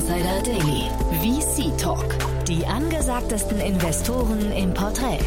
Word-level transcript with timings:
Insider 0.00 0.42
Daily. 0.42 0.88
VC 1.20 1.76
Talk. 1.76 2.16
Die 2.48 2.64
angesagtesten 2.64 3.60
Investoren 3.60 4.50
im 4.52 4.72
Porträt. 4.72 5.18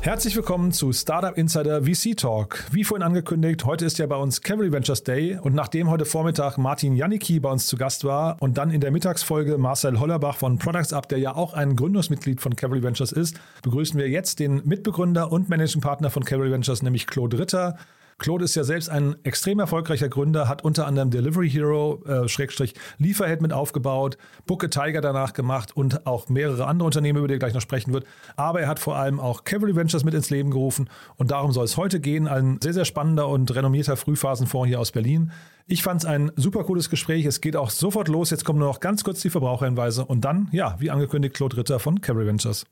Herzlich 0.00 0.36
willkommen 0.36 0.70
zu 0.70 0.92
Startup 0.92 1.36
Insider 1.36 1.82
VC 1.82 2.16
Talk. 2.16 2.64
Wie 2.70 2.84
vorhin 2.84 3.02
angekündigt, 3.02 3.64
heute 3.64 3.84
ist 3.84 3.98
ja 3.98 4.06
bei 4.06 4.14
uns 4.14 4.42
Cavalry 4.42 4.70
Ventures 4.70 5.02
Day 5.02 5.40
und 5.42 5.56
nachdem 5.56 5.90
heute 5.90 6.04
Vormittag 6.04 6.56
Martin 6.56 6.94
Janicki 6.94 7.40
bei 7.40 7.50
uns 7.50 7.66
zu 7.66 7.76
Gast 7.76 8.04
war 8.04 8.36
und 8.40 8.58
dann 8.58 8.70
in 8.70 8.80
der 8.80 8.92
Mittagsfolge 8.92 9.58
Marcel 9.58 9.98
Hollerbach 9.98 10.36
von 10.36 10.58
Products 10.58 10.92
Up, 10.92 11.08
der 11.08 11.18
ja 11.18 11.34
auch 11.34 11.54
ein 11.54 11.74
Gründungsmitglied 11.74 12.40
von 12.40 12.54
Cavalry 12.54 12.84
Ventures 12.84 13.10
ist, 13.10 13.40
begrüßen 13.62 13.98
wir 13.98 14.08
jetzt 14.08 14.38
den 14.38 14.62
Mitbegründer 14.64 15.32
und 15.32 15.48
Managing 15.48 15.80
Partner 15.80 16.10
von 16.10 16.24
Cavalry 16.24 16.52
Ventures, 16.52 16.82
nämlich 16.82 17.08
Claude 17.08 17.40
Ritter. 17.40 17.76
Claude 18.22 18.44
ist 18.44 18.54
ja 18.54 18.62
selbst 18.62 18.88
ein 18.88 19.16
extrem 19.24 19.58
erfolgreicher 19.58 20.08
Gründer, 20.08 20.48
hat 20.48 20.62
unter 20.62 20.86
anderem 20.86 21.10
Delivery 21.10 21.50
Hero, 21.50 22.04
äh, 22.06 22.28
Schrägstrich 22.28 22.72
Lieferhead 22.98 23.42
mit 23.42 23.52
aufgebaut, 23.52 24.16
a 24.48 24.66
Tiger 24.68 25.00
danach 25.00 25.32
gemacht 25.32 25.76
und 25.76 26.06
auch 26.06 26.28
mehrere 26.28 26.68
andere 26.68 26.86
Unternehmen, 26.86 27.18
über 27.18 27.26
die 27.26 27.34
er 27.34 27.40
gleich 27.40 27.52
noch 27.52 27.60
sprechen 27.60 27.92
wird. 27.92 28.06
Aber 28.36 28.60
er 28.60 28.68
hat 28.68 28.78
vor 28.78 28.94
allem 28.94 29.18
auch 29.18 29.42
Cavalry 29.42 29.74
Ventures 29.74 30.04
mit 30.04 30.14
ins 30.14 30.30
Leben 30.30 30.52
gerufen 30.52 30.88
und 31.16 31.32
darum 31.32 31.50
soll 31.50 31.64
es 31.64 31.76
heute 31.76 31.98
gehen. 31.98 32.28
Ein 32.28 32.60
sehr, 32.62 32.72
sehr 32.72 32.84
spannender 32.84 33.26
und 33.26 33.52
renommierter 33.52 33.96
Frühphasenfonds 33.96 34.68
hier 34.68 34.78
aus 34.78 34.92
Berlin. 34.92 35.32
Ich 35.66 35.82
fand 35.82 36.02
es 36.02 36.06
ein 36.06 36.30
super 36.36 36.62
cooles 36.62 36.90
Gespräch. 36.90 37.26
Es 37.26 37.40
geht 37.40 37.56
auch 37.56 37.70
sofort 37.70 38.06
los. 38.06 38.30
Jetzt 38.30 38.44
kommen 38.44 38.60
nur 38.60 38.68
noch 38.68 38.78
ganz 38.78 39.02
kurz 39.02 39.20
die 39.20 39.30
Verbraucherhinweise 39.30 40.04
und 40.04 40.20
dann, 40.24 40.48
ja, 40.52 40.76
wie 40.78 40.92
angekündigt, 40.92 41.34
Claude 41.34 41.56
Ritter 41.56 41.80
von 41.80 42.00
Cavalry 42.00 42.28
Ventures. 42.28 42.66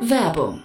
Werbung. 0.00 0.64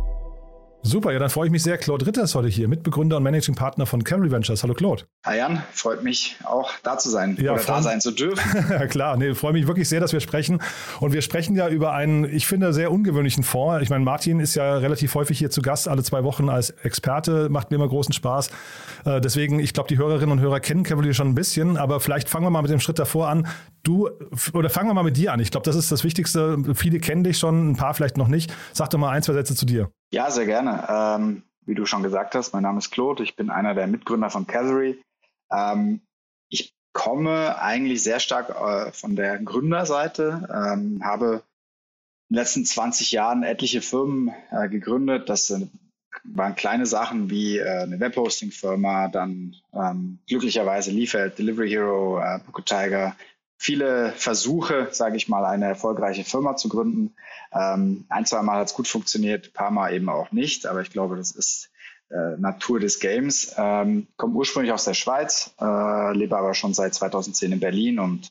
Super, 0.83 1.11
ja, 1.11 1.19
dann 1.19 1.29
freue 1.29 1.45
ich 1.45 1.51
mich 1.51 1.61
sehr. 1.61 1.77
Claude 1.77 2.07
Ritter 2.07 2.23
ist 2.23 2.33
heute 2.33 2.47
hier, 2.47 2.67
Mitbegründer 2.67 3.17
und 3.17 3.23
Managing 3.23 3.53
Partner 3.53 3.85
von 3.85 4.03
Cavalry 4.03 4.31
Ventures. 4.31 4.63
Hallo 4.63 4.73
Claude. 4.73 5.03
Hi 5.23 5.37
Jan, 5.37 5.61
freut 5.73 6.03
mich 6.03 6.37
auch 6.43 6.71
da 6.81 6.97
zu 6.97 7.11
sein 7.11 7.37
Ja, 7.39 7.53
oder 7.53 7.63
da 7.63 7.81
sein 7.83 8.01
zu 8.01 8.11
dürfen. 8.11 8.41
Ja, 8.71 8.87
klar, 8.87 9.15
nee, 9.15 9.35
freue 9.35 9.53
mich 9.53 9.67
wirklich 9.67 9.87
sehr, 9.87 9.99
dass 9.99 10.11
wir 10.11 10.21
sprechen. 10.21 10.61
Und 10.99 11.13
wir 11.13 11.21
sprechen 11.21 11.55
ja 11.55 11.69
über 11.69 11.93
einen, 11.93 12.25
ich 12.25 12.47
finde, 12.47 12.73
sehr 12.73 12.91
ungewöhnlichen 12.91 13.43
Fonds. 13.43 13.83
Ich 13.83 13.89
meine, 13.91 14.03
Martin 14.03 14.39
ist 14.39 14.55
ja 14.55 14.77
relativ 14.77 15.13
häufig 15.13 15.37
hier 15.37 15.51
zu 15.51 15.61
Gast, 15.61 15.87
alle 15.87 16.03
zwei 16.03 16.23
Wochen 16.23 16.49
als 16.49 16.71
Experte, 16.71 17.49
macht 17.49 17.69
mir 17.69 17.75
immer 17.75 17.87
großen 17.87 18.13
Spaß. 18.13 18.49
Äh, 19.05 19.21
deswegen, 19.21 19.59
ich 19.59 19.73
glaube, 19.73 19.87
die 19.87 19.99
Hörerinnen 19.99 20.31
und 20.31 20.39
Hörer 20.39 20.59
kennen 20.59 20.83
Cavalier 20.83 21.13
schon 21.13 21.27
ein 21.27 21.35
bisschen, 21.35 21.77
aber 21.77 21.99
vielleicht 21.99 22.27
fangen 22.27 22.45
wir 22.45 22.49
mal 22.49 22.63
mit 22.63 22.71
dem 22.71 22.79
Schritt 22.79 22.97
davor 22.97 23.29
an. 23.29 23.47
Du, 23.83 24.09
oder 24.53 24.69
fangen 24.69 24.89
wir 24.89 24.95
mal 24.95 25.03
mit 25.03 25.17
dir 25.17 25.31
an. 25.31 25.39
Ich 25.39 25.51
glaube, 25.51 25.65
das 25.65 25.75
ist 25.75 25.91
das 25.91 26.03
Wichtigste. 26.03 26.57
Viele 26.73 26.99
kennen 26.99 27.23
dich 27.23 27.37
schon, 27.37 27.71
ein 27.71 27.75
paar 27.75 27.93
vielleicht 27.93 28.17
noch 28.17 28.27
nicht. 28.27 28.51
Sag 28.73 28.89
doch 28.89 28.97
mal 28.97 29.09
ein, 29.09 29.21
zwei 29.21 29.33
Sätze 29.33 29.55
zu 29.55 29.65
dir. 29.65 29.91
Ja, 30.13 30.29
sehr 30.29 30.45
gerne. 30.45 30.85
Ähm, 30.89 31.43
wie 31.65 31.75
du 31.75 31.85
schon 31.85 32.03
gesagt 32.03 32.35
hast, 32.35 32.53
mein 32.53 32.63
Name 32.63 32.79
ist 32.79 32.91
Claude, 32.91 33.23
ich 33.23 33.37
bin 33.37 33.49
einer 33.49 33.73
der 33.73 33.87
Mitgründer 33.87 34.29
von 34.29 34.45
Cavalry. 34.45 35.01
Ähm, 35.51 36.01
ich 36.49 36.73
komme 36.91 37.57
eigentlich 37.61 38.03
sehr 38.03 38.19
stark 38.19 38.49
äh, 38.49 38.91
von 38.91 39.15
der 39.15 39.39
Gründerseite, 39.39 40.49
ähm, 40.53 41.01
habe 41.03 41.43
in 42.29 42.35
den 42.35 42.39
letzten 42.39 42.65
20 42.65 43.13
Jahren 43.13 43.43
etliche 43.43 43.81
Firmen 43.81 44.33
äh, 44.51 44.67
gegründet. 44.67 45.29
Das 45.29 45.47
sind, 45.47 45.71
waren 46.25 46.55
kleine 46.55 46.85
Sachen 46.85 47.29
wie 47.29 47.59
äh, 47.59 47.83
eine 47.83 48.01
Webhosting-Firma, 48.01 49.07
dann 49.07 49.55
ähm, 49.73 50.19
glücklicherweise 50.27 50.91
Liefert, 50.91 51.39
Delivery 51.39 51.69
Hero, 51.69 52.19
äh, 52.19 52.39
Book 52.45 52.65
Tiger, 52.65 53.15
viele 53.61 54.11
Versuche, 54.13 54.87
sage 54.91 55.17
ich 55.17 55.29
mal, 55.29 55.45
eine 55.45 55.67
erfolgreiche 55.67 56.23
Firma 56.23 56.55
zu 56.55 56.67
gründen. 56.67 57.13
Ähm, 57.53 58.05
ein, 58.09 58.25
zwei 58.25 58.41
Mal 58.41 58.57
hat 58.57 58.69
es 58.69 58.73
gut 58.73 58.87
funktioniert, 58.87 59.47
ein 59.47 59.53
paar 59.53 59.69
Mal 59.69 59.93
eben 59.93 60.09
auch 60.09 60.31
nicht, 60.31 60.65
aber 60.65 60.81
ich 60.81 60.89
glaube, 60.89 61.15
das 61.15 61.29
ist 61.31 61.69
äh, 62.09 62.37
Natur 62.39 62.79
des 62.79 62.99
Games. 62.99 63.53
Ähm, 63.57 64.07
komme 64.17 64.33
ursprünglich 64.33 64.73
aus 64.73 64.85
der 64.85 64.95
Schweiz, 64.95 65.53
äh, 65.61 66.13
lebe 66.17 66.35
aber 66.35 66.55
schon 66.55 66.73
seit 66.73 66.95
2010 66.95 67.51
in 67.51 67.59
Berlin 67.59 67.99
und 67.99 68.29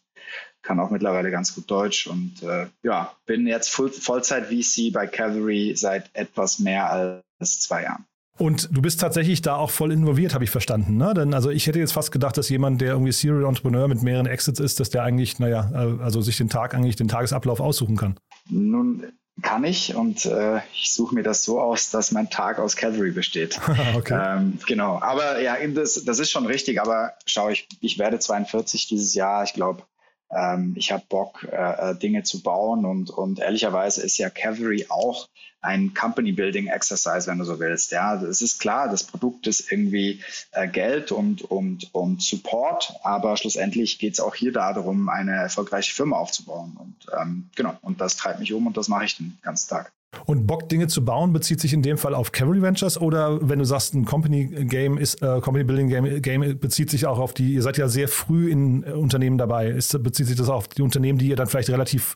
kann 0.62 0.80
auch 0.80 0.90
mittlerweile 0.90 1.30
ganz 1.30 1.54
gut 1.54 1.70
Deutsch 1.70 2.08
und 2.08 2.42
äh, 2.42 2.66
ja, 2.82 3.14
bin 3.24 3.46
jetzt 3.46 3.70
Full 3.70 3.90
Vollzeit-VC 3.92 4.92
bei 4.92 5.06
Cavalry 5.06 5.74
seit 5.76 6.10
etwas 6.12 6.58
mehr 6.58 6.90
als 6.90 7.60
zwei 7.60 7.84
Jahren. 7.84 8.04
Und 8.40 8.70
du 8.72 8.80
bist 8.80 8.98
tatsächlich 9.00 9.42
da 9.42 9.56
auch 9.56 9.68
voll 9.68 9.92
involviert, 9.92 10.32
habe 10.32 10.44
ich 10.44 10.50
verstanden. 10.50 10.96
Ne? 10.96 11.12
Denn 11.12 11.34
also 11.34 11.50
ich 11.50 11.66
hätte 11.66 11.78
jetzt 11.78 11.92
fast 11.92 12.10
gedacht, 12.10 12.38
dass 12.38 12.48
jemand, 12.48 12.80
der 12.80 12.92
irgendwie 12.92 13.12
Serial 13.12 13.44
Entrepreneur 13.44 13.86
mit 13.86 14.02
mehreren 14.02 14.24
Exits 14.24 14.58
ist, 14.58 14.80
dass 14.80 14.88
der 14.88 15.02
eigentlich, 15.02 15.38
naja, 15.38 15.70
äh, 15.74 16.02
also 16.02 16.22
sich 16.22 16.38
den 16.38 16.48
Tag 16.48 16.74
eigentlich, 16.74 16.96
den 16.96 17.06
Tagesablauf 17.06 17.60
aussuchen 17.60 17.98
kann. 17.98 18.18
Nun 18.48 19.04
kann 19.42 19.64
ich 19.64 19.94
und 19.94 20.24
äh, 20.24 20.60
ich 20.72 20.94
suche 20.94 21.14
mir 21.14 21.22
das 21.22 21.44
so 21.44 21.60
aus, 21.60 21.90
dass 21.90 22.12
mein 22.12 22.30
Tag 22.30 22.58
aus 22.58 22.76
Cavalry 22.76 23.10
besteht. 23.10 23.60
okay. 23.94 24.18
Ähm, 24.18 24.58
genau, 24.66 24.98
aber 25.02 25.42
ja, 25.42 25.56
das, 25.74 26.02
das 26.06 26.18
ist 26.18 26.30
schon 26.30 26.46
richtig. 26.46 26.80
Aber 26.80 27.12
schau, 27.26 27.50
ich, 27.50 27.68
ich 27.82 27.98
werde 27.98 28.18
42 28.18 28.88
dieses 28.88 29.12
Jahr. 29.12 29.44
Ich 29.44 29.52
glaube, 29.52 29.82
ähm, 30.30 30.74
ich 30.76 30.92
habe 30.92 31.04
Bock, 31.08 31.44
äh, 31.44 31.90
äh, 31.90 31.94
Dinge 31.96 32.22
zu 32.22 32.42
bauen 32.42 32.84
und, 32.84 33.10
und 33.10 33.40
ehrlicherweise 33.40 34.02
ist 34.02 34.18
ja 34.18 34.30
Cavalry 34.30 34.86
auch 34.88 35.28
ein 35.62 35.92
Company 35.92 36.32
Building 36.32 36.68
Exercise, 36.68 37.26
wenn 37.26 37.38
du 37.38 37.44
so 37.44 37.60
willst. 37.60 37.92
Ja, 37.92 38.10
also 38.10 38.26
es 38.26 38.40
ist 38.40 38.60
klar, 38.60 38.88
das 38.88 39.04
Produkt 39.04 39.46
ist 39.46 39.70
irgendwie 39.70 40.22
äh, 40.52 40.66
Geld 40.68 41.12
und, 41.12 41.42
und, 41.42 41.94
und 41.94 42.22
Support, 42.22 42.94
aber 43.02 43.36
schlussendlich 43.36 43.98
geht 43.98 44.14
es 44.14 44.20
auch 44.20 44.34
hier 44.34 44.52
darum, 44.52 45.08
eine 45.08 45.32
erfolgreiche 45.32 45.92
Firma 45.92 46.16
aufzubauen. 46.16 46.76
Und 46.78 47.06
ähm, 47.20 47.50
genau, 47.56 47.76
und 47.82 48.00
das 48.00 48.16
treibt 48.16 48.40
mich 48.40 48.52
um 48.52 48.66
und 48.66 48.76
das 48.76 48.88
mache 48.88 49.04
ich 49.04 49.16
den 49.16 49.38
ganzen 49.42 49.68
Tag. 49.68 49.92
Und 50.26 50.46
Bock, 50.46 50.68
Dinge 50.68 50.88
zu 50.88 51.04
bauen, 51.04 51.32
bezieht 51.32 51.60
sich 51.60 51.72
in 51.72 51.82
dem 51.82 51.98
Fall 51.98 52.14
auf 52.14 52.32
Cavalry 52.32 52.62
Ventures 52.62 53.00
oder 53.00 53.48
wenn 53.48 53.58
du 53.58 53.64
sagst, 53.64 53.94
ein 53.94 54.04
Company 54.04 54.46
Game 54.64 54.98
ist, 54.98 55.22
äh, 55.22 55.40
Company 55.40 55.64
Building 55.64 55.88
Game, 55.88 56.22
Game 56.22 56.58
bezieht 56.58 56.90
sich 56.90 57.06
auch 57.06 57.18
auf 57.18 57.32
die, 57.32 57.54
ihr 57.54 57.62
seid 57.62 57.78
ja 57.78 57.88
sehr 57.88 58.08
früh 58.08 58.50
in 58.50 58.82
äh, 58.82 58.90
Unternehmen 58.90 59.38
dabei. 59.38 59.68
Ist, 59.68 60.02
bezieht 60.02 60.26
sich 60.26 60.36
das 60.36 60.48
auf 60.48 60.68
die 60.68 60.82
Unternehmen, 60.82 61.18
die 61.18 61.28
ihr 61.28 61.36
dann 61.36 61.46
vielleicht 61.46 61.70
relativ, 61.70 62.14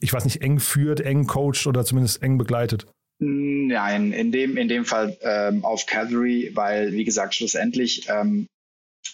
ich 0.00 0.12
weiß 0.12 0.24
nicht, 0.24 0.42
eng 0.42 0.58
führt, 0.58 1.00
eng 1.00 1.26
coacht 1.26 1.66
oder 1.66 1.84
zumindest 1.84 2.22
eng 2.22 2.36
begleitet? 2.36 2.86
Nein, 3.18 4.12
in 4.12 4.32
dem, 4.32 4.56
in 4.56 4.68
dem 4.68 4.84
Fall 4.84 5.16
ähm, 5.22 5.64
auf 5.64 5.86
Cavalry, 5.86 6.50
weil, 6.54 6.92
wie 6.92 7.04
gesagt, 7.04 7.34
schlussendlich 7.34 8.06
ähm, 8.08 8.46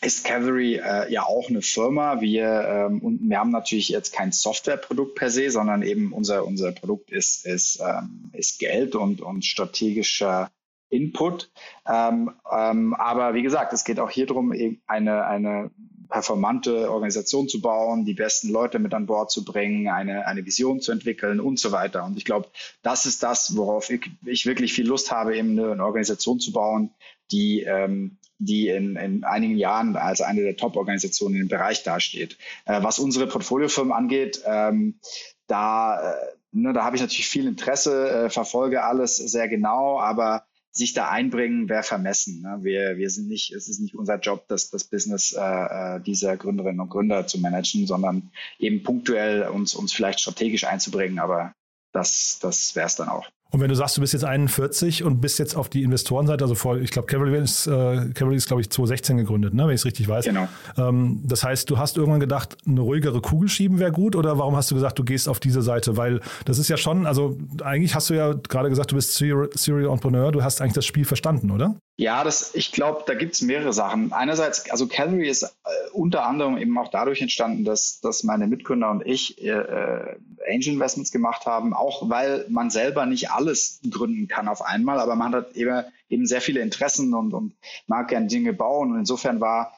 ist 0.00 0.24
Cavalry 0.24 0.76
äh, 0.76 1.12
ja 1.12 1.24
auch 1.24 1.48
eine 1.48 1.62
Firma. 1.62 2.20
Wir, 2.20 2.46
ähm, 2.46 3.00
und 3.00 3.20
wir 3.28 3.38
haben 3.38 3.50
natürlich 3.50 3.88
jetzt 3.88 4.12
kein 4.12 4.32
Softwareprodukt 4.32 5.14
per 5.14 5.30
se, 5.30 5.50
sondern 5.50 5.82
eben 5.82 6.12
unser, 6.12 6.46
unser 6.46 6.72
Produkt 6.72 7.10
ist, 7.10 7.46
ist, 7.46 7.80
ähm, 7.80 8.30
ist 8.32 8.58
Geld 8.58 8.94
und, 8.94 9.20
und 9.20 9.44
strategischer 9.44 10.50
Input. 10.88 11.50
Ähm, 11.88 12.32
ähm, 12.50 12.94
aber 12.94 13.34
wie 13.34 13.42
gesagt, 13.42 13.72
es 13.72 13.84
geht 13.84 13.98
auch 13.98 14.10
hier 14.10 14.26
darum, 14.26 14.52
eine, 14.86 15.24
eine 15.26 15.70
performante 16.12 16.90
Organisation 16.90 17.48
zu 17.48 17.62
bauen, 17.62 18.04
die 18.04 18.12
besten 18.12 18.50
Leute 18.50 18.78
mit 18.78 18.92
an 18.92 19.06
Bord 19.06 19.30
zu 19.30 19.44
bringen, 19.44 19.88
eine, 19.88 20.26
eine 20.26 20.44
Vision 20.44 20.80
zu 20.80 20.92
entwickeln 20.92 21.40
und 21.40 21.58
so 21.58 21.72
weiter. 21.72 22.04
Und 22.04 22.18
ich 22.18 22.26
glaube, 22.26 22.48
das 22.82 23.06
ist 23.06 23.22
das, 23.22 23.56
worauf 23.56 23.88
ich, 23.88 24.10
ich 24.26 24.44
wirklich 24.44 24.74
viel 24.74 24.86
Lust 24.86 25.10
habe, 25.10 25.36
eben 25.36 25.58
eine, 25.58 25.72
eine 25.72 25.84
Organisation 25.84 26.38
zu 26.38 26.52
bauen, 26.52 26.90
die, 27.30 27.62
ähm, 27.62 28.18
die 28.44 28.68
in, 28.68 28.96
in 28.96 29.24
einigen 29.24 29.56
Jahren 29.56 29.96
als 29.96 30.20
eine 30.20 30.42
der 30.42 30.56
Top-Organisationen 30.56 31.36
im 31.36 31.48
Bereich 31.48 31.82
dasteht. 31.82 32.38
Äh, 32.64 32.82
was 32.82 32.98
unsere 32.98 33.26
Portfoliofirmen 33.26 33.92
angeht, 33.92 34.42
ähm, 34.46 34.98
da, 35.46 36.12
äh, 36.12 36.14
ne, 36.52 36.72
da 36.72 36.84
habe 36.84 36.96
ich 36.96 37.02
natürlich 37.02 37.28
viel 37.28 37.46
Interesse, 37.46 38.08
äh, 38.10 38.30
verfolge 38.30 38.84
alles 38.84 39.16
sehr 39.16 39.48
genau, 39.48 40.00
aber 40.00 40.44
sich 40.72 40.94
da 40.94 41.10
einbringen, 41.10 41.68
wäre 41.68 41.82
vermessen. 41.82 42.40
Ne? 42.40 42.60
Wir, 42.62 42.96
wir 42.96 43.10
sind 43.10 43.28
nicht, 43.28 43.52
es 43.52 43.68
ist 43.68 43.80
nicht 43.80 43.94
unser 43.94 44.18
Job, 44.18 44.46
das, 44.48 44.70
das 44.70 44.84
Business 44.84 45.32
äh, 45.32 45.40
äh 45.40 46.00
dieser 46.00 46.36
Gründerinnen 46.36 46.80
und 46.80 46.88
Gründer 46.88 47.26
zu 47.26 47.38
managen, 47.38 47.86
sondern 47.86 48.30
eben 48.58 48.82
punktuell 48.82 49.48
uns, 49.48 49.74
uns 49.74 49.92
vielleicht 49.92 50.20
strategisch 50.20 50.64
einzubringen, 50.64 51.18
aber 51.18 51.54
das, 51.92 52.38
das 52.40 52.74
wäre 52.74 52.86
es 52.86 52.96
dann 52.96 53.10
auch. 53.10 53.28
Und 53.52 53.60
wenn 53.60 53.68
du 53.68 53.74
sagst, 53.76 53.98
du 53.98 54.00
bist 54.00 54.14
jetzt 54.14 54.24
41 54.24 55.04
und 55.04 55.20
bist 55.20 55.38
jetzt 55.38 55.54
auf 55.54 55.68
die 55.68 55.82
Investorenseite, 55.82 56.42
also 56.42 56.54
vor, 56.54 56.78
ich 56.78 56.90
glaube, 56.90 57.06
Cavalry 57.06 57.38
ist, 57.38 57.66
äh, 57.66 58.08
Cavalry 58.14 58.36
ist, 58.36 58.46
glaube 58.46 58.62
ich, 58.62 58.70
2016 58.70 59.18
gegründet, 59.18 59.52
ne, 59.52 59.64
wenn 59.64 59.74
ich 59.74 59.82
es 59.82 59.84
richtig 59.84 60.08
weiß. 60.08 60.24
Genau. 60.24 60.48
Ähm, 60.78 61.20
das 61.24 61.44
heißt, 61.44 61.68
du 61.68 61.76
hast 61.76 61.98
irgendwann 61.98 62.20
gedacht, 62.20 62.56
eine 62.66 62.80
ruhigere 62.80 63.20
Kugel 63.20 63.50
schieben 63.50 63.78
wäre 63.78 63.92
gut 63.92 64.16
oder 64.16 64.38
warum 64.38 64.56
hast 64.56 64.70
du 64.70 64.74
gesagt, 64.74 64.98
du 64.98 65.04
gehst 65.04 65.28
auf 65.28 65.38
diese 65.38 65.60
Seite? 65.60 65.98
Weil 65.98 66.20
das 66.46 66.58
ist 66.58 66.68
ja 66.68 66.78
schon, 66.78 67.04
also 67.04 67.36
eigentlich 67.62 67.94
hast 67.94 68.08
du 68.08 68.14
ja 68.14 68.32
gerade 68.32 68.70
gesagt, 68.70 68.90
du 68.90 68.96
bist 68.96 69.14
Serial, 69.16 69.50
Serial 69.54 69.90
Entrepreneur, 69.90 70.32
du 70.32 70.42
hast 70.42 70.62
eigentlich 70.62 70.72
das 70.72 70.86
Spiel 70.86 71.04
verstanden, 71.04 71.50
oder? 71.50 71.76
Ja, 71.96 72.24
das, 72.24 72.54
ich 72.54 72.72
glaube, 72.72 73.04
da 73.06 73.14
gibt 73.14 73.34
es 73.34 73.42
mehrere 73.42 73.72
Sachen. 73.72 74.12
Einerseits, 74.12 74.70
also 74.70 74.86
Calvary 74.88 75.28
ist 75.28 75.42
äh, 75.42 75.48
unter 75.92 76.24
anderem 76.24 76.56
eben 76.56 76.76
auch 76.78 76.88
dadurch 76.88 77.20
entstanden, 77.20 77.64
dass, 77.64 78.00
dass 78.00 78.24
meine 78.24 78.46
Mitgründer 78.46 78.90
und 78.90 79.06
ich 79.06 79.42
äh, 79.42 79.50
äh, 79.50 80.16
Angel 80.48 80.72
Investments 80.72 81.12
gemacht 81.12 81.44
haben, 81.44 81.74
auch 81.74 82.08
weil 82.08 82.46
man 82.48 82.70
selber 82.70 83.04
nicht 83.04 83.30
alles 83.30 83.80
gründen 83.88 84.26
kann 84.26 84.48
auf 84.48 84.62
einmal, 84.62 85.00
aber 85.00 85.16
man 85.16 85.34
hat 85.34 85.54
eben, 85.54 85.84
eben 86.08 86.26
sehr 86.26 86.40
viele 86.40 86.60
Interessen 86.60 87.12
und, 87.12 87.34
und 87.34 87.54
mag 87.86 88.08
gerne 88.08 88.26
Dinge 88.26 88.54
bauen. 88.54 88.92
Und 88.92 89.00
insofern 89.00 89.40
war 89.40 89.76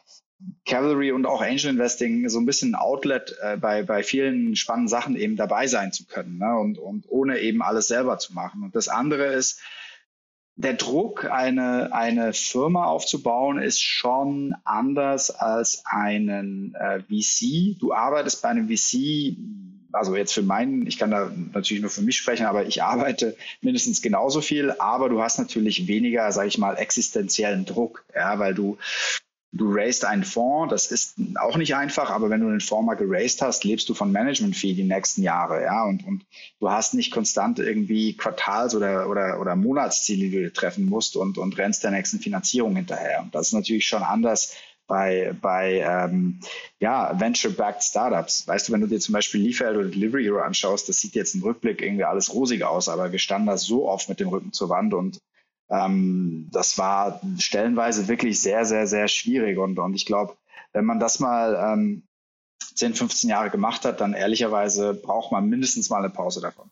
Cavalry 0.66 1.10
und 1.10 1.26
auch 1.26 1.42
Angel 1.42 1.70
Investing 1.70 2.28
so 2.28 2.38
ein 2.38 2.46
bisschen 2.46 2.72
ein 2.72 2.80
Outlet 2.80 3.36
äh, 3.42 3.56
bei, 3.56 3.82
bei 3.82 4.04
vielen 4.04 4.54
spannenden 4.54 4.88
Sachen 4.88 5.16
eben 5.16 5.34
dabei 5.34 5.66
sein 5.66 5.92
zu 5.92 6.06
können 6.06 6.38
ne? 6.38 6.56
und, 6.58 6.78
und 6.78 7.06
ohne 7.08 7.40
eben 7.40 7.60
alles 7.60 7.88
selber 7.88 8.18
zu 8.18 8.34
machen. 8.34 8.62
Und 8.62 8.76
das 8.76 8.88
andere 8.88 9.26
ist, 9.26 9.60
der 10.56 10.74
Druck, 10.74 11.24
eine, 11.24 11.92
eine 11.92 12.32
Firma 12.32 12.84
aufzubauen, 12.84 13.58
ist 13.58 13.82
schon 13.82 14.54
anders 14.64 15.30
als 15.30 15.82
einen 15.84 16.74
äh, 16.74 17.00
VC. 17.00 17.78
Du 17.78 17.92
arbeitest 17.92 18.42
bei 18.42 18.50
einem 18.50 18.68
VC, 18.68 19.36
also 19.92 20.14
jetzt 20.14 20.32
für 20.32 20.42
meinen, 20.42 20.86
ich 20.86 20.98
kann 20.98 21.10
da 21.10 21.30
natürlich 21.52 21.80
nur 21.80 21.90
für 21.90 22.02
mich 22.02 22.16
sprechen, 22.16 22.46
aber 22.46 22.66
ich 22.66 22.82
arbeite 22.82 23.36
mindestens 23.62 24.00
genauso 24.00 24.40
viel, 24.40 24.70
aber 24.78 25.08
du 25.08 25.22
hast 25.22 25.38
natürlich 25.38 25.88
weniger, 25.88 26.30
sage 26.30 26.48
ich 26.48 26.58
mal, 26.58 26.76
existenziellen 26.76 27.64
Druck, 27.64 28.04
ja, 28.14 28.38
weil 28.38 28.54
du 28.54 28.78
du 29.56 29.72
raised 29.72 30.04
einen 30.04 30.24
Fonds, 30.24 30.70
das 30.70 30.90
ist 30.90 31.16
auch 31.36 31.56
nicht 31.56 31.76
einfach, 31.76 32.10
aber 32.10 32.28
wenn 32.28 32.40
du 32.40 32.48
einen 32.48 32.60
Fonds 32.60 32.86
mal 32.86 32.94
geraced 32.94 33.40
hast, 33.40 33.64
lebst 33.64 33.88
du 33.88 33.94
von 33.94 34.10
Management-Fee 34.10 34.74
die 34.74 34.82
nächsten 34.82 35.22
Jahre, 35.22 35.62
ja, 35.62 35.84
und, 35.84 36.04
und 36.04 36.26
du 36.58 36.70
hast 36.70 36.94
nicht 36.94 37.12
konstant 37.12 37.60
irgendwie 37.60 38.16
Quartals- 38.16 38.74
oder, 38.74 39.08
oder, 39.08 39.40
oder 39.40 39.54
Monatsziele, 39.54 40.28
die 40.28 40.42
du 40.42 40.52
treffen 40.52 40.86
musst 40.86 41.16
und, 41.16 41.38
und 41.38 41.56
rennst 41.56 41.84
der 41.84 41.92
nächsten 41.92 42.18
Finanzierung 42.18 42.74
hinterher. 42.74 43.20
Und 43.22 43.34
das 43.34 43.48
ist 43.48 43.52
natürlich 43.52 43.86
schon 43.86 44.02
anders 44.02 44.56
bei, 44.88 45.34
bei 45.40 45.80
ähm, 45.80 46.40
ja, 46.80 47.18
Venture-backed 47.18 47.82
Startups. 47.82 48.48
Weißt 48.48 48.68
du, 48.68 48.72
wenn 48.72 48.80
du 48.80 48.88
dir 48.88 48.98
zum 48.98 49.12
Beispiel 49.12 49.40
Liefeld 49.40 49.76
oder 49.76 49.88
Delivery 49.88 50.24
Hero 50.24 50.40
anschaust, 50.40 50.88
das 50.88 50.98
sieht 50.98 51.14
jetzt 51.14 51.34
im 51.34 51.42
Rückblick 51.42 51.80
irgendwie 51.80 52.04
alles 52.04 52.34
rosig 52.34 52.64
aus, 52.64 52.88
aber 52.88 53.12
wir 53.12 53.20
standen 53.20 53.46
da 53.46 53.56
so 53.56 53.88
oft 53.88 54.08
mit 54.08 54.18
dem 54.18 54.28
Rücken 54.28 54.52
zur 54.52 54.68
Wand 54.68 54.94
und 54.94 55.20
ähm, 55.70 56.48
das 56.52 56.78
war 56.78 57.20
stellenweise 57.38 58.08
wirklich 58.08 58.40
sehr, 58.40 58.64
sehr, 58.64 58.86
sehr 58.86 59.08
schwierig. 59.08 59.58
Und, 59.58 59.78
und 59.78 59.94
ich 59.94 60.06
glaube, 60.06 60.36
wenn 60.72 60.84
man 60.84 61.00
das 61.00 61.20
mal 61.20 61.74
ähm, 61.74 62.02
10, 62.74 62.94
15 62.94 63.30
Jahre 63.30 63.50
gemacht 63.50 63.84
hat, 63.84 64.00
dann 64.00 64.14
ehrlicherweise 64.14 64.94
braucht 64.94 65.32
man 65.32 65.48
mindestens 65.48 65.90
mal 65.90 65.98
eine 65.98 66.10
Pause 66.10 66.40
davon. 66.40 66.70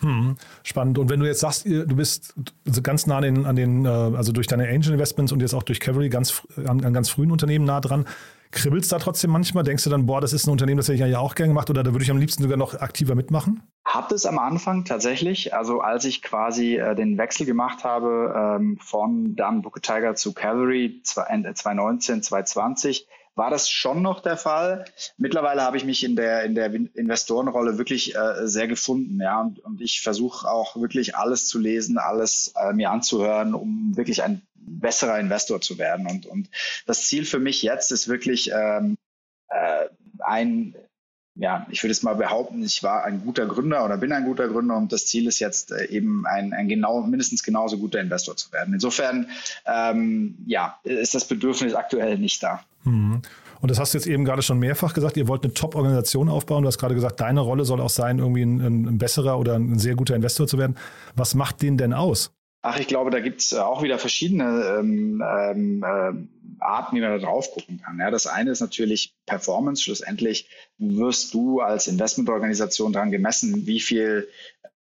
Hm, 0.00 0.36
spannend. 0.64 0.98
Und 0.98 1.10
wenn 1.10 1.20
du 1.20 1.26
jetzt 1.26 1.40
sagst, 1.40 1.64
du 1.64 1.94
bist 1.94 2.34
ganz 2.82 3.06
nah 3.06 3.18
an 3.18 3.22
den, 3.22 3.46
an 3.46 3.56
den, 3.56 3.84
äh, 3.84 3.88
also 3.88 4.32
durch 4.32 4.48
deine 4.48 4.68
Angel 4.68 4.92
Investments 4.92 5.32
und 5.32 5.40
jetzt 5.40 5.54
auch 5.54 5.62
durch 5.62 5.78
Cavalry 5.78 6.08
ganz, 6.08 6.42
an, 6.56 6.84
an 6.84 6.92
ganz 6.92 7.08
frühen 7.08 7.30
Unternehmen 7.30 7.64
nah 7.64 7.80
dran, 7.80 8.06
kribbelst 8.50 8.90
da 8.90 8.98
trotzdem 8.98 9.30
manchmal? 9.30 9.62
Denkst 9.62 9.84
du 9.84 9.90
dann, 9.90 10.06
boah, 10.06 10.20
das 10.20 10.32
ist 10.32 10.46
ein 10.46 10.50
Unternehmen, 10.50 10.78
das 10.78 10.88
hätte 10.88 11.04
ich 11.04 11.10
ja 11.10 11.18
auch 11.20 11.34
gerne 11.36 11.50
gemacht 11.50 11.70
oder 11.70 11.84
da 11.84 11.92
würde 11.92 12.04
ich 12.04 12.10
am 12.10 12.18
liebsten 12.18 12.42
sogar 12.42 12.58
noch 12.58 12.74
aktiver 12.74 13.14
mitmachen? 13.14 13.62
Hat 13.92 14.10
es 14.10 14.24
am 14.24 14.38
Anfang 14.38 14.86
tatsächlich, 14.86 15.52
also 15.52 15.82
als 15.82 16.06
ich 16.06 16.22
quasi 16.22 16.76
äh, 16.76 16.94
den 16.94 17.18
Wechsel 17.18 17.44
gemacht 17.44 17.84
habe 17.84 18.56
ähm, 18.58 18.78
von 18.78 19.36
dann 19.36 19.60
Booker 19.60 19.82
Tiger 19.82 20.14
zu 20.14 20.32
Cavalry 20.32 21.02
2019, 21.04 22.22
2020, 22.22 23.06
war 23.34 23.50
das 23.50 23.68
schon 23.68 24.00
noch 24.00 24.20
der 24.20 24.38
Fall. 24.38 24.86
Mittlerweile 25.18 25.60
habe 25.60 25.76
ich 25.76 25.84
mich 25.84 26.04
in 26.04 26.16
der, 26.16 26.42
in 26.44 26.54
der 26.54 26.72
Investorenrolle 26.72 27.76
wirklich 27.76 28.16
äh, 28.16 28.48
sehr 28.48 28.66
gefunden, 28.66 29.20
ja, 29.20 29.42
und, 29.42 29.58
und 29.58 29.82
ich 29.82 30.00
versuche 30.00 30.48
auch 30.48 30.80
wirklich 30.80 31.14
alles 31.16 31.46
zu 31.46 31.58
lesen, 31.58 31.98
alles 31.98 32.54
äh, 32.56 32.72
mir 32.72 32.90
anzuhören, 32.90 33.52
um 33.52 33.94
wirklich 33.94 34.22
ein 34.22 34.40
besserer 34.54 35.20
Investor 35.20 35.60
zu 35.60 35.76
werden. 35.76 36.06
Und, 36.06 36.24
und 36.24 36.48
das 36.86 37.04
Ziel 37.08 37.26
für 37.26 37.40
mich 37.40 37.60
jetzt 37.60 37.92
ist 37.92 38.08
wirklich 38.08 38.52
ähm, 38.54 38.96
äh, 39.48 39.88
ein 40.20 40.76
ja, 41.34 41.66
ich 41.70 41.82
würde 41.82 41.92
es 41.92 42.02
mal 42.02 42.14
behaupten, 42.14 42.62
ich 42.62 42.82
war 42.82 43.04
ein 43.04 43.22
guter 43.24 43.46
Gründer 43.46 43.84
oder 43.84 43.96
bin 43.96 44.12
ein 44.12 44.24
guter 44.24 44.48
Gründer 44.48 44.76
und 44.76 44.92
das 44.92 45.06
Ziel 45.06 45.26
ist 45.26 45.38
jetzt 45.38 45.72
äh, 45.72 45.86
eben 45.86 46.26
ein, 46.26 46.52
ein 46.52 46.68
genau, 46.68 47.00
mindestens 47.02 47.42
genauso 47.42 47.78
guter 47.78 48.00
Investor 48.00 48.36
zu 48.36 48.52
werden. 48.52 48.74
Insofern, 48.74 49.28
ähm, 49.66 50.36
ja, 50.46 50.78
ist 50.84 51.14
das 51.14 51.26
Bedürfnis 51.26 51.74
aktuell 51.74 52.18
nicht 52.18 52.42
da. 52.42 52.60
Mhm. 52.84 53.22
Und 53.62 53.70
das 53.70 53.78
hast 53.78 53.94
du 53.94 53.98
jetzt 53.98 54.08
eben 54.08 54.24
gerade 54.24 54.42
schon 54.42 54.58
mehrfach 54.58 54.92
gesagt, 54.92 55.16
ihr 55.16 55.28
wollt 55.28 55.44
eine 55.44 55.54
Top-Organisation 55.54 56.28
aufbauen. 56.28 56.62
Du 56.62 56.66
hast 56.66 56.78
gerade 56.78 56.96
gesagt, 56.96 57.20
deine 57.20 57.40
Rolle 57.40 57.64
soll 57.64 57.80
auch 57.80 57.90
sein, 57.90 58.18
irgendwie 58.18 58.42
ein, 58.42 58.60
ein 58.60 58.98
besserer 58.98 59.38
oder 59.38 59.54
ein 59.54 59.78
sehr 59.78 59.94
guter 59.94 60.16
Investor 60.16 60.48
zu 60.48 60.58
werden. 60.58 60.76
Was 61.14 61.36
macht 61.36 61.62
den 61.62 61.78
denn 61.78 61.94
aus? 61.94 62.32
Ach, 62.62 62.78
ich 62.78 62.86
glaube, 62.86 63.10
da 63.10 63.20
gibt 63.20 63.40
es 63.40 63.54
auch 63.54 63.82
wieder 63.82 63.98
verschiedene 63.98 64.78
ähm, 64.78 65.22
ähm, 65.24 65.84
äh, 65.84 66.12
Arten, 66.64 66.96
wie 66.96 67.00
man 67.00 67.10
da 67.10 67.18
drauf 67.18 67.50
gucken 67.52 67.80
kann. 67.82 67.98
Ja, 67.98 68.10
das 68.10 68.26
eine 68.26 68.50
ist 68.50 68.60
natürlich 68.60 69.14
Performance. 69.26 69.82
Schlussendlich 69.82 70.48
wirst 70.78 71.34
du 71.34 71.60
als 71.60 71.86
Investmentorganisation 71.86 72.92
daran 72.92 73.10
gemessen, 73.10 73.66
wie 73.66 73.80
viel 73.80 74.28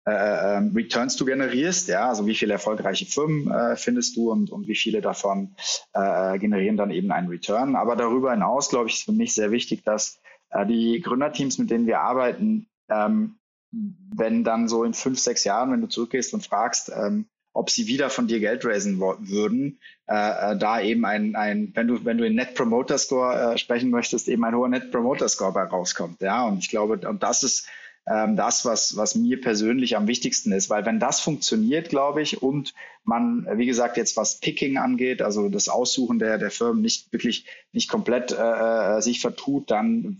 äh, 0.07 0.13
äh, 0.13 0.57
Returns 0.75 1.17
du 1.17 1.25
generierst, 1.25 1.89
ja, 1.89 2.09
also 2.11 2.27
wie 2.27 2.35
viele 2.35 2.53
erfolgreiche 2.53 3.07
Firmen 3.07 3.51
äh, 3.51 3.75
findest 3.75 4.17
du 4.17 4.31
und, 4.31 4.51
und 4.51 4.69
wie 4.69 4.75
viele 4.75 5.01
davon 5.01 5.57
äh, 5.95 6.39
generieren 6.39 6.77
dann 6.77 6.91
eben 6.91 7.11
einen 7.11 7.29
Return. 7.29 7.75
Aber 7.75 7.97
darüber 7.97 8.33
hinaus, 8.33 8.69
glaube 8.69 8.89
ich, 8.89 8.97
ist 8.97 9.05
für 9.05 9.13
mich 9.13 9.35
sehr 9.35 9.51
wichtig, 9.51 9.83
dass 9.83 10.21
äh, 10.51 10.67
die 10.67 11.01
Gründerteams, 11.01 11.57
mit 11.57 11.71
denen 11.71 11.87
wir 11.87 12.01
arbeiten, 12.01 12.69
ähm, 12.91 13.37
wenn 13.71 14.45
dann 14.45 14.69
so 14.69 14.85
in 14.85 14.93
fünf, 14.93 15.19
sechs 15.19 15.45
Jahren, 15.45 15.73
wenn 15.73 15.81
du 15.81 15.89
zurückgehst 15.89 16.35
und 16.35 16.45
fragst, 16.45 16.93
ähm, 16.95 17.27
ob 17.55 17.71
sie 17.71 17.87
wieder 17.87 18.11
von 18.11 18.27
dir 18.27 18.41
Geld 18.41 18.65
raisen 18.67 19.01
würden, 19.01 19.79
äh, 20.07 20.15
äh, 20.53 20.59
da 20.59 20.81
eben 20.81 21.07
ein, 21.07 21.35
ein, 21.37 21.71
wenn 21.75 21.87
du, 21.87 22.05
wenn 22.05 22.19
du 22.19 22.27
in 22.27 22.35
Net 22.35 22.55
Promoter 22.55 22.99
Score 22.99 23.55
äh, 23.55 23.59
sprechen 23.59 23.91
möchtest, 23.91 24.29
eben 24.29 24.45
ein 24.45 24.55
hoher 24.55 24.69
Net 24.69 24.91
Promoter 24.91 25.29
Score 25.29 25.53
bei 25.53 25.63
rauskommt. 25.63 26.21
Ja, 26.21 26.45
und 26.45 26.59
ich 26.59 26.69
glaube, 26.69 27.09
und 27.09 27.23
das 27.23 27.43
ist 27.43 27.69
ähm, 28.07 28.37
das, 28.37 28.65
was, 28.65 28.97
was 28.97 29.15
mir 29.15 29.41
persönlich 29.41 29.97
am 29.97 30.09
wichtigsten 30.09 30.53
ist, 30.53 30.69
weil 30.69 30.85
wenn 30.85 30.99
das 30.99 31.21
funktioniert, 31.21 31.89
glaube 31.89 32.21
ich, 32.21 32.43
und 32.43 32.75
man, 33.05 33.47
wie 33.57 33.67
gesagt, 33.67 33.97
jetzt 33.97 34.17
was 34.17 34.41
Picking 34.41 34.77
angeht, 34.77 35.23
also 35.23 35.49
das 35.49 35.69
Aussuchen 35.69 36.19
der, 36.19 36.37
der 36.39 36.51
Firmen 36.51 36.83
nicht 36.83 37.13
wirklich 37.13 37.47
nicht 37.73 37.89
komplett 37.89 38.33
äh, 38.33 38.99
äh 38.99 39.01
sich 39.01 39.21
vertut, 39.21 39.71
dann 39.71 40.19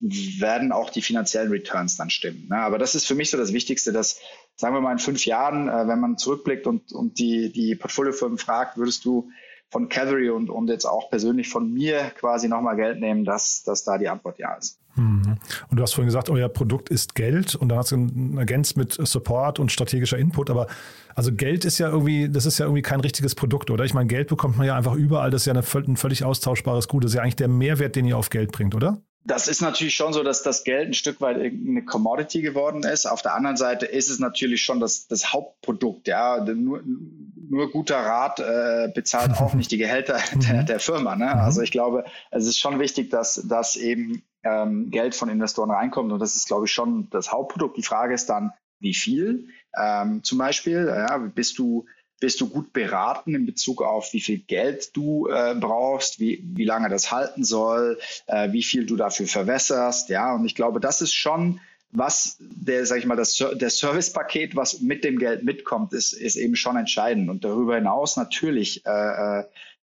werden 0.00 0.72
auch 0.72 0.90
die 0.90 1.02
finanziellen 1.02 1.50
Returns 1.50 1.96
dann 1.96 2.10
stimmen. 2.10 2.48
Ne? 2.50 2.58
Aber 2.58 2.78
das 2.78 2.94
ist 2.94 3.06
für 3.06 3.14
mich 3.14 3.30
so 3.30 3.38
das 3.38 3.52
Wichtigste, 3.52 3.92
dass, 3.92 4.20
sagen 4.54 4.74
wir 4.74 4.80
mal, 4.80 4.92
in 4.92 4.98
fünf 4.98 5.24
Jahren, 5.24 5.68
äh, 5.68 5.88
wenn 5.88 6.00
man 6.00 6.18
zurückblickt 6.18 6.66
und, 6.66 6.92
und 6.92 7.18
die, 7.18 7.50
die 7.52 7.74
Portfoliofirmen 7.74 8.38
fragt, 8.38 8.76
würdest 8.76 9.04
du 9.04 9.30
von 9.70 9.88
Cavalry 9.88 10.30
und, 10.30 10.48
und 10.48 10.68
jetzt 10.68 10.84
auch 10.84 11.10
persönlich 11.10 11.48
von 11.48 11.72
mir 11.72 12.12
quasi 12.18 12.48
nochmal 12.48 12.76
Geld 12.76 13.00
nehmen, 13.00 13.24
dass, 13.24 13.62
dass 13.64 13.82
da 13.82 13.98
die 13.98 14.08
Antwort 14.08 14.38
ja 14.38 14.54
ist. 14.54 14.78
Mhm. 14.94 15.36
Und 15.68 15.76
du 15.76 15.82
hast 15.82 15.94
vorhin 15.94 16.06
gesagt, 16.06 16.30
euer 16.30 16.48
Produkt 16.48 16.88
ist 16.88 17.14
Geld 17.14 17.54
und 17.54 17.68
dann 17.68 17.78
hast 17.78 17.90
du 17.90 18.08
ergänzt 18.36 18.76
mit 18.76 18.92
Support 18.92 19.58
und 19.58 19.72
strategischer 19.72 20.18
Input. 20.18 20.50
Aber 20.50 20.68
also 21.14 21.32
Geld 21.32 21.64
ist 21.64 21.78
ja 21.78 21.88
irgendwie, 21.88 22.28
das 22.28 22.46
ist 22.46 22.58
ja 22.58 22.66
irgendwie 22.66 22.82
kein 22.82 23.00
richtiges 23.00 23.34
Produkt, 23.34 23.70
oder? 23.70 23.84
Ich 23.84 23.92
meine, 23.92 24.06
Geld 24.06 24.28
bekommt 24.28 24.56
man 24.56 24.66
ja 24.66 24.76
einfach 24.76 24.94
überall. 24.94 25.30
Das 25.30 25.42
ist 25.42 25.46
ja 25.46 25.52
eine, 25.52 25.64
ein 25.88 25.96
völlig 25.96 26.24
austauschbares 26.24 26.86
Gut. 26.86 27.04
Das 27.04 27.10
ist 27.10 27.16
ja 27.16 27.22
eigentlich 27.22 27.36
der 27.36 27.48
Mehrwert, 27.48 27.96
den 27.96 28.06
ihr 28.06 28.16
auf 28.16 28.30
Geld 28.30 28.52
bringt, 28.52 28.74
oder? 28.74 29.02
Das 29.26 29.48
ist 29.48 29.60
natürlich 29.60 29.94
schon 29.94 30.12
so, 30.12 30.22
dass 30.22 30.42
das 30.42 30.62
Geld 30.62 30.88
ein 30.88 30.94
Stück 30.94 31.20
weit 31.20 31.36
eine 31.36 31.84
Commodity 31.84 32.42
geworden 32.42 32.84
ist. 32.84 33.06
Auf 33.06 33.22
der 33.22 33.34
anderen 33.34 33.56
Seite 33.56 33.84
ist 33.84 34.08
es 34.08 34.20
natürlich 34.20 34.62
schon 34.62 34.78
das, 34.78 35.08
das 35.08 35.32
Hauptprodukt. 35.32 36.06
Ja, 36.06 36.42
nur, 36.44 36.82
nur 36.84 37.70
guter 37.72 37.98
Rat 37.98 38.38
äh, 38.38 38.88
bezahlt 38.94 39.32
auch 39.32 39.54
nicht 39.54 39.70
die 39.72 39.78
Gehälter 39.78 40.20
der, 40.34 40.62
mhm. 40.62 40.66
der 40.66 40.80
Firma. 40.80 41.16
Ne? 41.16 41.26
Mhm. 41.26 41.40
Also 41.40 41.62
ich 41.62 41.72
glaube, 41.72 42.04
es 42.30 42.46
ist 42.46 42.58
schon 42.58 42.78
wichtig, 42.78 43.10
dass, 43.10 43.34
dass 43.48 43.74
eben 43.74 44.22
ähm, 44.44 44.90
Geld 44.90 45.16
von 45.16 45.28
Investoren 45.28 45.72
reinkommt 45.72 46.12
und 46.12 46.20
das 46.20 46.36
ist, 46.36 46.46
glaube 46.46 46.66
ich, 46.66 46.72
schon 46.72 47.10
das 47.10 47.32
Hauptprodukt. 47.32 47.76
Die 47.76 47.82
Frage 47.82 48.14
ist 48.14 48.26
dann, 48.26 48.52
wie 48.78 48.94
viel? 48.94 49.48
Ähm, 49.76 50.22
zum 50.22 50.38
Beispiel, 50.38 50.86
ja, 50.86 51.18
bist 51.18 51.58
du 51.58 51.86
bist 52.20 52.40
du 52.40 52.48
gut 52.48 52.72
beraten 52.72 53.34
in 53.34 53.46
Bezug 53.46 53.82
auf, 53.82 54.12
wie 54.12 54.20
viel 54.20 54.38
Geld 54.38 54.96
du 54.96 55.28
äh, 55.28 55.54
brauchst, 55.54 56.18
wie, 56.18 56.42
wie 56.54 56.64
lange 56.64 56.88
das 56.88 57.12
halten 57.12 57.44
soll, 57.44 57.98
äh, 58.26 58.52
wie 58.52 58.62
viel 58.62 58.86
du 58.86 58.96
dafür 58.96 59.26
verwässerst. 59.26 60.08
Ja, 60.08 60.34
und 60.34 60.46
ich 60.46 60.54
glaube, 60.54 60.80
das 60.80 61.02
ist 61.02 61.14
schon 61.14 61.60
was 61.92 62.36
der, 62.40 62.84
sag 62.84 62.98
ich 62.98 63.06
mal, 63.06 63.16
das, 63.16 63.36
der 63.54 63.70
Servicepaket, 63.70 64.54
was 64.54 64.80
mit 64.80 65.04
dem 65.04 65.18
Geld 65.18 65.44
mitkommt, 65.44 65.92
ist, 65.92 66.12
ist 66.12 66.36
eben 66.36 66.56
schon 66.56 66.76
entscheidend. 66.76 67.30
Und 67.30 67.44
darüber 67.44 67.76
hinaus 67.76 68.16
natürlich 68.16 68.84
äh, 68.86 69.40
äh 69.40 69.44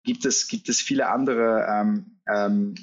gibt 0.05 0.25
es 0.25 0.47
gibt 0.47 0.69
es 0.69 0.81
viele 0.81 1.09
andere 1.09 1.67
ähm, 1.69 2.19
ähm, 2.33 2.75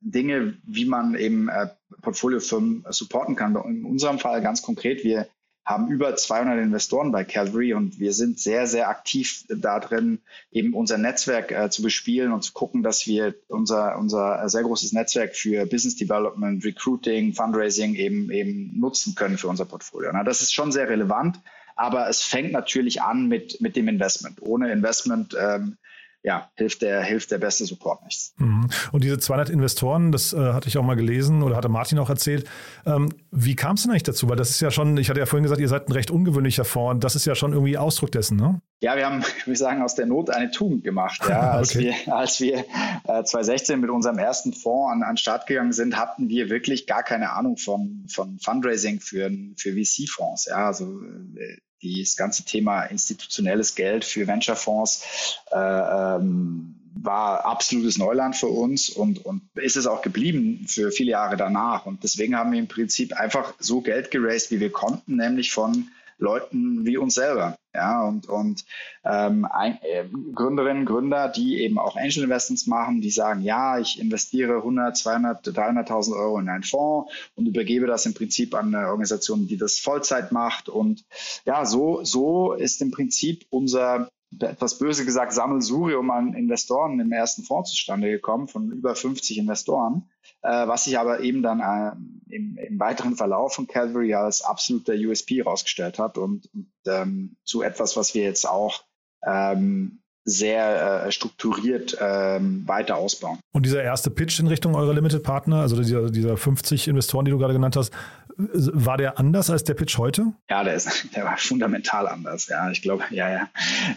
Dinge, 0.00 0.56
wie 0.64 0.86
man 0.86 1.14
eben 1.14 1.48
äh, 1.50 1.68
Portfoliofirmen 2.00 2.84
supporten 2.88 3.36
kann. 3.36 3.54
In 3.56 3.84
unserem 3.84 4.18
Fall 4.18 4.40
ganz 4.40 4.62
konkret, 4.62 5.04
wir 5.04 5.28
haben 5.64 5.88
über 5.88 6.16
200 6.16 6.58
Investoren 6.58 7.12
bei 7.12 7.24
Calvary 7.24 7.74
und 7.74 8.00
wir 8.00 8.12
sind 8.12 8.40
sehr, 8.40 8.66
sehr 8.66 8.88
aktiv 8.88 9.44
da 9.48 9.78
drin, 9.78 10.20
eben 10.50 10.74
unser 10.74 10.98
Netzwerk 10.98 11.52
äh, 11.52 11.70
zu 11.70 11.82
bespielen 11.82 12.32
und 12.32 12.42
zu 12.42 12.52
gucken, 12.52 12.82
dass 12.82 13.06
wir 13.06 13.34
unser, 13.48 13.98
unser 13.98 14.48
sehr 14.48 14.62
großes 14.62 14.92
Netzwerk 14.92 15.36
für 15.36 15.66
Business 15.66 15.96
Development, 15.96 16.64
Recruiting, 16.64 17.34
Fundraising 17.34 17.94
eben, 17.94 18.30
eben 18.30 18.78
nutzen 18.80 19.14
können 19.14 19.38
für 19.38 19.48
unser 19.48 19.64
Portfolio. 19.64 20.10
Na, 20.12 20.24
das 20.24 20.40
ist 20.40 20.52
schon 20.52 20.72
sehr 20.72 20.88
relevant, 20.88 21.40
aber 21.76 22.08
es 22.08 22.22
fängt 22.22 22.52
natürlich 22.52 23.02
an 23.02 23.28
mit, 23.28 23.60
mit 23.60 23.76
dem 23.76 23.88
Investment. 23.88 24.42
Ohne 24.42 24.72
Investment 24.72 25.36
ähm, 25.38 25.76
ja, 26.22 26.50
hilft 26.54 26.82
der, 26.82 27.02
hilft 27.02 27.30
der 27.30 27.38
beste 27.38 27.64
Support 27.64 28.02
nichts. 28.04 28.34
Mhm. 28.36 28.68
Und 28.92 29.04
diese 29.04 29.18
200 29.18 29.48
Investoren, 29.48 30.12
das 30.12 30.32
äh, 30.32 30.36
hatte 30.36 30.68
ich 30.68 30.76
auch 30.76 30.82
mal 30.82 30.96
gelesen 30.96 31.42
oder 31.42 31.56
hatte 31.56 31.70
Martin 31.70 31.98
auch 31.98 32.10
erzählt. 32.10 32.46
Ähm, 32.84 33.08
wie 33.30 33.56
kam 33.56 33.76
es 33.76 33.82
denn 33.82 33.90
eigentlich 33.90 34.02
dazu? 34.02 34.28
Weil 34.28 34.36
das 34.36 34.50
ist 34.50 34.60
ja 34.60 34.70
schon, 34.70 34.98
ich 34.98 35.08
hatte 35.08 35.18
ja 35.18 35.26
vorhin 35.26 35.44
gesagt, 35.44 35.60
ihr 35.60 35.68
seid 35.68 35.88
ein 35.88 35.92
recht 35.92 36.10
ungewöhnlicher 36.10 36.64
Fonds. 36.64 37.02
Das 37.02 37.16
ist 37.16 37.24
ja 37.24 37.34
schon 37.34 37.52
irgendwie 37.52 37.78
Ausdruck 37.78 38.12
dessen, 38.12 38.36
ne? 38.36 38.60
Ja, 38.82 38.96
wir 38.96 39.06
haben, 39.06 39.24
wir 39.46 39.56
sagen, 39.56 39.82
aus 39.82 39.94
der 39.94 40.06
Not 40.06 40.28
eine 40.28 40.50
Tugend 40.50 40.84
gemacht. 40.84 41.20
Ja, 41.26 41.50
als 41.52 41.74
okay. 41.74 41.94
wir, 42.04 42.14
als 42.14 42.40
wir 42.40 42.58
äh, 42.58 43.24
2016 43.24 43.80
mit 43.80 43.88
unserem 43.88 44.18
ersten 44.18 44.52
Fonds 44.52 44.92
an, 44.92 45.02
an 45.02 45.16
Start 45.16 45.46
gegangen 45.46 45.72
sind, 45.72 45.96
hatten 45.96 46.28
wir 46.28 46.50
wirklich 46.50 46.86
gar 46.86 47.02
keine 47.02 47.32
Ahnung 47.32 47.56
von, 47.56 48.04
von 48.12 48.38
Fundraising 48.38 49.00
für, 49.00 49.30
für 49.56 49.72
VC-Fonds. 49.72 50.46
Ja, 50.50 50.66
also 50.66 51.00
äh, 51.36 51.56
das 51.82 52.16
ganze 52.16 52.44
Thema 52.44 52.84
institutionelles 52.84 53.74
Geld 53.74 54.04
für 54.04 54.26
Venture-Fonds 54.26 55.38
äh, 55.50 55.56
ähm, 55.56 56.76
war 56.94 57.44
absolutes 57.44 57.98
Neuland 57.98 58.36
für 58.36 58.48
uns 58.48 58.90
und, 58.90 59.24
und 59.24 59.42
ist 59.54 59.76
es 59.76 59.86
auch 59.86 60.02
geblieben 60.02 60.66
für 60.68 60.90
viele 60.90 61.12
Jahre 61.12 61.36
danach. 61.36 61.86
Und 61.86 62.02
deswegen 62.02 62.36
haben 62.36 62.52
wir 62.52 62.58
im 62.58 62.68
Prinzip 62.68 63.14
einfach 63.14 63.54
so 63.58 63.80
Geld 63.80 64.10
geraced, 64.10 64.50
wie 64.50 64.60
wir 64.60 64.70
konnten, 64.70 65.16
nämlich 65.16 65.52
von 65.52 65.88
Leuten 66.20 66.84
wie 66.86 66.96
uns 66.96 67.14
selber. 67.14 67.56
Ja, 67.72 68.02
und, 68.02 68.28
und 68.28 68.64
ähm, 69.04 69.44
ein, 69.44 69.78
äh, 69.82 70.04
Gründerinnen, 70.34 70.86
Gründer, 70.86 71.28
die 71.28 71.60
eben 71.62 71.78
auch 71.78 71.96
Angel 71.96 72.24
Investments 72.24 72.66
machen, 72.66 73.00
die 73.00 73.10
sagen, 73.10 73.42
ja, 73.42 73.78
ich 73.78 74.00
investiere 74.00 74.56
100, 74.56 74.96
200, 74.96 75.46
300.000 75.46 76.16
Euro 76.16 76.38
in 76.40 76.48
einen 76.48 76.64
Fonds 76.64 77.12
und 77.36 77.46
übergebe 77.46 77.86
das 77.86 78.06
im 78.06 78.14
Prinzip 78.14 78.54
an 78.54 78.74
eine 78.74 78.88
Organisation, 78.88 79.46
die 79.46 79.56
das 79.56 79.78
Vollzeit 79.78 80.32
macht. 80.32 80.68
Und 80.68 81.04
ja, 81.44 81.64
so, 81.64 82.02
so 82.02 82.54
ist 82.54 82.82
im 82.82 82.90
Prinzip 82.90 83.46
unser 83.50 84.10
etwas 84.38 84.78
böse 84.78 85.04
gesagt, 85.04 85.32
Sammelsurium 85.32 86.10
an 86.10 86.34
Investoren 86.34 87.00
im 87.00 87.12
ersten 87.12 87.42
Fonds 87.42 87.70
zustande 87.70 88.10
gekommen, 88.10 88.48
von 88.48 88.70
über 88.70 88.94
50 88.94 89.38
Investoren, 89.38 90.08
äh, 90.42 90.68
was 90.68 90.84
sich 90.84 90.98
aber 90.98 91.20
eben 91.20 91.42
dann 91.42 91.60
äh, 91.60 92.34
im, 92.34 92.56
im, 92.56 92.78
weiteren 92.78 93.16
Verlauf 93.16 93.54
von 93.54 93.66
Calvary 93.66 94.14
als 94.14 94.42
absoluter 94.42 94.94
USP 94.94 95.38
herausgestellt 95.38 95.98
hat 95.98 96.16
und, 96.16 96.48
und 96.54 96.70
ähm, 96.86 97.36
zu 97.44 97.62
etwas, 97.62 97.96
was 97.96 98.14
wir 98.14 98.22
jetzt 98.22 98.48
auch 98.48 98.84
ähm, 99.26 99.99
sehr 100.24 101.06
äh, 101.06 101.12
strukturiert 101.12 101.96
ähm, 102.00 102.66
weiter 102.66 102.96
ausbauen. 102.96 103.38
Und 103.52 103.66
dieser 103.66 103.82
erste 103.82 104.10
Pitch 104.10 104.38
in 104.38 104.46
Richtung 104.46 104.74
eurer 104.74 104.92
Limited 104.92 105.22
Partner, 105.22 105.60
also 105.60 105.76
dieser, 105.76 106.10
dieser 106.10 106.36
50 106.36 106.88
Investoren, 106.88 107.24
die 107.24 107.30
du 107.30 107.38
gerade 107.38 107.54
genannt 107.54 107.76
hast, 107.76 107.92
war 108.36 108.96
der 108.96 109.18
anders 109.18 109.50
als 109.50 109.64
der 109.64 109.74
Pitch 109.74 109.98
heute? 109.98 110.32
Ja, 110.48 110.64
der, 110.64 110.74
ist, 110.74 111.06
der 111.14 111.24
war 111.24 111.36
fundamental 111.36 112.06
anders. 112.08 112.48
Ja, 112.48 112.70
ich 112.70 112.82
glaube, 112.82 113.04
ja, 113.10 113.30
ja. 113.30 113.48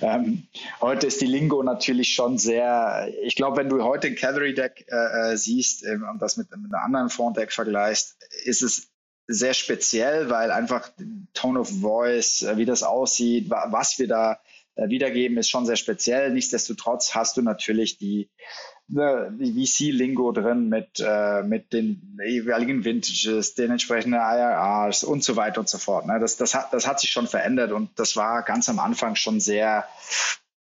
Ähm, 0.01 0.48
heute 0.82 1.08
ist 1.08 1.22
die 1.22 1.25
Lingo 1.25 1.63
natürlich 1.63 2.13
schon 2.13 2.38
sehr, 2.38 3.10
ich 3.24 3.36
glaube, 3.36 3.58
wenn 3.58 3.70
du 3.70 3.84
heute 3.84 4.08
ein 4.08 4.15
Cavalry 4.15 4.53
Deck 4.53 4.86
äh, 4.89 5.34
äh 5.34 5.38
siehst 5.38 5.84
äh, 5.86 5.98
und 6.12 6.22
das 6.22 6.38
mit, 6.38 6.50
mit 6.51 6.74
einem 6.74 6.84
anderen 6.84 7.10
Font 7.10 7.38
Deck 7.38 7.51
vergleichst, 7.51 8.18
ist 8.46 8.62
es 8.62 8.89
sehr 9.27 9.53
speziell, 9.53 10.30
weil 10.30 10.51
einfach 10.51 10.89
Tone 11.34 11.60
of 11.60 11.70
Voice, 11.70 12.42
äh, 12.42 12.58
wie 12.58 12.65
das 12.65 12.84
aussieht, 12.84 13.50
was 13.50 14.00
wir 14.00 14.08
da 14.08 14.39
wiedergeben, 14.75 15.38
ist 15.38 15.50
schon 15.50 15.65
sehr 15.65 15.75
speziell. 15.75 16.32
Nichtsdestotrotz 16.32 17.13
hast 17.13 17.38
du 17.38 17.42
natürlich 17.42 17.98
die, 17.98 18.30
ne, 18.88 19.36
die 19.39 19.65
VC-Lingo 19.65 20.32
drin 20.32 20.70
mit, 20.70 21.00
äh, 21.00 21.44
mit 21.44 21.74
den 21.74 22.18
jeweiligen 22.25 22.84
Vintages, 22.84 23.53
den 23.56 23.72
entsprechenden 23.72 24.20
IRRs 24.20 25.03
und 25.03 25.24
so 25.24 25.36
weiter 25.36 25.60
und 25.60 25.70
so 25.70 25.77
fort. 25.77 26.06
Ne? 26.06 26.20
Das, 26.20 26.38
das, 26.38 26.56
hat, 26.56 26.74
das 26.74 26.88
hat 26.88 27.00
sich 27.00 27.12
schon 27.12 27.27
verändert 27.27 27.72
und 27.72 27.98
das 28.00 28.15
war 28.15 28.44
ganz 28.44 28.70
am 28.70 28.80
Anfang 28.80 29.15
schon 29.15 29.39
sehr, 29.39 29.86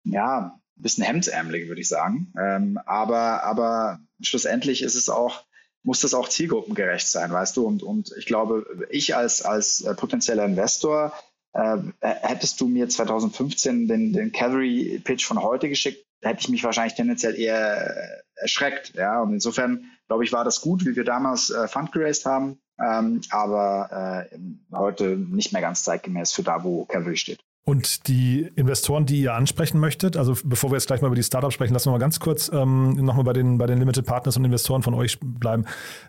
ja, 0.04 0.60
ein 0.78 0.82
bisschen 0.82 1.04
hemdsärmelig, 1.04 1.68
würde 1.68 1.82
ich 1.82 1.88
sagen. 1.88 2.34
Ähm, 2.40 2.80
aber, 2.86 3.44
aber 3.44 4.00
schlussendlich 4.22 4.82
ist 4.82 4.96
es 4.96 5.10
auch, 5.10 5.44
muss 5.84 6.02
das 6.02 6.14
auch 6.14 6.30
zielgruppengerecht 6.30 7.08
sein, 7.08 7.32
weißt 7.32 7.58
du? 7.58 7.66
Und, 7.66 7.82
und 7.82 8.14
ich 8.18 8.26
glaube, 8.26 8.66
ich 8.90 9.16
als, 9.16 9.42
als 9.42 9.82
äh, 9.82 9.96
potenzieller 9.96 10.46
Investor 10.46 11.14
äh, 11.54 11.78
hättest 12.02 12.62
du 12.62 12.68
mir 12.68 12.88
2015 12.88 13.88
den, 13.88 14.14
den 14.14 14.32
Cavalry-Pitch 14.32 15.26
von 15.26 15.42
heute 15.42 15.70
geschickt, 15.70 16.06
hätte 16.22 16.42
ich 16.42 16.50
mich 16.50 16.64
wahrscheinlich 16.64 16.96
tendenziell 16.96 17.36
eher 17.36 17.96
äh, 17.96 18.22
erschreckt. 18.36 18.94
Ja? 18.96 19.22
Und 19.22 19.34
insofern, 19.34 19.86
glaube 20.08 20.24
ich, 20.24 20.32
war 20.32 20.44
das 20.44 20.62
gut, 20.62 20.86
wie 20.86 20.96
wir 20.96 21.04
damals 21.04 21.50
äh, 21.50 21.68
Fund 21.68 21.92
geraced 21.92 22.26
haben, 22.26 22.60
ähm, 22.80 23.22
aber 23.30 24.28
äh, 24.32 24.38
heute 24.76 25.18
nicht 25.18 25.54
mehr 25.54 25.62
ganz 25.62 25.84
zeitgemäß 25.84 26.32
für 26.32 26.44
da, 26.44 26.64
wo 26.64 26.86
Cavalry 26.86 27.18
steht. 27.18 27.44
Und 27.64 28.08
die 28.08 28.50
Investoren, 28.56 29.06
die 29.06 29.22
ihr 29.22 29.36
ansprechen 29.36 29.80
möchtet, 29.80 30.18
also 30.18 30.36
bevor 30.44 30.72
wir 30.72 30.78
jetzt 30.78 30.88
gleich 30.88 31.02
mal 31.02 31.08
über 31.08 31.16
die 31.16 31.22
Startups 31.22 31.54
sprechen, 31.54 31.74
lassen 31.74 31.88
wir 31.88 31.92
mal 31.92 32.00
ganz 32.00 32.20
kurz 32.20 32.50
ähm, 32.52 32.94
nochmal 32.94 33.24
bei 33.24 33.34
den, 33.34 33.60
bei 33.60 33.68
den 33.68 33.78
Limited 33.78 34.04
Partners 34.04 34.36
und 34.36 34.46
Investoren 34.46 34.82
von 34.82 34.96
euch 34.96 35.20
bleiben. 35.22 35.66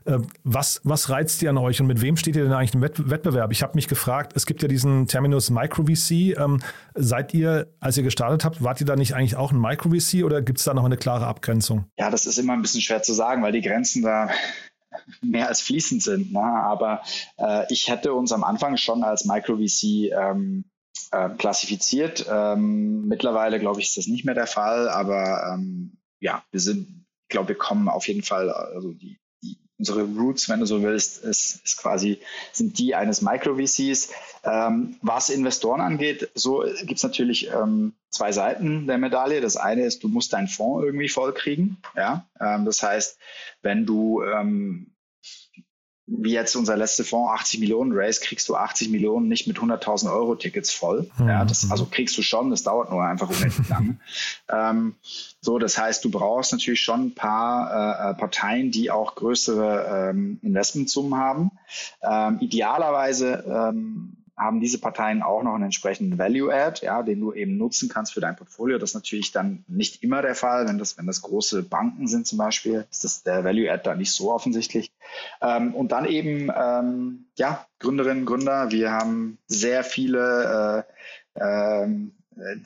Äh, 0.06 0.20
was, 0.44 0.80
was 0.84 1.10
reizt 1.10 1.42
ihr 1.42 1.50
an 1.50 1.58
euch 1.58 1.78
und 1.82 1.88
mit 1.88 2.00
wem 2.00 2.16
steht 2.16 2.36
ihr 2.36 2.44
denn 2.44 2.54
eigentlich 2.54 2.74
im 2.74 2.80
Wettbewerb? 2.80 3.52
Ich 3.52 3.62
habe 3.62 3.74
mich 3.74 3.86
gefragt, 3.86 4.32
es 4.34 4.46
gibt 4.46 4.62
ja 4.62 4.68
diesen 4.68 5.06
Terminus 5.08 5.50
Micro 5.50 5.84
VC. 5.84 6.38
Ähm, 6.38 6.62
seid 6.94 7.34
ihr, 7.34 7.66
als 7.80 7.98
ihr 7.98 8.02
gestartet 8.02 8.46
habt, 8.46 8.62
wart 8.64 8.80
ihr 8.80 8.86
da 8.86 8.96
nicht 8.96 9.14
eigentlich 9.14 9.36
auch 9.36 9.52
ein 9.52 9.60
Micro 9.60 9.90
VC 9.90 10.24
oder 10.24 10.40
gibt 10.40 10.58
es 10.58 10.64
da 10.64 10.72
noch 10.72 10.86
eine 10.86 10.96
klare 10.96 11.26
Abgrenzung? 11.26 11.84
Ja, 11.98 12.08
das 12.08 12.24
ist 12.24 12.38
immer 12.38 12.54
ein 12.54 12.62
bisschen 12.62 12.80
schwer 12.80 13.02
zu 13.02 13.12
sagen, 13.12 13.42
weil 13.42 13.52
die 13.52 13.60
Grenzen 13.60 14.02
da 14.02 14.30
mehr 15.20 15.48
als 15.48 15.60
fließend 15.60 16.02
sind. 16.02 16.32
Ne? 16.32 16.40
Aber 16.40 17.02
äh, 17.36 17.66
ich 17.68 17.88
hätte 17.88 18.14
uns 18.14 18.32
am 18.32 18.42
Anfang 18.42 18.78
schon 18.78 19.04
als 19.04 19.26
Micro 19.26 19.58
VC 19.58 20.12
ähm, 20.12 20.64
äh, 21.10 21.30
klassifiziert. 21.30 22.26
Ähm, 22.30 23.06
mittlerweile, 23.06 23.60
glaube 23.60 23.80
ich, 23.80 23.88
ist 23.88 23.96
das 23.96 24.06
nicht 24.06 24.24
mehr 24.24 24.34
der 24.34 24.46
Fall, 24.46 24.88
aber 24.88 25.54
ähm, 25.54 25.98
ja, 26.20 26.42
wir 26.50 26.60
sind, 26.60 27.06
ich 27.24 27.28
glaube, 27.28 27.48
wir 27.48 27.58
kommen 27.58 27.88
auf 27.88 28.08
jeden 28.08 28.22
Fall, 28.22 28.50
also 28.50 28.92
die, 28.92 29.18
die 29.42 29.58
unsere 29.78 30.04
Roots, 30.04 30.48
wenn 30.48 30.60
du 30.60 30.66
so 30.66 30.82
willst, 30.82 31.24
ist, 31.24 31.60
ist 31.64 31.76
quasi, 31.78 32.20
sind 32.52 32.78
die 32.78 32.94
eines 32.94 33.20
Micro-VCs. 33.22 34.12
Ähm, 34.44 34.96
was 35.02 35.30
Investoren 35.30 35.80
angeht, 35.80 36.30
so 36.34 36.64
gibt 36.80 36.98
es 36.98 37.02
natürlich 37.02 37.48
ähm, 37.48 37.94
zwei 38.10 38.32
Seiten 38.32 38.86
der 38.86 38.98
Medaille. 38.98 39.40
Das 39.40 39.56
eine 39.56 39.84
ist, 39.84 40.04
du 40.04 40.08
musst 40.08 40.32
deinen 40.32 40.48
Fonds 40.48 40.84
irgendwie 40.84 41.08
voll 41.08 41.32
kriegen. 41.32 41.78
Ja? 41.96 42.28
Ähm, 42.40 42.64
das 42.64 42.82
heißt, 42.82 43.18
wenn 43.62 43.84
du 43.84 44.22
ähm, 44.22 44.92
wie 46.18 46.32
jetzt 46.32 46.54
unser 46.56 46.76
letzter 46.76 47.04
Fonds, 47.04 47.32
80 47.40 47.60
Millionen 47.60 47.92
Race, 47.94 48.20
kriegst 48.20 48.48
du 48.48 48.56
80 48.56 48.90
Millionen 48.90 49.28
nicht 49.28 49.46
mit 49.46 49.58
100.000 49.58 50.12
Euro 50.12 50.34
Tickets 50.34 50.70
voll. 50.70 51.10
Mhm. 51.18 51.28
Ja, 51.28 51.44
das, 51.44 51.70
also 51.70 51.86
kriegst 51.86 52.16
du 52.18 52.22
schon, 52.22 52.50
das 52.50 52.62
dauert 52.62 52.90
nur 52.90 53.02
einfach 53.02 53.28
unendlich 53.28 53.68
lange. 53.70 53.96
ähm, 54.48 54.94
so, 55.40 55.58
das 55.58 55.78
heißt, 55.78 56.04
du 56.04 56.10
brauchst 56.10 56.52
natürlich 56.52 56.80
schon 56.80 57.06
ein 57.06 57.14
paar 57.14 58.10
äh, 58.10 58.14
Parteien, 58.14 58.70
die 58.70 58.90
auch 58.90 59.14
größere 59.14 60.10
ähm, 60.10 60.38
Investmentsummen 60.42 61.18
haben. 61.18 61.50
Ähm, 62.02 62.38
idealerweise 62.40 63.44
ähm, 63.46 64.16
haben 64.36 64.60
diese 64.60 64.78
Parteien 64.78 65.22
auch 65.22 65.42
noch 65.42 65.54
einen 65.54 65.64
entsprechenden 65.64 66.18
Value-Add, 66.18 66.84
ja, 66.84 67.02
den 67.02 67.20
du 67.20 67.32
eben 67.32 67.58
nutzen 67.58 67.88
kannst 67.88 68.14
für 68.14 68.20
dein 68.20 68.36
Portfolio. 68.36 68.78
Das 68.78 68.90
ist 68.90 68.94
natürlich 68.94 69.30
dann 69.30 69.64
nicht 69.68 70.02
immer 70.02 70.22
der 70.22 70.34
Fall. 70.34 70.66
Wenn 70.66 70.78
das, 70.78 70.96
wenn 70.96 71.06
das 71.06 71.22
große 71.22 71.62
Banken 71.62 72.06
sind 72.08 72.26
zum 72.26 72.38
Beispiel, 72.38 72.86
ist 72.90 73.04
das 73.04 73.22
der 73.22 73.44
Value-Add 73.44 73.82
da 73.84 73.94
nicht 73.94 74.12
so 74.12 74.32
offensichtlich. 74.32 74.90
Ähm, 75.40 75.74
und 75.74 75.92
dann 75.92 76.06
eben, 76.06 76.50
ähm, 76.54 77.26
ja, 77.36 77.66
Gründerinnen, 77.78 78.24
Gründer. 78.24 78.70
Wir 78.70 78.92
haben 78.92 79.38
sehr 79.46 79.84
viele 79.84 80.84
äh, 81.36 81.42
ähm, 81.84 82.12
äh, 82.36 82.56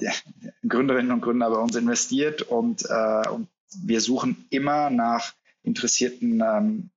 Gründerinnen 0.66 1.12
und 1.12 1.20
Gründer 1.20 1.50
bei 1.50 1.58
uns 1.58 1.74
investiert 1.74 2.42
und, 2.42 2.84
äh, 2.88 3.28
und 3.28 3.48
wir 3.82 4.00
suchen 4.00 4.46
immer 4.50 4.90
nach 4.90 5.34
interessierten 5.62 6.42
ähm, 6.46 6.90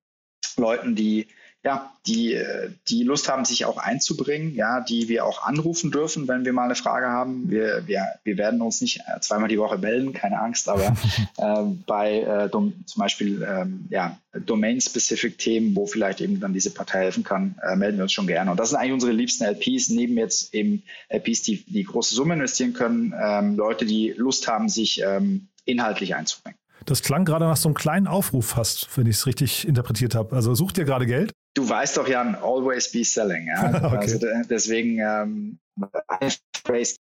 Leuten, 0.56 0.94
die 0.94 1.26
ja, 1.62 1.92
die, 2.06 2.40
die 2.88 3.02
Lust 3.02 3.28
haben, 3.28 3.44
sich 3.44 3.66
auch 3.66 3.76
einzubringen, 3.76 4.54
ja, 4.54 4.80
die 4.80 5.08
wir 5.08 5.26
auch 5.26 5.42
anrufen 5.42 5.90
dürfen, 5.90 6.26
wenn 6.26 6.44
wir 6.44 6.52
mal 6.52 6.64
eine 6.64 6.74
Frage 6.74 7.08
haben. 7.08 7.50
Wir, 7.50 7.86
wir, 7.86 8.06
wir 8.24 8.38
werden 8.38 8.62
uns 8.62 8.80
nicht 8.80 9.00
äh, 9.00 9.20
zweimal 9.20 9.48
die 9.48 9.58
Woche 9.58 9.76
melden, 9.76 10.12
keine 10.12 10.40
Angst, 10.40 10.68
aber 10.68 10.96
äh, 11.36 11.62
bei 11.86 12.20
äh, 12.20 12.50
zum 12.50 12.84
Beispiel 12.96 13.46
ähm, 13.46 13.86
ja, 13.90 14.18
Domain-Specific-Themen, 14.32 15.76
wo 15.76 15.86
vielleicht 15.86 16.20
eben 16.20 16.40
dann 16.40 16.52
diese 16.52 16.70
Partei 16.70 17.00
helfen 17.00 17.24
kann, 17.24 17.56
äh, 17.62 17.76
melden 17.76 17.98
wir 17.98 18.04
uns 18.04 18.12
schon 18.12 18.26
gerne. 18.26 18.50
Und 18.50 18.58
das 18.58 18.70
sind 18.70 18.78
eigentlich 18.78 18.94
unsere 18.94 19.12
liebsten 19.12 19.44
LPs, 19.44 19.90
neben 19.90 20.16
jetzt 20.16 20.54
eben 20.54 20.82
LPs, 21.08 21.42
die, 21.42 21.64
die 21.64 21.84
große 21.84 22.14
Summen 22.14 22.38
investieren 22.38 22.72
können, 22.72 23.12
ähm, 23.20 23.56
Leute, 23.56 23.84
die 23.84 24.14
Lust 24.16 24.48
haben, 24.48 24.68
sich 24.68 25.02
ähm, 25.04 25.48
inhaltlich 25.64 26.14
einzubringen. 26.14 26.58
Das 26.86 27.02
klang 27.02 27.24
gerade 27.24 27.44
nach 27.44 27.56
so 27.56 27.68
einem 27.68 27.74
kleinen 27.74 28.06
Aufruf 28.06 28.46
fast, 28.46 28.88
wenn 28.96 29.06
ich 29.06 29.16
es 29.16 29.26
richtig 29.26 29.68
interpretiert 29.68 30.14
habe. 30.14 30.34
Also 30.34 30.54
sucht 30.54 30.78
ihr 30.78 30.84
gerade 30.84 31.06
Geld? 31.06 31.32
Du 31.54 31.68
weißt 31.68 31.96
doch, 31.96 32.08
Jan, 32.08 32.36
always 32.36 32.90
be 32.92 33.04
selling. 33.04 33.46
Ja? 33.48 33.74
okay. 33.84 33.96
Also 33.96 34.26
deswegen 34.48 34.98
ähm, 35.00 35.58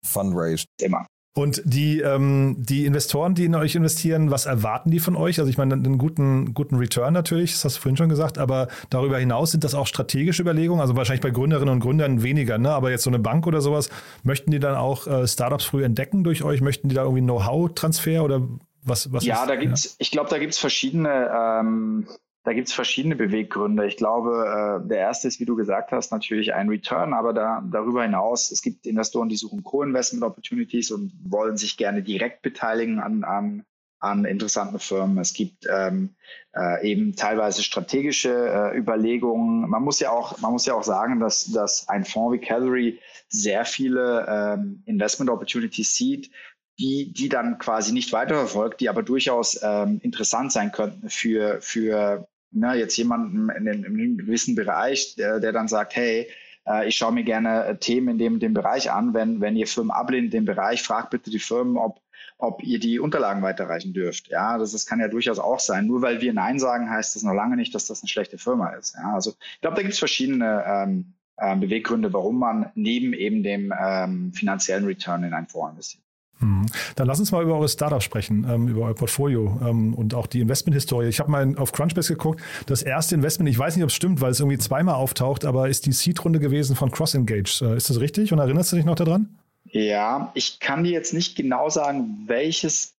Fundraise. 0.03 0.65
Immer. 0.81 1.07
Und 1.39 1.63
die, 1.65 2.01
ähm, 2.01 2.57
die 2.59 2.85
Investoren, 2.85 3.37
die 3.37 3.45
in 3.45 3.55
euch 3.55 3.77
investieren, 3.77 4.33
was 4.33 4.47
erwarten 4.47 4.91
die 4.91 4.99
von 4.99 5.15
euch? 5.15 5.39
Also 5.39 5.49
ich 5.49 5.57
meine, 5.57 5.75
einen 5.75 5.97
guten, 5.97 6.53
guten 6.53 6.75
Return 6.77 7.15
natürlich, 7.15 7.53
das 7.53 7.65
hast 7.65 7.77
du 7.77 7.81
vorhin 7.83 7.97
schon 7.97 8.09
gesagt, 8.09 8.39
aber 8.39 8.67
darüber 8.91 9.19
hinaus 9.19 9.53
sind 9.53 9.63
das 9.63 9.75
auch 9.75 9.87
strategische 9.87 10.43
Überlegungen, 10.43 10.81
also 10.81 10.97
wahrscheinlich 10.97 11.21
bei 11.21 11.31
Gründerinnen 11.31 11.75
und 11.75 11.81
Gründern 11.81 12.25
weniger, 12.25 12.59
ne? 12.59 12.71
aber 12.71 12.91
jetzt 12.91 13.05
so 13.05 13.11
eine 13.11 13.21
Bank 13.21 13.47
oder 13.47 13.61
sowas, 13.61 13.89
möchten 14.25 14.51
die 14.51 14.59
dann 14.59 14.75
auch 14.75 15.07
äh, 15.07 15.29
Startups 15.29 15.65
früh 15.65 15.85
entdecken 15.85 16.25
durch 16.25 16.43
euch? 16.43 16.61
Möchten 16.61 16.89
die 16.89 16.97
da 16.97 17.03
irgendwie 17.03 17.23
Know-how-Transfer 17.23 18.25
oder 18.25 18.43
was, 18.83 19.13
was 19.13 19.25
ja, 19.25 19.43
ist, 19.43 19.49
da 19.49 19.55
gibt's, 19.55 19.85
ja? 19.85 19.91
ich 19.99 20.11
glaube, 20.11 20.31
da 20.31 20.39
gibt 20.39 20.55
es 20.55 20.59
verschiedene, 20.59 21.31
ähm, 21.33 22.09
da 22.49 22.55
gibt's 22.55 22.73
verschiedene 22.73 23.15
Beweggründe. 23.15 23.87
Ich 23.87 23.99
glaube, 23.99 24.81
äh, 24.83 24.89
der 24.89 25.01
erste 25.01 25.29
ist, 25.29 25.39
wie 25.39 25.45
du 25.45 25.55
gesagt 25.55 25.93
hast, 25.93 26.13
natürlich 26.13 26.55
ein 26.55 26.71
Return, 26.71 27.13
aber 27.13 27.35
da, 27.35 27.63
darüber 27.71 28.03
hinaus, 28.05 28.51
es 28.51 28.63
gibt 28.63 28.87
Investoren, 28.87 29.29
die 29.29 29.37
suchen 29.37 29.63
Co-Investment 29.63 30.25
Opportunities 30.25 30.91
und 30.91 31.13
wollen 31.25 31.59
sich 31.59 31.77
gerne 31.77 32.03
direkt 32.03 32.41
beteiligen 32.41 33.01
an, 33.01 33.23
an, 33.23 33.65
an 34.01 34.25
interessanten 34.25 34.79
Firmen. 34.79 35.19
Es 35.19 35.35
gibt 35.35 35.67
ähm, 35.71 36.15
äh, 36.57 36.91
eben 36.91 37.15
teilweise 37.17 37.63
strategische 37.63 38.31
äh, 38.31 38.79
Überlegungen. 38.79 39.69
Man 39.69 39.83
muss 39.83 40.01
ja 40.01 40.11
auch, 40.11 40.41
man 40.41 40.53
muss 40.53 40.65
ja 40.65 40.73
auch 40.73 40.85
sagen, 40.85 41.21
dass, 41.21 41.53
dass 41.53 41.87
ein 41.91 42.07
Fonds 42.07 42.33
wie 42.33 42.47
Calgary 42.47 42.99
sehr 43.29 43.67
viele 43.67 44.27
ähm, 44.27 44.83
Investment 44.87 45.31
Opportunities 45.31 45.95
sieht, 45.95 46.31
die, 46.79 47.13
die 47.13 47.29
dann 47.29 47.59
quasi 47.59 47.93
nicht 47.93 48.11
weiterverfolgt, 48.15 48.81
die 48.81 48.89
aber 48.89 49.03
durchaus 49.03 49.61
ähm, 49.63 50.01
interessant 50.03 50.51
sein 50.51 50.73
könnten 50.73 51.11
für, 51.11 51.61
für 51.61 52.27
na, 52.51 52.75
jetzt 52.75 52.97
jemanden 52.97 53.51
in, 53.51 53.67
in, 53.67 53.85
in 53.85 53.95
einem 53.95 54.19
gewissen 54.19 54.55
Bereich, 54.55 55.15
der, 55.17 55.41
der 55.41 55.53
dann 55.53 55.69
sagt, 55.69 55.97
hey, 55.97 56.29
äh, 56.67 56.89
ich 56.89 56.97
schaue 56.97 57.13
mir 57.13 57.25
gerne 57.25 57.65
äh, 57.65 57.77
Themen 57.77 58.09
in 58.09 58.19
dem, 58.19 58.41
dem 58.41 58.55
Bereich 58.55 58.91
an. 58.91 59.15
Wenn, 59.15 59.41
wenn 59.41 59.57
ihr 59.57 59.67
Firmen 59.67 59.91
ablehnt 59.91 60.33
dem 60.33 60.45
Bereich, 60.45 60.83
fragt 60.83 61.11
bitte 61.11 61.31
die 61.31 61.39
Firmen, 61.39 61.77
ob, 61.77 62.01
ob 62.39 62.63
ihr 62.63 62.79
die 62.79 63.01
Unterlagen 63.01 63.43
weiterreichen 63.43 63.93
dürft. 63.93 64.29
Ja, 64.29 64.59
das, 64.59 64.73
das 64.73 64.87
kann 64.87 65.01
ja 65.01 65.09
durchaus 65.09 65.39
auch 65.39 65.61
sein. 65.61 65.87
Nur 65.87 66.03
weil 66.03 66.21
wir 66.21 66.33
Nein 66.33 66.59
sagen, 66.59 66.91
heißt 66.91 67.17
das 67.17 67.23
noch 67.23 67.35
lange 67.35 67.57
nicht, 67.57 67.75
dass 67.75 67.87
das 67.87 68.03
eine 68.03 68.09
schlechte 68.09 68.39
Firma 68.39 68.71
ist. 68.71 68.95
Ja, 68.97 69.15
also 69.15 69.31
ich 69.31 69.61
glaube, 69.61 69.77
da 69.77 69.83
gibt 69.83 69.95
es 69.95 69.99
verschiedene 69.99 70.65
ähm, 70.67 71.15
äh, 71.37 71.57
Beweggründe, 71.57 72.13
warum 72.13 72.39
man 72.39 72.71
neben 72.75 73.13
eben 73.13 73.43
dem 73.43 73.73
ähm, 73.79 74.33
finanziellen 74.33 74.85
Return 74.85 75.25
in 75.25 75.35
ein 75.35 75.47
Fonds 75.47 75.73
investiert. 75.73 76.05
Mhm. 76.41 76.67
Dann 76.97 77.07
lass 77.07 77.19
uns 77.19 77.33
mal 77.33 77.43
über 77.43 77.55
eure 77.55 77.69
Startups 77.69 78.05
sprechen, 78.05 78.47
ähm, 78.49 78.69
über 78.69 78.83
euer 78.83 78.95
Portfolio 78.95 79.61
ähm, 79.65 79.95
und 79.95 80.15
auch 80.15 80.27
die 80.27 80.41
Investment-Historie. 80.41 81.09
Ich 81.09 81.21
habe 81.21 81.31
mal 81.31 81.57
auf 81.57 81.73
Crunchbase 81.73 82.15
geguckt. 82.15 82.41
Das 82.67 82.83
erste 82.83 83.15
Investment, 83.15 83.51
ich 83.51 83.59
weiß 83.59 83.77
nicht, 83.77 83.83
ob 83.83 83.91
es 83.91 83.97
stimmt, 83.97 84.21
weil 84.21 84.31
es 84.31 84.41
irgendwie 84.41 84.59
zweimal 84.59 84.95
auftaucht, 84.95 85.45
aber 85.45 85.69
ist 85.69 85.87
die 85.87 85.93
Seed-Runde 85.93 86.39
gewesen 86.39 86.77
von 86.77 86.91
CrossEngage. 86.91 87.61
Äh, 87.63 87.77
ist 87.77 87.91
das 87.91 88.01
richtig 88.01 88.33
und 88.33 88.39
erinnerst 88.39 88.73
du 88.73 88.77
dich 88.77 88.85
noch 88.85 88.95
daran? 88.95 89.39
Ja, 89.71 90.31
ich 90.35 90.61
kann 90.61 90.85
dir 90.85 90.93
jetzt 90.93 91.13
nicht 91.13 91.37
genau 91.37 91.69
sagen, 91.69 92.25
welches 92.27 92.95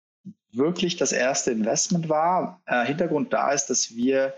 wirklich 0.51 0.98
das 0.98 1.12
erste 1.12 1.51
Investment 1.51 2.10
war. 2.10 2.62
Äh, 2.65 2.86
Hintergrund 2.86 3.34
da 3.34 3.51
ist, 3.51 3.67
dass 3.67 3.96
wir 3.96 4.34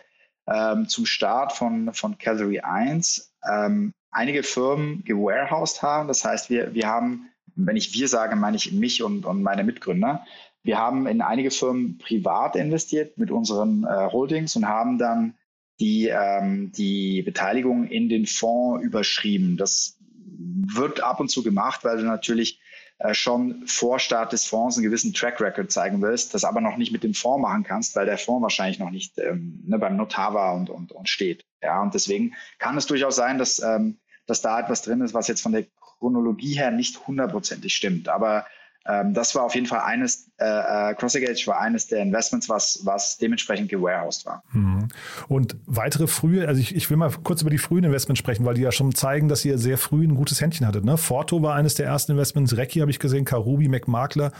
ähm, 0.48 0.88
zum 0.88 1.06
Start 1.06 1.54
von, 1.54 1.94
von 1.94 2.18
Calgary 2.18 2.60
1 2.60 3.34
ähm, 3.50 3.94
einige 4.12 4.44
Firmen 4.44 5.04
gewarehoused 5.04 5.82
haben. 5.82 6.08
Das 6.08 6.24
heißt, 6.24 6.50
wir, 6.50 6.74
wir 6.74 6.88
haben 6.88 7.31
wenn 7.56 7.76
ich 7.76 7.94
wir 7.94 8.08
sage, 8.08 8.36
meine 8.36 8.58
ich 8.58 8.72
mich 8.72 9.04
und, 9.04 9.26
und 9.26 9.44
meine 9.44 9.64
Mitgründer. 9.64 10.26
Wir 10.64 10.78
haben 10.78 11.08
in 11.08 11.22
einige 11.22 11.52
Firmen 11.52 11.98
privat 11.98 12.56
investiert 12.56 13.18
mit 13.18 13.32
unseren 13.32 13.84
äh, 13.84 14.10
Holdings 14.12 14.56
und 14.56 14.68
haben 14.68 14.98
dann 14.98 15.36
die, 15.80 16.08
ähm, 16.08 16.72
die 16.72 17.24
Beteiligung 17.24 17.88
in 17.88 18.10
den 18.10 18.28
Fonds 18.28 18.84
überschrieben. 18.84 19.58
Das 19.58 19.98
wird 20.06 21.02
ab 21.02 21.20
und 21.20 21.30
zu 21.30 21.44
gemacht, 21.44 21.84
weil 21.84 21.98
du 21.98 22.04
natürlich 22.04 22.60
äh, 23.00 23.16
schon 23.16 23.66
vor 23.66 23.98
Start 23.98 24.32
des 24.32 24.46
Fonds 24.46 24.78
einen 24.78 24.86
gewissen 24.86 25.14
Track 25.14 25.42
Record 25.42 25.72
zeigen 25.72 26.02
willst, 26.04 26.36
das 26.36 26.44
aber 26.44 26.62
noch 26.62 26.78
nicht 26.78 26.92
mit 26.92 27.04
dem 27.04 27.16
Fonds 27.16 27.42
machen 27.42 27.64
kannst, 27.64 27.96
weil 27.96 28.06
der 28.06 28.20
Fonds 28.20 28.44
wahrscheinlich 28.44 28.78
noch 28.78 28.92
nicht 28.92 29.18
ähm, 29.18 29.64
ne, 29.66 29.80
beim 29.80 29.98
Notar 29.98 30.36
war 30.36 30.54
und, 30.56 30.70
und, 30.70 30.92
und 30.92 31.10
steht. 31.10 31.44
Ja, 31.64 31.82
und 31.82 31.96
deswegen 31.96 32.36
kann 32.60 32.78
es 32.78 32.86
durchaus 32.86 33.16
sein, 33.16 33.40
dass, 33.40 33.60
ähm, 33.60 33.98
dass 34.28 34.42
da 34.42 34.60
etwas 34.60 34.84
drin 34.84 35.02
ist, 35.02 35.16
was 35.16 35.28
jetzt 35.28 35.42
von 35.42 35.52
der 35.52 35.66
Chronologie 36.02 36.56
her 36.56 36.72
nicht 36.72 37.08
hundertprozentig 37.08 37.76
stimmt. 37.76 38.10
Aber 38.10 38.48
ähm, 38.88 39.14
das 39.14 39.36
war 39.36 39.44
auf 39.44 39.54
jeden 39.54 39.68
Fall 39.68 39.82
eines, 39.82 40.31
äh, 40.42 40.92
äh 40.92 40.96
CrossEngage 40.96 41.46
war 41.48 41.60
eines 41.60 41.88
der 41.88 42.02
Investments, 42.02 42.50
was, 42.50 42.82
was 42.84 43.18
dementsprechend 43.18 43.70
gewarehoused 43.70 44.26
war. 44.26 44.44
Mhm. 44.52 44.88
Und 45.28 45.56
weitere 45.66 46.08
frühe, 46.08 46.48
also 46.48 46.60
ich, 46.60 46.76
ich 46.76 46.90
will 46.90 46.98
mal 46.98 47.12
kurz 47.24 47.42
über 47.42 47.52
die 47.52 47.58
frühen 47.58 47.84
Investments 47.84 48.20
sprechen, 48.20 48.46
weil 48.46 48.56
die 48.56 48.62
ja 48.62 48.72
schon 48.72 48.94
zeigen, 48.94 49.28
dass 49.28 49.46
ihr 49.46 49.58
sehr 49.58 49.78
früh 49.78 50.06
ein 50.06 50.16
gutes 50.16 50.42
Händchen 50.42 50.68
hattet. 50.68 50.84
Ne? 50.84 50.98
Forto 50.98 51.42
war 51.42 51.56
eines 51.56 51.76
der 51.76 51.86
ersten 51.86 52.14
Investments, 52.14 52.58
Recki 52.58 52.80
habe 52.80 52.92
ich 52.92 53.00
gesehen, 53.00 53.26
Karubi, 53.26 53.68
McMakler 53.68 54.32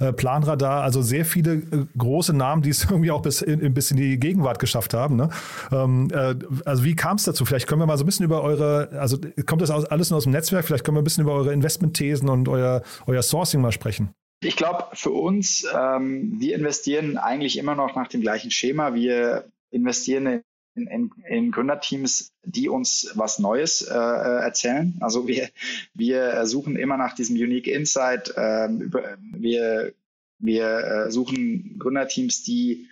äh, 0.00 0.12
Planradar, 0.12 0.82
also 0.82 1.02
sehr 1.02 1.24
viele 1.24 1.54
äh, 1.54 1.86
große 1.96 2.32
Namen, 2.32 2.62
die 2.62 2.70
es 2.70 2.84
irgendwie 2.90 3.10
auch 3.10 3.22
bis 3.22 3.42
in, 3.42 3.74
bis 3.74 3.90
in 3.90 3.96
die 3.96 4.18
Gegenwart 4.18 4.58
geschafft 4.58 4.94
haben. 4.94 5.16
Ne? 5.16 5.28
Ähm, 5.72 6.08
äh, 6.12 6.34
also 6.64 6.84
wie 6.84 6.94
kam 6.94 7.16
es 7.16 7.24
dazu? 7.24 7.44
Vielleicht 7.44 7.66
können 7.66 7.80
wir 7.80 7.86
mal 7.86 7.98
so 7.98 8.04
ein 8.04 8.06
bisschen 8.06 8.24
über 8.24 8.42
eure, 8.42 8.90
also 8.98 9.18
kommt 9.46 9.62
das 9.62 9.70
alles 9.70 10.10
nur 10.10 10.18
aus 10.18 10.24
dem 10.24 10.32
Netzwerk, 10.32 10.64
vielleicht 10.64 10.84
können 10.84 10.96
wir 10.96 11.02
ein 11.02 11.04
bisschen 11.04 11.24
über 11.24 11.34
eure 11.34 11.52
Investmentthesen 11.52 12.28
und 12.28 12.48
euer, 12.48 12.82
euer 13.06 13.22
Sourcing 13.22 13.60
mal 13.60 13.72
sprechen. 13.72 14.10
Ich 14.40 14.56
glaube, 14.56 14.88
für 14.94 15.10
uns, 15.10 15.66
ähm, 15.74 16.36
wir 16.38 16.54
investieren 16.54 17.16
eigentlich 17.16 17.58
immer 17.58 17.74
noch 17.74 17.96
nach 17.96 18.08
dem 18.08 18.20
gleichen 18.20 18.50
Schema. 18.50 18.94
Wir 18.94 19.50
investieren 19.70 20.44
in, 20.74 20.86
in, 20.86 21.10
in 21.28 21.50
Gründerteams, 21.50 22.32
die 22.44 22.68
uns 22.68 23.12
was 23.14 23.40
Neues 23.40 23.82
äh, 23.82 23.94
äh, 23.94 24.42
erzählen. 24.42 24.96
Also 25.00 25.26
wir, 25.26 25.48
wir 25.94 26.46
suchen 26.46 26.76
immer 26.76 26.96
nach 26.96 27.14
diesem 27.14 27.36
Unique 27.36 27.66
Insight. 27.66 28.32
Äh, 28.36 28.68
über, 28.68 29.18
wir 29.32 29.92
wir 30.38 31.06
äh, 31.06 31.10
suchen 31.10 31.78
Gründerteams, 31.78 32.44
die 32.44 32.88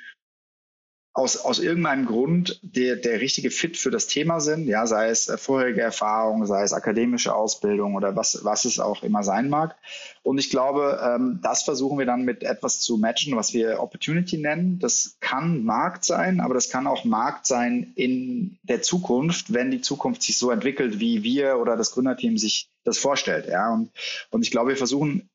aus, 1.16 1.38
aus 1.38 1.61
irgendeinem 1.61 2.05
Grund 2.05 2.61
der, 2.62 2.96
der 2.96 3.22
richtige 3.22 3.50
Fit 3.50 3.79
für 3.79 3.90
das 3.90 4.07
Thema 4.07 4.38
sind, 4.38 4.66
ja, 4.66 4.87
sei 4.87 5.09
es 5.09 5.31
äh, 5.31 5.38
vorherige 5.38 5.81
Erfahrung, 5.81 6.44
sei 6.44 6.62
es 6.62 6.74
akademische 6.74 7.35
Ausbildung 7.35 7.94
oder 7.94 8.14
was, 8.14 8.44
was 8.44 8.66
es 8.66 8.79
auch 8.79 9.02
immer 9.02 9.22
sein 9.22 9.48
mag. 9.48 9.76
Und 10.22 10.37
ich 10.37 10.50
glaube, 10.50 11.00
ähm, 11.02 11.40
das 11.42 11.62
versuchen 11.62 11.98
wir 11.98 12.05
dann 12.05 12.26
mit 12.26 12.42
etwas 12.42 12.81
zu 12.81 12.98
matchen, 12.98 13.35
was 13.35 13.55
wir 13.55 13.81
Opportunity 13.81 14.37
nennen. 14.37 14.79
Das 14.79 15.16
kann 15.20 15.64
Markt 15.64 16.05
sein, 16.05 16.38
aber 16.38 16.52
das 16.52 16.68
kann 16.68 16.87
auch 16.87 17.07
Markt 17.07 17.46
sein 17.46 17.94
in 17.96 18.59
der 18.62 18.83
Zukunft, 18.83 19.55
wenn 19.55 19.70
die 19.70 19.81
Zukunft 19.81 20.22
sich 20.22 20.37
so 20.37 20.50
entwickelt, 20.50 21.00
wie 21.00 21.22
wir 21.22 21.57
oder 21.57 21.79
das 21.79 21.92
Gründerteam 21.92 22.37
sich 22.37 22.68
das 22.85 22.98
vorstellt. 22.98 23.46
Ja, 23.48 23.72
und, 23.72 23.90
und 24.29 24.42
ich 24.42 24.50
glaube, 24.50 24.68
wir 24.68 24.76
versuchen 24.76 25.31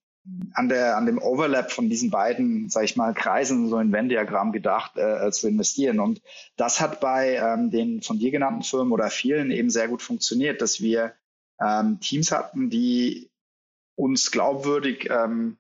an, 0.54 0.70
der, 0.70 0.98
an 0.98 1.06
dem 1.06 1.18
Overlap 1.18 1.72
von 1.72 1.90
diesen 1.90 2.12
beiden, 2.12 2.70
sage 2.70 2.86
ich 2.86 2.96
mal, 2.96 3.14
Kreisen, 3.14 3.70
so 3.70 3.78
ein 3.78 3.92
Venn-Diagramm 3.92 4.52
gedacht, 4.52 4.98
äh, 4.98 5.32
zu 5.32 5.48
investieren. 5.48 6.00
Und 6.00 6.22
das 6.58 6.80
hat 6.80 7.00
bei 7.00 7.36
ähm, 7.36 7.72
den 7.72 8.02
von 8.02 8.20
dir 8.20 8.32
genannten 8.32 8.64
Firmen 8.64 8.94
oder 8.94 9.10
vielen 9.10 9.52
eben 9.52 9.70
sehr 9.70 9.88
gut 9.88 10.02
funktioniert, 10.02 10.62
dass 10.62 10.82
wir 10.82 11.14
ähm, 11.60 12.00
Teams 12.00 12.32
hatten, 12.32 12.70
die 12.70 13.30
uns 13.96 14.32
glaubwürdig, 14.32 15.10
ähm, 15.10 15.58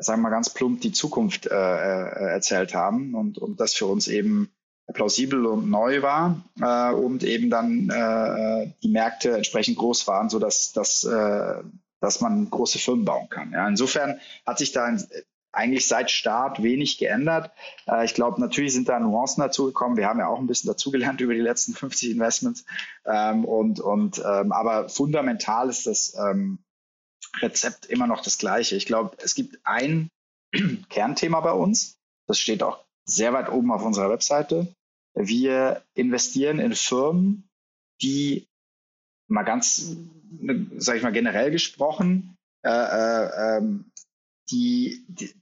sagen 0.00 0.20
wir 0.20 0.28
mal 0.28 0.30
ganz 0.30 0.50
plump, 0.50 0.80
die 0.80 0.92
Zukunft 0.92 1.46
äh, 1.46 1.54
äh, 1.54 2.32
erzählt 2.32 2.74
haben 2.74 3.14
und, 3.14 3.38
und 3.38 3.60
das 3.60 3.74
für 3.74 3.86
uns 3.86 4.08
eben 4.08 4.50
plausibel 4.92 5.46
und 5.46 5.70
neu 5.70 6.02
war 6.02 6.44
äh, 6.60 6.92
und 6.92 7.22
eben 7.22 7.50
dann 7.50 7.90
äh, 7.90 8.72
die 8.82 8.88
Märkte 8.88 9.36
entsprechend 9.36 9.78
groß 9.78 10.06
waren, 10.06 10.28
sodass 10.30 10.72
dass, 10.72 11.04
äh, 11.04 11.62
dass 12.00 12.20
man 12.20 12.50
große 12.50 12.78
Firmen 12.78 13.04
bauen 13.04 13.28
kann. 13.28 13.52
Ja, 13.52 13.68
insofern 13.68 14.20
hat 14.46 14.58
sich 14.58 14.72
da 14.72 14.96
eigentlich 15.52 15.86
seit 15.86 16.10
Start 16.10 16.62
wenig 16.62 16.98
geändert. 16.98 17.50
Äh, 17.86 18.04
ich 18.04 18.14
glaube, 18.14 18.40
natürlich 18.40 18.72
sind 18.72 18.88
da 18.88 18.98
Nuancen 19.00 19.42
dazugekommen. 19.42 19.96
Wir 19.96 20.08
haben 20.08 20.18
ja 20.18 20.28
auch 20.28 20.38
ein 20.38 20.46
bisschen 20.46 20.68
dazugelernt 20.68 21.20
über 21.20 21.34
die 21.34 21.40
letzten 21.40 21.74
50 21.74 22.10
Investments. 22.10 22.64
Ähm, 23.04 23.44
und, 23.44 23.80
und, 23.80 24.18
ähm, 24.18 24.52
aber 24.52 24.88
fundamental 24.88 25.68
ist 25.68 25.86
das 25.86 26.14
ähm, 26.14 26.58
Rezept 27.40 27.86
immer 27.86 28.06
noch 28.06 28.22
das 28.22 28.38
gleiche. 28.38 28.76
Ich 28.76 28.86
glaube, 28.86 29.16
es 29.22 29.34
gibt 29.34 29.58
ein 29.64 30.08
Kernthema 30.88 31.40
bei 31.40 31.52
uns. 31.52 31.96
Das 32.26 32.38
steht 32.38 32.62
auch 32.62 32.84
sehr 33.04 33.32
weit 33.32 33.50
oben 33.50 33.72
auf 33.72 33.84
unserer 33.84 34.10
Webseite. 34.10 34.72
Wir 35.14 35.82
investieren 35.94 36.60
in 36.60 36.74
Firmen, 36.74 37.48
die 38.02 38.46
mal 39.30 39.44
ganz, 39.44 39.96
sage 40.78 40.98
ich 40.98 41.04
mal 41.04 41.12
generell 41.12 41.50
gesprochen, 41.50 42.36
äh, 42.62 42.70
äh, 42.70 43.56
ähm, 43.58 43.90
die, 44.50 45.04
die, 45.08 45.34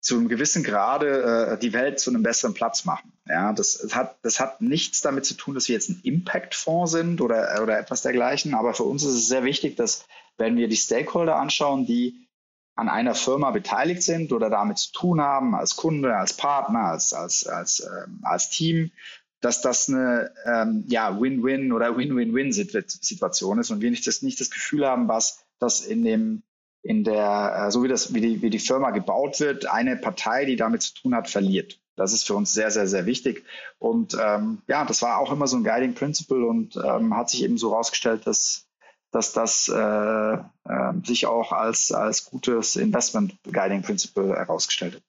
zu 0.00 0.16
einem 0.16 0.28
gewissen 0.28 0.62
Grade 0.62 1.54
äh, 1.54 1.58
die 1.58 1.72
Welt 1.72 1.98
zu 1.98 2.10
einem 2.10 2.22
besseren 2.22 2.54
Platz 2.54 2.84
machen. 2.84 3.12
Ja, 3.26 3.52
das, 3.52 3.78
das, 3.78 3.94
hat, 3.96 4.18
das 4.22 4.38
hat 4.38 4.60
nichts 4.60 5.00
damit 5.00 5.26
zu 5.26 5.34
tun, 5.34 5.54
dass 5.54 5.68
wir 5.68 5.74
jetzt 5.74 5.90
ein 5.90 6.00
Impact-Fonds 6.04 6.92
sind 6.92 7.20
oder, 7.20 7.60
oder 7.60 7.78
etwas 7.78 8.02
dergleichen. 8.02 8.54
Aber 8.54 8.72
für 8.72 8.84
uns 8.84 9.02
ist 9.02 9.14
es 9.14 9.28
sehr 9.28 9.42
wichtig, 9.42 9.76
dass, 9.76 10.06
wenn 10.36 10.56
wir 10.56 10.68
die 10.68 10.76
Stakeholder 10.76 11.36
anschauen, 11.36 11.86
die 11.86 12.28
an 12.76 12.88
einer 12.88 13.14
Firma 13.14 13.50
beteiligt 13.50 14.02
sind 14.02 14.32
oder 14.32 14.48
damit 14.48 14.78
zu 14.78 14.92
tun 14.92 15.20
haben, 15.20 15.54
als 15.56 15.76
Kunde, 15.76 16.16
als 16.16 16.34
Partner, 16.34 16.84
als, 16.90 17.12
als, 17.12 17.46
als, 17.46 17.80
ähm, 17.80 18.20
als 18.22 18.50
Team, 18.50 18.92
dass 19.40 19.60
das 19.60 19.88
eine 19.88 20.32
ähm, 20.44 20.84
ja, 20.88 21.20
Win-Win 21.20 21.72
oder 21.72 21.96
Win-Win-Win-Situation 21.96 23.58
ist 23.58 23.70
und 23.70 23.80
wir 23.80 23.90
nicht 23.90 24.06
das, 24.06 24.22
nicht 24.22 24.40
das 24.40 24.50
Gefühl 24.50 24.86
haben, 24.86 25.08
was 25.08 25.44
das 25.58 25.84
in 25.84 26.04
dem 26.04 26.42
in 26.86 27.02
der, 27.02 27.66
äh, 27.66 27.70
so 27.70 27.82
wie 27.82 27.88
das, 27.88 28.14
wie 28.14 28.20
die, 28.20 28.42
wie 28.42 28.50
die 28.50 28.60
Firma 28.60 28.90
gebaut 28.90 29.40
wird, 29.40 29.66
eine 29.66 29.96
Partei, 29.96 30.44
die 30.44 30.56
damit 30.56 30.82
zu 30.82 30.94
tun 30.94 31.14
hat, 31.14 31.28
verliert. 31.28 31.80
Das 31.96 32.12
ist 32.12 32.24
für 32.24 32.34
uns 32.34 32.52
sehr, 32.52 32.70
sehr, 32.70 32.86
sehr 32.86 33.06
wichtig. 33.06 33.44
Und 33.78 34.16
ähm, 34.20 34.62
ja, 34.68 34.84
das 34.84 35.02
war 35.02 35.18
auch 35.18 35.32
immer 35.32 35.46
so 35.46 35.56
ein 35.56 35.64
Guiding 35.64 35.94
Principle 35.94 36.46
und 36.46 36.76
ähm, 36.76 37.16
hat 37.16 37.30
sich 37.30 37.42
eben 37.42 37.58
so 37.58 37.72
herausgestellt, 37.72 38.26
dass, 38.26 38.68
dass 39.10 39.32
das 39.32 39.68
äh, 39.68 39.74
äh, 39.74 40.92
sich 41.04 41.26
auch 41.26 41.52
als, 41.52 41.90
als 41.90 42.26
gutes 42.26 42.76
Investment 42.76 43.36
Guiding 43.50 43.82
Principle 43.82 44.36
herausgestellt 44.36 44.96
hat. 44.96 45.02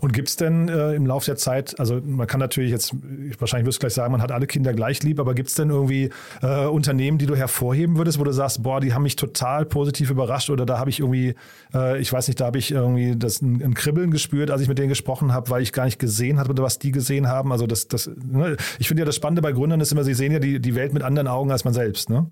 Und 0.00 0.12
gibt 0.12 0.28
es 0.28 0.36
denn 0.36 0.68
äh, 0.68 0.94
im 0.94 1.06
Laufe 1.06 1.26
der 1.26 1.36
Zeit, 1.36 1.78
also 1.78 2.00
man 2.02 2.26
kann 2.26 2.40
natürlich 2.40 2.70
jetzt, 2.70 2.94
wahrscheinlich 3.38 3.66
wirst 3.66 3.78
du 3.78 3.80
gleich 3.80 3.92
sagen, 3.92 4.12
man 4.12 4.22
hat 4.22 4.32
alle 4.32 4.46
Kinder 4.46 4.72
gleich 4.72 5.02
lieb, 5.02 5.20
aber 5.20 5.34
gibt 5.34 5.50
es 5.50 5.54
denn 5.54 5.68
irgendwie 5.68 6.10
äh, 6.42 6.64
Unternehmen, 6.66 7.18
die 7.18 7.26
du 7.26 7.36
hervorheben 7.36 7.98
würdest, 7.98 8.18
wo 8.18 8.24
du 8.24 8.32
sagst, 8.32 8.62
boah, 8.62 8.80
die 8.80 8.94
haben 8.94 9.02
mich 9.02 9.16
total 9.16 9.66
positiv 9.66 10.10
überrascht 10.10 10.48
oder 10.48 10.64
da 10.64 10.78
habe 10.78 10.88
ich 10.88 11.00
irgendwie, 11.00 11.34
äh, 11.74 12.00
ich 12.00 12.12
weiß 12.12 12.28
nicht, 12.28 12.40
da 12.40 12.46
habe 12.46 12.58
ich 12.58 12.70
irgendwie 12.70 13.14
das 13.16 13.42
ein, 13.42 13.62
ein, 13.62 13.74
Kribbeln 13.74 14.10
gespürt, 14.10 14.50
als 14.50 14.62
ich 14.62 14.68
mit 14.68 14.78
denen 14.78 14.88
gesprochen 14.88 15.34
habe, 15.34 15.50
weil 15.50 15.62
ich 15.62 15.72
gar 15.72 15.84
nicht 15.84 15.98
gesehen 15.98 16.38
habe 16.38 16.50
oder 16.50 16.62
was 16.62 16.78
die 16.78 16.92
gesehen 16.92 17.28
haben. 17.28 17.52
Also 17.52 17.66
das, 17.66 17.86
das, 17.88 18.10
ne? 18.16 18.56
ich 18.78 18.88
finde 18.88 19.02
ja 19.02 19.06
das 19.06 19.16
Spannende 19.16 19.42
bei 19.42 19.52
Gründern 19.52 19.80
ist 19.80 19.92
immer, 19.92 20.04
sie 20.04 20.14
sehen 20.14 20.32
ja 20.32 20.38
die, 20.38 20.60
die 20.60 20.74
Welt 20.74 20.94
mit 20.94 21.02
anderen 21.02 21.28
Augen 21.28 21.52
als 21.52 21.64
man 21.64 21.74
selbst, 21.74 22.08
ne? 22.08 22.30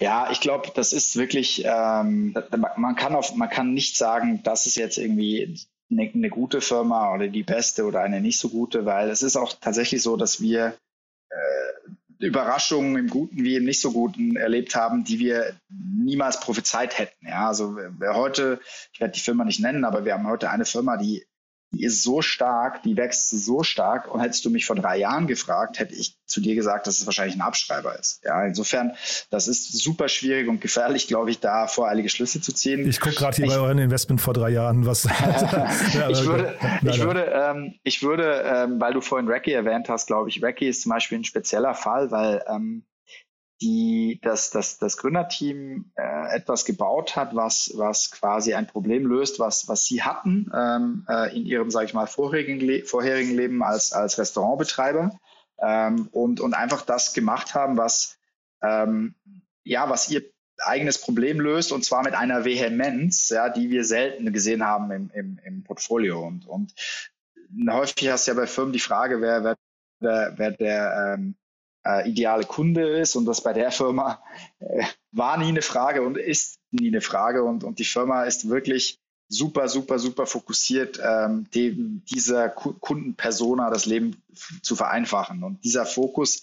Ja, 0.00 0.28
ich 0.30 0.40
glaube, 0.40 0.68
das 0.76 0.92
ist 0.92 1.16
wirklich, 1.16 1.64
ähm, 1.64 2.32
man 2.76 2.94
kann 2.94 3.16
auf, 3.16 3.34
man 3.34 3.48
kann 3.48 3.74
nicht 3.74 3.96
sagen, 3.96 4.40
das 4.44 4.66
ist 4.66 4.76
jetzt 4.76 4.96
irgendwie 4.96 5.58
eine, 5.90 6.10
eine 6.12 6.30
gute 6.30 6.60
Firma 6.60 7.14
oder 7.14 7.28
die 7.28 7.42
beste 7.42 7.84
oder 7.84 8.00
eine 8.00 8.20
nicht 8.20 8.38
so 8.38 8.48
gute, 8.48 8.84
weil 8.84 9.10
es 9.10 9.22
ist 9.22 9.36
auch 9.36 9.52
tatsächlich 9.60 10.02
so, 10.02 10.16
dass 10.16 10.40
wir 10.40 10.74
äh, 11.30 12.24
Überraschungen 12.26 12.96
im 12.96 13.08
Guten 13.08 13.44
wie 13.44 13.56
im 13.56 13.64
nicht 13.64 13.80
so 13.80 13.92
Guten 13.92 14.36
erlebt 14.36 14.74
haben, 14.74 15.04
die 15.04 15.18
wir 15.18 15.54
niemals 15.68 16.40
prophezeit 16.40 16.98
hätten. 16.98 17.26
Ja, 17.26 17.48
also 17.48 17.76
wer 17.76 18.14
heute, 18.14 18.60
ich 18.92 19.00
werde 19.00 19.12
die 19.12 19.20
Firma 19.20 19.44
nicht 19.44 19.60
nennen, 19.60 19.84
aber 19.84 20.04
wir 20.04 20.14
haben 20.14 20.26
heute 20.26 20.50
eine 20.50 20.64
Firma, 20.64 20.96
die 20.96 21.24
die 21.70 21.84
ist 21.84 22.02
so 22.02 22.22
stark, 22.22 22.82
die 22.82 22.96
wächst 22.96 23.30
so 23.30 23.62
stark. 23.62 24.12
Und 24.12 24.20
hättest 24.20 24.44
du 24.44 24.50
mich 24.50 24.66
vor 24.66 24.76
drei 24.76 24.98
Jahren 24.98 25.26
gefragt, 25.26 25.78
hätte 25.78 25.94
ich 25.94 26.16
zu 26.24 26.40
dir 26.40 26.54
gesagt, 26.54 26.86
dass 26.86 26.98
es 26.98 27.06
wahrscheinlich 27.06 27.36
ein 27.36 27.42
Abschreiber 27.42 27.98
ist. 27.98 28.20
Ja, 28.24 28.44
insofern, 28.44 28.92
das 29.30 29.48
ist 29.48 29.72
super 29.78 30.08
schwierig 30.08 30.48
und 30.48 30.60
gefährlich, 30.60 31.08
glaube 31.08 31.30
ich, 31.30 31.40
da 31.40 31.66
voreilige 31.66 32.08
Schlüsse 32.08 32.40
zu 32.40 32.52
ziehen. 32.52 32.88
Ich 32.88 33.00
gucke 33.00 33.16
gerade 33.16 33.36
hier 33.36 33.46
ich, 33.46 33.50
bei 33.50 33.58
euren 33.58 33.78
Investment 33.78 34.20
vor 34.20 34.34
drei 34.34 34.50
Jahren, 34.50 34.86
was. 34.86 35.04
ja, 35.94 36.08
ich 36.08 36.24
würde, 36.24 36.54
ich 36.82 37.00
würde, 37.00 37.24
ähm, 37.24 37.74
ich 37.82 38.02
würde 38.02 38.38
ähm, 38.44 38.80
weil 38.80 38.92
du 38.92 39.00
vorhin 39.00 39.28
Racky 39.28 39.52
erwähnt 39.52 39.88
hast, 39.88 40.06
glaube 40.06 40.28
ich, 40.28 40.42
Racky 40.42 40.68
ist 40.68 40.82
zum 40.82 40.90
Beispiel 40.90 41.18
ein 41.18 41.24
spezieller 41.24 41.74
Fall, 41.74 42.10
weil 42.10 42.42
ähm, 42.48 42.84
die 43.60 44.20
das, 44.22 44.50
das, 44.50 44.78
das 44.78 44.96
Gründerteam 44.96 45.90
äh, 45.96 46.36
etwas 46.36 46.64
gebaut 46.64 47.16
hat, 47.16 47.34
was, 47.34 47.72
was 47.74 48.10
quasi 48.10 48.54
ein 48.54 48.66
Problem 48.66 49.06
löst, 49.06 49.38
was, 49.38 49.68
was 49.68 49.84
sie 49.84 50.02
hatten 50.02 50.50
ähm, 50.54 51.06
äh, 51.08 51.36
in 51.36 51.44
ihrem, 51.44 51.70
sage 51.70 51.86
ich 51.86 51.94
mal, 51.94 52.06
vorherigen, 52.06 52.60
Le 52.60 52.84
vorherigen 52.84 53.34
Leben 53.34 53.62
als, 53.62 53.92
als 53.92 54.18
Restaurantbetreiber 54.18 55.18
ähm, 55.60 56.08
und, 56.12 56.40
und 56.40 56.54
einfach 56.54 56.82
das 56.82 57.14
gemacht 57.14 57.54
haben, 57.54 57.76
was, 57.76 58.18
ähm, 58.62 59.14
ja, 59.64 59.90
was 59.90 60.08
ihr 60.08 60.22
eigenes 60.58 61.00
Problem 61.00 61.40
löst 61.40 61.72
und 61.72 61.84
zwar 61.84 62.02
mit 62.02 62.14
einer 62.14 62.44
Vehemenz, 62.44 63.28
ja, 63.28 63.48
die 63.48 63.70
wir 63.70 63.84
selten 63.84 64.32
gesehen 64.32 64.64
haben 64.64 64.90
im, 64.90 65.10
im, 65.14 65.40
im 65.44 65.64
Portfolio. 65.64 66.20
Und, 66.26 66.46
und 66.46 66.74
häufig 67.70 68.08
hast 68.08 68.26
du 68.26 68.32
ja 68.32 68.36
bei 68.36 68.46
Firmen 68.46 68.72
die 68.72 68.78
Frage, 68.78 69.20
wer, 69.20 69.44
wer, 70.00 70.34
wer, 70.36 70.50
der 70.52 71.16
ähm, 71.16 71.36
äh, 71.84 72.08
ideale 72.08 72.44
Kunde 72.44 72.88
ist 72.98 73.16
und 73.16 73.24
das 73.24 73.42
bei 73.42 73.52
der 73.52 73.70
Firma 73.70 74.22
äh, 74.58 74.84
war 75.12 75.36
nie 75.36 75.48
eine 75.48 75.62
Frage 75.62 76.02
und 76.02 76.16
ist 76.16 76.58
nie 76.70 76.88
eine 76.88 77.00
Frage 77.00 77.44
und, 77.44 77.64
und 77.64 77.78
die 77.78 77.84
Firma 77.84 78.24
ist 78.24 78.48
wirklich 78.48 79.00
super, 79.28 79.68
super, 79.68 79.98
super 79.98 80.26
fokussiert, 80.26 81.00
ähm, 81.02 81.48
dem, 81.54 82.02
dieser 82.10 82.48
Kundenpersona 82.48 83.70
das 83.70 83.86
Leben 83.86 84.22
zu 84.62 84.74
vereinfachen. 84.74 85.44
Und 85.44 85.64
dieser 85.64 85.84
Fokus, 85.84 86.42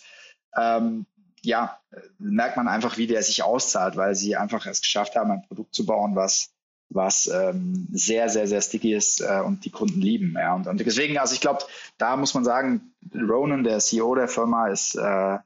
ähm, 0.56 1.06
ja, 1.42 1.80
merkt 2.18 2.58
man 2.58 2.68
einfach, 2.68 2.98
wie 2.98 3.08
der 3.08 3.24
sich 3.24 3.44
auszahlt, 3.44 3.96
weil 3.96 4.16
sie 4.16 4.36
einfach 4.36 4.66
es 4.66 4.82
geschafft 4.82 5.16
haben, 5.16 5.32
ein 5.32 5.46
Produkt 5.48 5.74
zu 5.76 5.86
bauen, 5.86 6.16
was 6.16 6.55
was 6.90 7.28
ähm, 7.28 7.88
sehr, 7.92 8.30
sehr, 8.30 8.48
sehr 8.48 8.62
sticky 8.62 8.94
ist 8.94 9.22
äh, 9.22 9.42
und 9.46 9.66
die 9.66 9.72
Kunden 9.72 10.02
lieben. 10.02 10.36
Ja. 10.38 10.56
Und, 10.56 10.68
und 10.68 10.80
deswegen, 10.80 11.18
also 11.18 11.34
ich 11.34 11.42
glaube, 11.42 11.60
da 11.98 12.16
muss 12.16 12.34
man 12.34 12.44
sagen, 12.44 12.94
Ronan, 13.14 13.64
der 13.64 13.80
CEO 13.80 14.16
der 14.16 14.28
Firma, 14.28 14.68
ist 14.68 14.96
äh, 14.96 15.38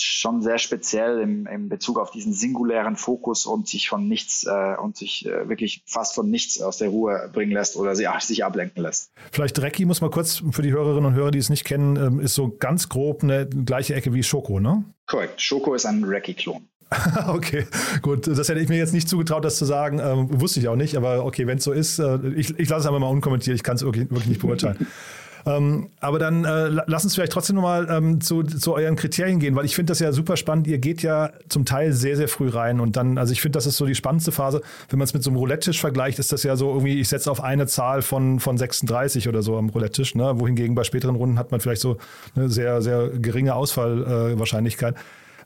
schon 0.00 0.42
sehr 0.42 0.58
speziell 0.58 1.20
im, 1.20 1.46
im 1.46 1.68
Bezug 1.68 1.98
auf 1.98 2.10
diesen 2.10 2.32
singulären 2.32 2.96
Fokus 2.96 3.46
und 3.46 3.68
sich 3.68 3.88
von 3.88 4.06
nichts 4.08 4.44
äh, 4.44 4.76
und 4.80 4.96
sich 4.96 5.26
äh, 5.26 5.48
wirklich 5.48 5.82
fast 5.86 6.14
von 6.14 6.30
nichts 6.30 6.60
aus 6.60 6.78
der 6.78 6.88
Ruhe 6.88 7.30
bringen 7.32 7.52
lässt 7.52 7.76
oder 7.76 7.96
sie, 7.96 8.06
ach, 8.06 8.20
sich 8.20 8.44
ablenken 8.44 8.82
lässt. 8.82 9.10
Vielleicht 9.32 9.60
Recki 9.60 9.84
muss 9.84 10.00
man 10.00 10.10
kurz 10.10 10.42
für 10.50 10.62
die 10.62 10.72
Hörerinnen 10.72 11.06
und 11.06 11.14
Hörer, 11.14 11.30
die 11.30 11.38
es 11.38 11.50
nicht 11.50 11.64
kennen, 11.64 11.96
ähm, 11.96 12.20
ist 12.20 12.34
so 12.34 12.54
ganz 12.56 12.88
grob 12.88 13.22
eine 13.22 13.48
gleiche 13.48 13.94
Ecke 13.94 14.14
wie 14.14 14.22
Schoko, 14.22 14.60
ne? 14.60 14.84
Korrekt. 15.06 15.40
Schoko 15.40 15.74
ist 15.74 15.86
ein 15.86 16.04
Recki-Klon. 16.04 16.68
okay, 17.28 17.66
gut. 18.02 18.26
Das 18.26 18.48
hätte 18.48 18.60
ich 18.60 18.68
mir 18.68 18.78
jetzt 18.78 18.92
nicht 18.92 19.08
zugetraut, 19.08 19.44
das 19.44 19.56
zu 19.56 19.64
sagen. 19.64 19.98
Ähm, 19.98 20.40
wusste 20.40 20.60
ich 20.60 20.68
auch 20.68 20.76
nicht, 20.76 20.96
aber 20.96 21.24
okay, 21.24 21.46
wenn 21.46 21.58
es 21.58 21.64
so 21.64 21.72
ist, 21.72 21.98
äh, 21.98 22.18
ich, 22.34 22.58
ich 22.58 22.68
lasse 22.68 22.80
es 22.80 22.86
einfach 22.86 23.00
mal 23.00 23.08
unkommentiert. 23.08 23.56
Ich 23.56 23.62
kann 23.62 23.76
es 23.76 23.82
wirklich, 23.82 24.10
wirklich 24.10 24.28
nicht 24.28 24.40
beurteilen. 24.40 24.86
ähm, 25.46 25.90
aber 26.00 26.18
dann 26.18 26.46
äh, 26.46 26.68
lass 26.86 27.04
uns 27.04 27.14
vielleicht 27.14 27.32
trotzdem 27.32 27.56
nochmal 27.56 27.88
ähm, 27.90 28.22
zu, 28.22 28.42
zu 28.42 28.74
euren 28.74 28.96
Kriterien 28.96 29.38
gehen, 29.38 29.54
weil 29.54 29.66
ich 29.66 29.74
finde 29.74 29.90
das 29.90 29.98
ja 29.98 30.12
super 30.12 30.38
spannend. 30.38 30.66
Ihr 30.66 30.78
geht 30.78 31.02
ja 31.02 31.30
zum 31.50 31.66
Teil 31.66 31.92
sehr, 31.92 32.16
sehr 32.16 32.28
früh 32.28 32.48
rein 32.48 32.80
und 32.80 32.96
dann, 32.96 33.18
also 33.18 33.34
ich 33.34 33.42
finde, 33.42 33.58
das 33.58 33.66
ist 33.66 33.76
so 33.76 33.84
die 33.84 33.94
spannendste 33.94 34.32
Phase. 34.32 34.62
Wenn 34.88 34.98
man 34.98 35.04
es 35.04 35.12
mit 35.12 35.22
so 35.22 35.28
einem 35.28 35.36
Roulette-Tisch 35.36 35.80
vergleicht, 35.80 36.18
ist 36.18 36.32
das 36.32 36.42
ja 36.42 36.56
so 36.56 36.70
irgendwie, 36.70 37.00
ich 37.00 37.08
setze 37.10 37.30
auf 37.30 37.42
eine 37.42 37.66
Zahl 37.66 38.00
von, 38.00 38.40
von 38.40 38.56
36 38.56 39.28
oder 39.28 39.42
so 39.42 39.58
am 39.58 39.68
Roulette-Tisch, 39.68 40.14
ne? 40.14 40.40
wohingegen 40.40 40.74
bei 40.74 40.84
späteren 40.84 41.16
Runden 41.16 41.38
hat 41.38 41.50
man 41.50 41.60
vielleicht 41.60 41.82
so 41.82 41.98
eine 42.34 42.48
sehr, 42.48 42.80
sehr 42.80 43.08
geringe 43.10 43.54
Ausfallwahrscheinlichkeit. 43.54 44.94
Äh, 44.94 44.98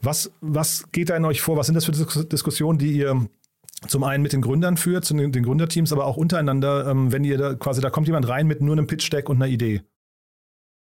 was, 0.03 0.33
was 0.41 0.91
geht 0.93 1.11
da 1.11 1.17
in 1.17 1.25
euch 1.25 1.41
vor? 1.41 1.57
Was 1.57 1.67
sind 1.67 1.75
das 1.75 1.85
für 1.85 1.93
Diskussionen, 1.93 2.79
die 2.79 2.93
ihr 2.93 3.29
zum 3.89 4.05
einen 4.05 4.23
mit 4.23 4.33
den 4.33 4.43
Gründern 4.43 4.77
führt, 4.77 5.05
zu 5.05 5.15
den, 5.15 5.33
Gründerteams, 5.33 5.93
aber 5.93 6.07
auch 6.07 6.17
untereinander, 6.17 6.87
ähm, 6.89 7.13
wenn 7.13 7.25
ihr 7.25 7.39
da 7.39 7.55
quasi, 7.55 7.81
da 7.81 7.91
kommt 7.91 8.07
jemand 8.07 8.29
rein 8.29 8.47
mit 8.47 8.61
nur 8.61 8.73
einem 8.73 8.87
Pitch-Deck 8.87 9.29
und 9.29 9.37
einer 9.37 9.51
Idee? 9.51 9.83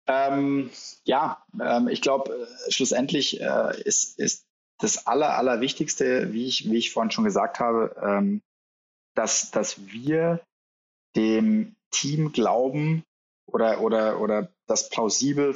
Ähm, 0.07 0.69
ja, 1.03 1.43
ähm, 1.61 1.87
ich 1.87 2.01
glaube, 2.01 2.31
äh, 2.31 2.71
schlussendlich 2.71 3.39
äh, 3.39 3.81
ist, 3.83 4.17
ist 4.19 4.45
das 4.79 5.05
Aller, 5.05 5.37
Allerwichtigste, 5.37 6.33
wie 6.33 6.47
ich, 6.47 6.69
wie 6.69 6.77
ich 6.77 6.91
vorhin 6.91 7.11
schon 7.11 7.25
gesagt 7.25 7.59
habe, 7.59 7.95
ähm, 8.01 8.41
dass, 9.15 9.51
dass 9.51 9.91
wir 9.91 10.41
dem 11.15 11.75
Team 11.91 12.31
glauben 12.31 13.03
oder, 13.45 13.81
oder, 13.81 14.19
oder 14.21 14.49
das 14.67 14.89
plausibel 14.89 15.53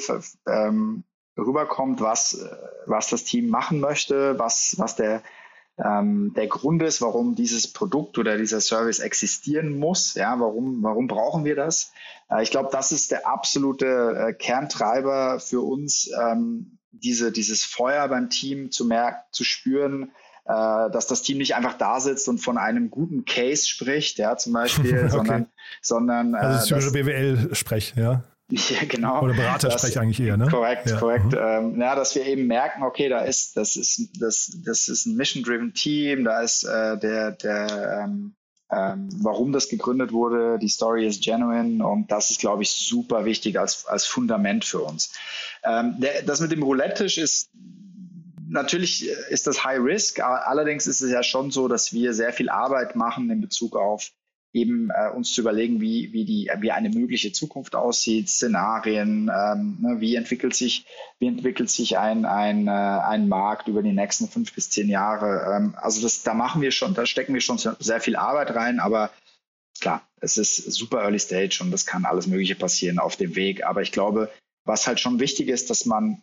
ähm, 0.47 1.03
rüberkommt, 1.37 2.01
was, 2.01 2.47
was 2.85 3.09
das 3.09 3.23
Team 3.23 3.49
machen 3.49 3.79
möchte, 3.79 4.37
was, 4.37 4.75
was 4.77 4.95
der, 4.95 5.23
ähm, 5.77 6.33
der 6.35 6.47
Grund 6.47 6.83
ist, 6.83 7.01
warum 7.01 7.35
dieses 7.35 7.71
Produkt 7.71 8.17
oder 8.17 8.37
dieser 8.37 8.61
Service 8.61 8.99
existieren 8.99 9.77
muss. 9.77 10.13
Ja, 10.13 10.39
warum, 10.39 10.83
warum 10.83 11.07
brauchen 11.07 11.45
wir 11.45 11.55
das? 11.55 11.91
Äh, 12.29 12.43
ich 12.43 12.51
glaube, 12.51 12.69
das 12.71 12.91
ist 12.91 13.11
der 13.11 13.27
absolute 13.27 13.85
äh, 14.29 14.33
Kerntreiber 14.33 15.39
für 15.39 15.61
uns, 15.61 16.11
ähm, 16.21 16.77
diese, 16.91 17.31
dieses 17.31 17.63
Feuer 17.63 18.07
beim 18.07 18.29
Team 18.29 18.69
zu 18.71 18.85
merken, 18.85 19.17
zu 19.31 19.43
spüren, 19.43 20.11
äh, 20.45 20.91
dass 20.91 21.07
das 21.07 21.23
Team 21.23 21.39
nicht 21.39 21.55
einfach 21.55 21.73
da 21.73 21.99
sitzt 21.99 22.27
und 22.29 22.37
von 22.37 22.57
einem 22.57 22.91
guten 22.91 23.25
Case 23.25 23.65
spricht, 23.65 24.19
ja, 24.19 24.37
zum 24.37 24.53
Beispiel, 24.53 24.99
okay. 24.99 25.09
sondern, 25.09 25.47
sondern 25.81 26.33
äh, 26.35 26.37
also 26.37 26.75
das 26.75 26.91
BWL-Sprech, 26.91 27.93
ja. 27.95 28.23
Ja, 28.69 28.85
genau. 28.87 29.21
Oder 29.21 29.33
Beratersprech 29.33 29.99
eigentlich 29.99 30.19
eher, 30.19 30.37
ne? 30.37 30.47
Korrekt, 30.47 30.89
ja. 30.89 30.97
korrekt. 30.97 31.31
Mhm. 31.31 31.37
Ähm, 31.39 31.81
ja, 31.81 31.95
dass 31.95 32.13
wir 32.15 32.25
eben 32.25 32.45
merken, 32.45 32.83
okay, 32.83 33.09
da 33.09 33.19
ist, 33.19 33.57
das 33.57 33.75
ist, 33.75 34.09
das, 34.19 34.57
das 34.63 34.87
ist 34.87 35.05
ein 35.05 35.15
Mission-driven 35.15 35.73
Team, 35.73 36.23
da 36.23 36.41
ist 36.41 36.63
äh, 36.63 36.97
der, 36.97 37.31
der, 37.31 38.03
ähm, 38.03 38.35
ähm, 38.71 39.09
warum 39.21 39.51
das 39.51 39.69
gegründet 39.69 40.11
wurde, 40.11 40.59
die 40.59 40.69
Story 40.69 41.07
ist 41.07 41.23
genuine 41.23 41.85
und 41.85 42.11
das 42.11 42.29
ist, 42.29 42.39
glaube 42.39 42.63
ich, 42.63 42.71
super 42.71 43.25
wichtig 43.25 43.59
als, 43.59 43.85
als 43.85 44.05
Fundament 44.05 44.65
für 44.65 44.81
uns. 44.81 45.13
Ähm, 45.63 45.95
der, 45.99 46.21
das 46.23 46.39
mit 46.39 46.51
dem 46.51 46.63
Roulette-Tisch 46.63 47.17
ist 47.17 47.49
natürlich 48.47 49.07
ist 49.07 49.47
das 49.47 49.63
High 49.63 49.79
Risk, 49.79 50.19
allerdings 50.19 50.85
ist 50.85 51.01
es 51.01 51.11
ja 51.11 51.23
schon 51.23 51.49
so, 51.49 51.67
dass 51.67 51.91
wir 51.91 52.13
sehr 52.13 52.33
viel 52.33 52.49
Arbeit 52.49 52.95
machen 52.95 53.29
in 53.31 53.41
Bezug 53.41 53.75
auf 53.75 54.11
eben 54.53 54.91
äh, 54.91 55.09
uns 55.09 55.33
zu 55.33 55.41
überlegen, 55.41 55.81
wie, 55.81 56.13
wie, 56.13 56.25
die, 56.25 56.49
wie 56.59 56.71
eine 56.71 56.89
mögliche 56.89 57.31
Zukunft 57.31 57.75
aussieht, 57.75 58.29
Szenarien, 58.29 59.29
ähm, 59.35 59.77
ne, 59.81 59.95
wie 59.99 60.15
entwickelt 60.15 60.55
sich, 60.55 60.85
wie 61.19 61.27
entwickelt 61.27 61.71
sich 61.71 61.97
ein, 61.97 62.25
ein, 62.25 62.67
äh, 62.67 62.71
ein 62.71 63.27
Markt 63.27 63.67
über 63.67 63.81
die 63.81 63.93
nächsten 63.93 64.27
fünf 64.27 64.53
bis 64.53 64.69
zehn 64.69 64.89
Jahre. 64.89 65.55
Ähm, 65.55 65.75
also 65.75 66.01
das, 66.01 66.21
da 66.21 66.35
machen 66.35 66.61
wir 66.61 66.71
schon, 66.71 66.93
da 66.93 67.07
stecken 67.07 67.33
wir 67.33 67.41
schon 67.41 67.57
sehr 67.57 67.99
viel 67.99 68.15
Arbeit 68.15 68.55
rein, 68.55 68.79
aber 68.79 69.11
klar, 69.81 70.07
es 70.21 70.37
ist 70.37 70.71
super 70.71 71.01
Early 71.01 71.19
Stage 71.19 71.59
und 71.61 71.71
das 71.71 71.87
kann 71.87 72.05
alles 72.05 72.27
Mögliche 72.27 72.55
passieren 72.55 72.99
auf 72.99 73.15
dem 73.15 73.35
Weg. 73.35 73.65
Aber 73.65 73.81
ich 73.81 73.91
glaube, 73.91 74.31
was 74.65 74.85
halt 74.87 74.99
schon 74.99 75.19
wichtig 75.19 75.49
ist, 75.49 75.71
dass 75.71 75.85
man 75.85 76.21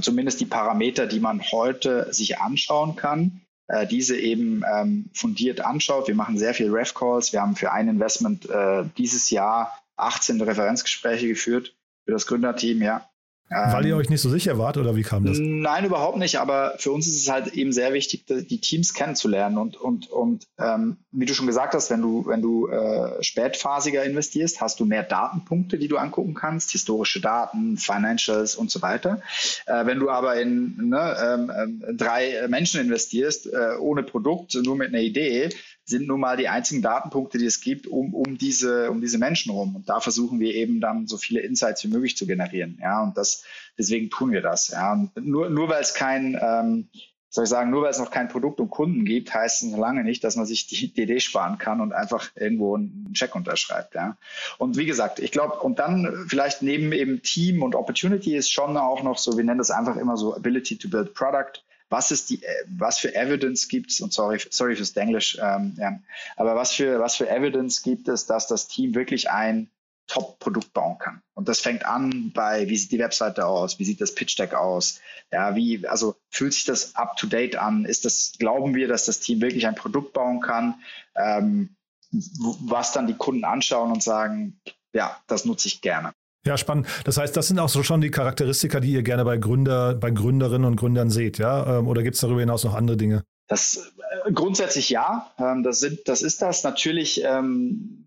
zumindest 0.00 0.40
die 0.40 0.46
Parameter, 0.46 1.06
die 1.06 1.20
man 1.20 1.42
heute 1.50 2.12
sich 2.12 2.38
anschauen 2.38 2.94
kann, 2.94 3.40
äh, 3.68 3.86
diese 3.86 4.16
eben 4.18 4.62
ähm, 4.70 5.10
fundiert 5.14 5.60
anschaut. 5.60 6.08
Wir 6.08 6.14
machen 6.14 6.38
sehr 6.38 6.54
viel 6.54 6.70
Ref-Calls. 6.70 7.32
Wir 7.32 7.42
haben 7.42 7.56
für 7.56 7.72
ein 7.72 7.88
Investment 7.88 8.48
äh, 8.50 8.84
dieses 8.96 9.30
Jahr 9.30 9.78
18 9.96 10.40
Referenzgespräche 10.40 11.28
geführt 11.28 11.74
für 12.04 12.12
das 12.12 12.26
Gründerteam, 12.26 12.82
ja. 12.82 13.07
Weil 13.50 13.86
ihr 13.86 13.94
ähm, 13.94 13.98
euch 13.98 14.10
nicht 14.10 14.20
so 14.20 14.28
sicher 14.28 14.58
wart 14.58 14.76
oder 14.76 14.94
wie 14.94 15.02
kam 15.02 15.24
das? 15.24 15.38
Nein, 15.40 15.84
überhaupt 15.84 16.18
nicht. 16.18 16.38
Aber 16.38 16.74
für 16.78 16.92
uns 16.92 17.06
ist 17.06 17.22
es 17.22 17.30
halt 17.30 17.54
eben 17.54 17.72
sehr 17.72 17.92
wichtig, 17.92 18.26
die 18.26 18.60
Teams 18.60 18.92
kennenzulernen. 18.92 19.58
Und, 19.58 19.76
und, 19.76 20.10
und 20.10 20.46
ähm, 20.58 20.98
wie 21.12 21.24
du 21.24 21.34
schon 21.34 21.46
gesagt 21.46 21.74
hast, 21.74 21.90
wenn 21.90 22.02
du, 22.02 22.26
wenn 22.26 22.42
du 22.42 22.68
äh, 22.68 23.22
spätphasiger 23.22 24.04
investierst, 24.04 24.60
hast 24.60 24.80
du 24.80 24.84
mehr 24.84 25.02
Datenpunkte, 25.02 25.78
die 25.78 25.88
du 25.88 25.96
angucken 25.96 26.34
kannst, 26.34 26.72
historische 26.72 27.20
Daten, 27.20 27.78
Financials 27.78 28.54
und 28.54 28.70
so 28.70 28.82
weiter. 28.82 29.22
Äh, 29.66 29.86
wenn 29.86 29.98
du 29.98 30.10
aber 30.10 30.40
in 30.40 30.88
ne, 30.88 31.16
ähm, 31.22 31.82
äh, 31.86 31.94
drei 31.94 32.46
Menschen 32.48 32.80
investierst, 32.80 33.46
äh, 33.46 33.76
ohne 33.80 34.02
Produkt, 34.02 34.54
nur 34.62 34.76
mit 34.76 34.88
einer 34.88 35.00
Idee, 35.02 35.48
sind 35.88 36.06
nun 36.06 36.20
mal 36.20 36.36
die 36.36 36.48
einzigen 36.48 36.82
Datenpunkte, 36.82 37.38
die 37.38 37.46
es 37.46 37.62
gibt, 37.62 37.86
um, 37.86 38.12
um, 38.12 38.36
diese, 38.36 38.90
um 38.90 39.00
diese 39.00 39.16
Menschen 39.16 39.50
rum. 39.50 39.74
Und 39.74 39.88
da 39.88 40.00
versuchen 40.00 40.38
wir 40.38 40.54
eben 40.54 40.82
dann 40.82 41.06
so 41.06 41.16
viele 41.16 41.40
Insights 41.40 41.82
wie 41.82 41.88
möglich 41.88 42.14
zu 42.14 42.26
generieren. 42.26 42.78
Ja, 42.80 43.02
und 43.02 43.16
das, 43.16 43.44
deswegen 43.78 44.10
tun 44.10 44.30
wir 44.30 44.42
das. 44.42 44.68
Ja, 44.68 44.92
und 44.92 45.16
nur, 45.16 45.48
nur 45.48 45.70
weil 45.70 45.80
es 45.80 45.94
kein, 45.94 46.38
ähm, 46.40 46.90
soll 47.30 47.44
ich 47.44 47.50
sagen, 47.50 47.70
nur 47.70 47.82
weil 47.82 47.90
es 47.90 47.98
noch 47.98 48.10
kein 48.10 48.28
Produkt 48.28 48.60
und 48.60 48.68
Kunden 48.68 49.06
gibt, 49.06 49.32
heißt 49.32 49.62
es 49.62 49.70
noch 49.70 49.78
lange 49.78 50.04
nicht, 50.04 50.24
dass 50.24 50.36
man 50.36 50.44
sich 50.44 50.66
die 50.66 50.92
DD 50.92 51.20
sparen 51.20 51.56
kann 51.56 51.80
und 51.80 51.94
einfach 51.94 52.30
irgendwo 52.34 52.76
einen 52.76 53.10
Check 53.14 53.34
unterschreibt. 53.34 53.94
Ja. 53.94 54.18
Und 54.58 54.76
wie 54.76 54.86
gesagt, 54.86 55.20
ich 55.20 55.32
glaube, 55.32 55.58
und 55.60 55.78
dann 55.78 56.26
vielleicht 56.28 56.60
neben 56.60 56.92
eben 56.92 57.22
Team 57.22 57.62
und 57.62 57.74
Opportunity 57.74 58.36
ist 58.36 58.50
schon 58.50 58.76
auch 58.76 59.02
noch 59.02 59.16
so, 59.16 59.38
wir 59.38 59.44
nennen 59.44 59.58
das 59.58 59.70
einfach 59.70 59.96
immer 59.96 60.18
so 60.18 60.36
Ability 60.36 60.76
to 60.76 60.90
Build 60.90 61.14
Product 61.14 61.62
was 61.90 62.10
ist 62.10 62.30
die, 62.30 62.42
äh, 62.42 62.64
was 62.68 62.98
für 62.98 63.14
Evidence 63.14 63.68
gibt 63.68 63.90
es, 63.90 64.00
und 64.00 64.12
sorry, 64.12 64.40
sorry 64.50 64.76
fürs 64.76 64.96
Englisch, 64.96 65.38
ähm, 65.40 65.74
ja, 65.78 65.98
aber 66.36 66.56
was 66.56 66.72
für, 66.72 67.00
was 67.00 67.16
für 67.16 67.28
Evidence 67.28 67.82
gibt 67.82 68.08
es, 68.08 68.26
dass 68.26 68.46
das 68.46 68.68
Team 68.68 68.94
wirklich 68.94 69.30
ein 69.30 69.70
Top-Produkt 70.08 70.72
bauen 70.72 70.98
kann. 70.98 71.22
Und 71.34 71.48
das 71.48 71.60
fängt 71.60 71.84
an 71.84 72.32
bei, 72.32 72.68
wie 72.68 72.76
sieht 72.76 72.92
die 72.92 72.98
Webseite 72.98 73.46
aus, 73.46 73.78
wie 73.78 73.84
sieht 73.84 74.00
das 74.00 74.14
Pitch-Deck 74.14 74.54
aus, 74.54 75.00
ja, 75.30 75.54
wie, 75.54 75.86
also 75.86 76.16
fühlt 76.30 76.54
sich 76.54 76.64
das 76.64 76.96
up-to-date 76.96 77.56
an, 77.56 77.84
ist 77.84 78.06
das, 78.06 78.32
glauben 78.38 78.74
wir, 78.74 78.88
dass 78.88 79.04
das 79.04 79.20
Team 79.20 79.40
wirklich 79.40 79.66
ein 79.66 79.74
Produkt 79.74 80.14
bauen 80.14 80.40
kann, 80.40 80.82
ähm, 81.14 81.76
was 82.10 82.92
dann 82.92 83.06
die 83.06 83.16
Kunden 83.16 83.44
anschauen 83.44 83.92
und 83.92 84.02
sagen, 84.02 84.60
ja, 84.94 85.20
das 85.26 85.44
nutze 85.44 85.68
ich 85.68 85.82
gerne. 85.82 86.14
Ja, 86.48 86.56
spannend. 86.56 86.86
Das 87.04 87.18
heißt, 87.18 87.36
das 87.36 87.48
sind 87.48 87.58
auch 87.58 87.68
so 87.68 87.82
schon 87.82 88.00
die 88.00 88.10
Charakteristika, 88.10 88.80
die 88.80 88.92
ihr 88.92 89.02
gerne 89.02 89.22
bei 89.22 89.36
Gründer, 89.36 89.94
bei 89.94 90.10
Gründerinnen 90.10 90.64
und 90.64 90.76
Gründern 90.76 91.10
seht, 91.10 91.36
ja? 91.36 91.80
Ähm, 91.80 91.86
oder 91.86 92.02
gibt 92.02 92.14
es 92.14 92.22
darüber 92.22 92.40
hinaus 92.40 92.64
noch 92.64 92.74
andere 92.74 92.96
Dinge? 92.96 93.22
Das 93.48 93.92
äh, 94.24 94.32
grundsätzlich 94.32 94.88
ja. 94.88 95.30
Ähm, 95.38 95.62
das, 95.62 95.80
sind, 95.80 96.08
das 96.08 96.22
ist 96.22 96.40
das. 96.40 96.64
Natürlich, 96.64 97.22
ähm, 97.22 98.06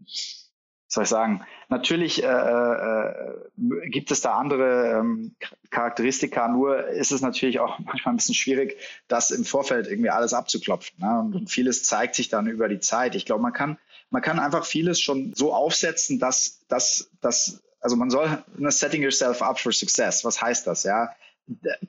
soll 0.87 1.03
ich 1.03 1.09
sagen, 1.09 1.43
natürlich 1.69 2.23
äh, 2.23 2.27
äh, 2.27 3.89
gibt 3.89 4.09
es 4.09 4.21
da 4.21 4.39
andere 4.39 4.99
ähm, 4.99 5.35
Charakteristika, 5.69 6.47
nur 6.47 6.87
ist 6.87 7.11
es 7.11 7.21
natürlich 7.21 7.59
auch 7.59 7.77
manchmal 7.85 8.15
ein 8.15 8.17
bisschen 8.17 8.33
schwierig, 8.33 8.75
das 9.07 9.29
im 9.29 9.45
Vorfeld 9.45 9.85
irgendwie 9.85 10.09
alles 10.09 10.33
abzuklopfen. 10.33 10.97
Ne? 10.97 11.29
Und 11.31 11.51
vieles 11.51 11.83
zeigt 11.83 12.15
sich 12.15 12.29
dann 12.29 12.47
über 12.47 12.67
die 12.69 12.79
Zeit. 12.79 13.13
Ich 13.13 13.27
glaube, 13.27 13.43
man 13.43 13.53
kann, 13.53 13.77
man 14.09 14.23
kann 14.23 14.39
einfach 14.39 14.65
vieles 14.65 14.99
schon 14.99 15.31
so 15.35 15.53
aufsetzen, 15.53 16.17
dass, 16.17 16.65
dass, 16.67 17.11
dass 17.21 17.61
also 17.81 17.95
man 17.95 18.09
soll 18.09 18.43
eine 18.57 18.71
setting 18.71 19.01
yourself 19.01 19.41
up 19.41 19.59
for 19.59 19.71
success. 19.71 20.23
Was 20.23 20.41
heißt 20.41 20.67
das? 20.67 20.83
Ja, 20.83 21.13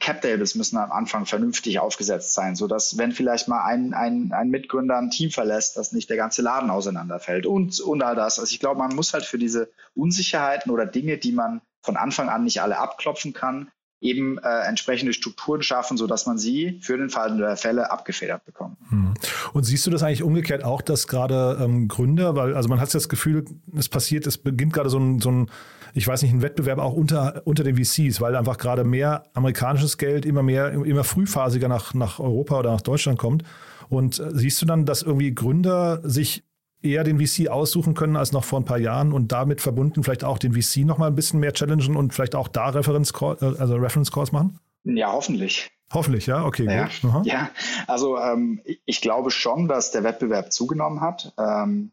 Cap 0.01 0.23
Tables 0.23 0.55
müssen 0.55 0.79
am 0.79 0.91
Anfang 0.91 1.27
vernünftig 1.27 1.79
aufgesetzt 1.79 2.33
sein, 2.33 2.57
so 2.57 2.67
dass 2.67 2.99
wenn 2.99 3.13
vielleicht 3.13 3.49
mal 3.49 3.63
ein, 3.65 3.95
ein, 3.95 4.33
ein 4.33 4.49
Mitgründer 4.49 4.97
ein 4.97 5.11
Team 5.11 5.31
verlässt, 5.31 5.77
dass 5.77 5.93
nicht 5.93 6.11
der 6.11 6.17
ganze 6.17 6.43
Laden 6.43 6.71
auseinanderfällt 6.71 7.47
und, 7.47 7.79
und 7.81 8.03
all 8.03 8.17
das. 8.17 8.39
Also 8.39 8.51
ich 8.51 8.61
glaube, 8.61 8.79
man 8.79 8.97
muss 8.97 9.13
halt 9.13 9.25
für 9.25 9.39
diese 9.39 9.71
Unsicherheiten 9.95 10.73
oder 10.73 10.87
Dinge, 10.87 11.19
die 11.19 11.33
man 11.33 11.61
von 11.83 11.97
Anfang 11.97 12.29
an 12.29 12.45
nicht 12.45 12.63
alle 12.63 12.79
abklopfen 12.79 13.33
kann, 13.33 13.71
eben 14.03 14.39
äh, 14.39 14.67
entsprechende 14.67 15.13
Strukturen 15.13 15.63
schaffen, 15.63 15.97
sodass 15.97 16.27
man 16.27 16.37
sie 16.37 16.79
für 16.81 16.99
den 16.99 17.09
Fall 17.09 17.37
der 17.39 17.57
Fälle 17.57 17.91
abgefedert 17.91 18.45
bekommt. 18.45 18.77
Hm. 18.89 19.15
Und 19.53 19.65
siehst 19.65 19.87
du 19.87 19.91
das 19.91 20.03
eigentlich 20.03 20.23
umgekehrt 20.23 20.65
auch, 20.65 20.83
dass 20.83 21.07
gerade 21.07 21.59
ähm, 21.61 21.89
Gründer, 21.89 22.35
weil 22.35 22.55
also 22.55 22.69
man 22.69 22.81
hat 22.81 22.93
das 22.93 23.09
Gefühl, 23.09 23.45
es 23.77 23.89
passiert, 23.89 24.27
es 24.27 24.39
beginnt 24.39 24.73
gerade 24.73 24.91
so 24.91 24.99
ein, 24.99 25.21
so 25.21 25.31
ein, 25.31 25.51
ich 25.95 26.07
weiß 26.07 26.23
nicht, 26.23 26.33
ein 26.33 26.43
Wettbewerb 26.43 26.79
auch 26.79 26.95
unter, 26.95 27.43
unter 27.45 27.63
den 27.63 27.77
VCs, 27.77 28.21
weil 28.21 28.35
einfach 28.35 28.59
gerade 28.59 28.83
mehr 28.85 29.25
amerikanisches 29.35 29.99
Geld 29.99 30.27
immer 30.27 30.43
mehr, 30.43 30.73
immer 30.73 31.05
frühphasiger 31.05 31.69
nach, 31.69 31.95
nach 31.95 32.19
Europa 32.19 32.59
oder 32.59 32.73
nach 32.73 32.81
Deutschland 32.81 33.19
kommt. 33.19 33.45
Und 33.89 34.19
äh, 34.19 34.31
siehst 34.33 34.61
du 34.61 34.67
dann, 34.67 34.85
dass 34.85 35.03
irgendwie 35.03 35.35
Gründer 35.35 36.01
sich 36.03 36.45
eher 36.83 37.05
den 37.05 37.25
VC 37.25 37.49
aussuchen 37.49 37.95
können 37.95 38.17
als 38.17 38.33
noch 38.33 38.45
vor 38.45 38.61
ein 38.61 38.65
paar 38.65 38.79
Jahren 38.79 39.13
und 39.13 39.33
damit 39.33 39.61
verbunden 39.61 40.03
vielleicht 40.03 40.25
auch 40.25 40.39
den 40.39 40.53
VC 40.53 40.85
noch 40.85 40.99
mal 40.99 41.07
ein 41.07 41.15
bisschen 41.15 41.41
mehr 41.41 41.53
challengen 41.53 41.97
und 41.97 42.13
vielleicht 42.13 42.35
auch 42.35 42.49
da 42.49 42.71
Reference 42.71 43.13
also 43.15 43.77
Reference 43.77 44.11
Calls 44.11 44.33
machen? 44.33 44.59
Ja, 44.85 45.13
hoffentlich. 45.13 45.71
Hoffentlich, 45.93 46.27
ja, 46.27 46.45
okay, 46.45 46.65
ja, 46.65 46.89
gut. 47.03 47.27
Ja, 47.27 47.51
also 47.87 48.19
ähm, 48.19 48.63
ich 48.87 49.01
glaube 49.01 49.31
schon, 49.31 49.69
dass 49.69 49.91
der 49.91 50.05
Wettbewerb 50.05 50.53
zugenommen 50.53 51.01
hat. 51.03 51.35
Ähm, 51.39 51.93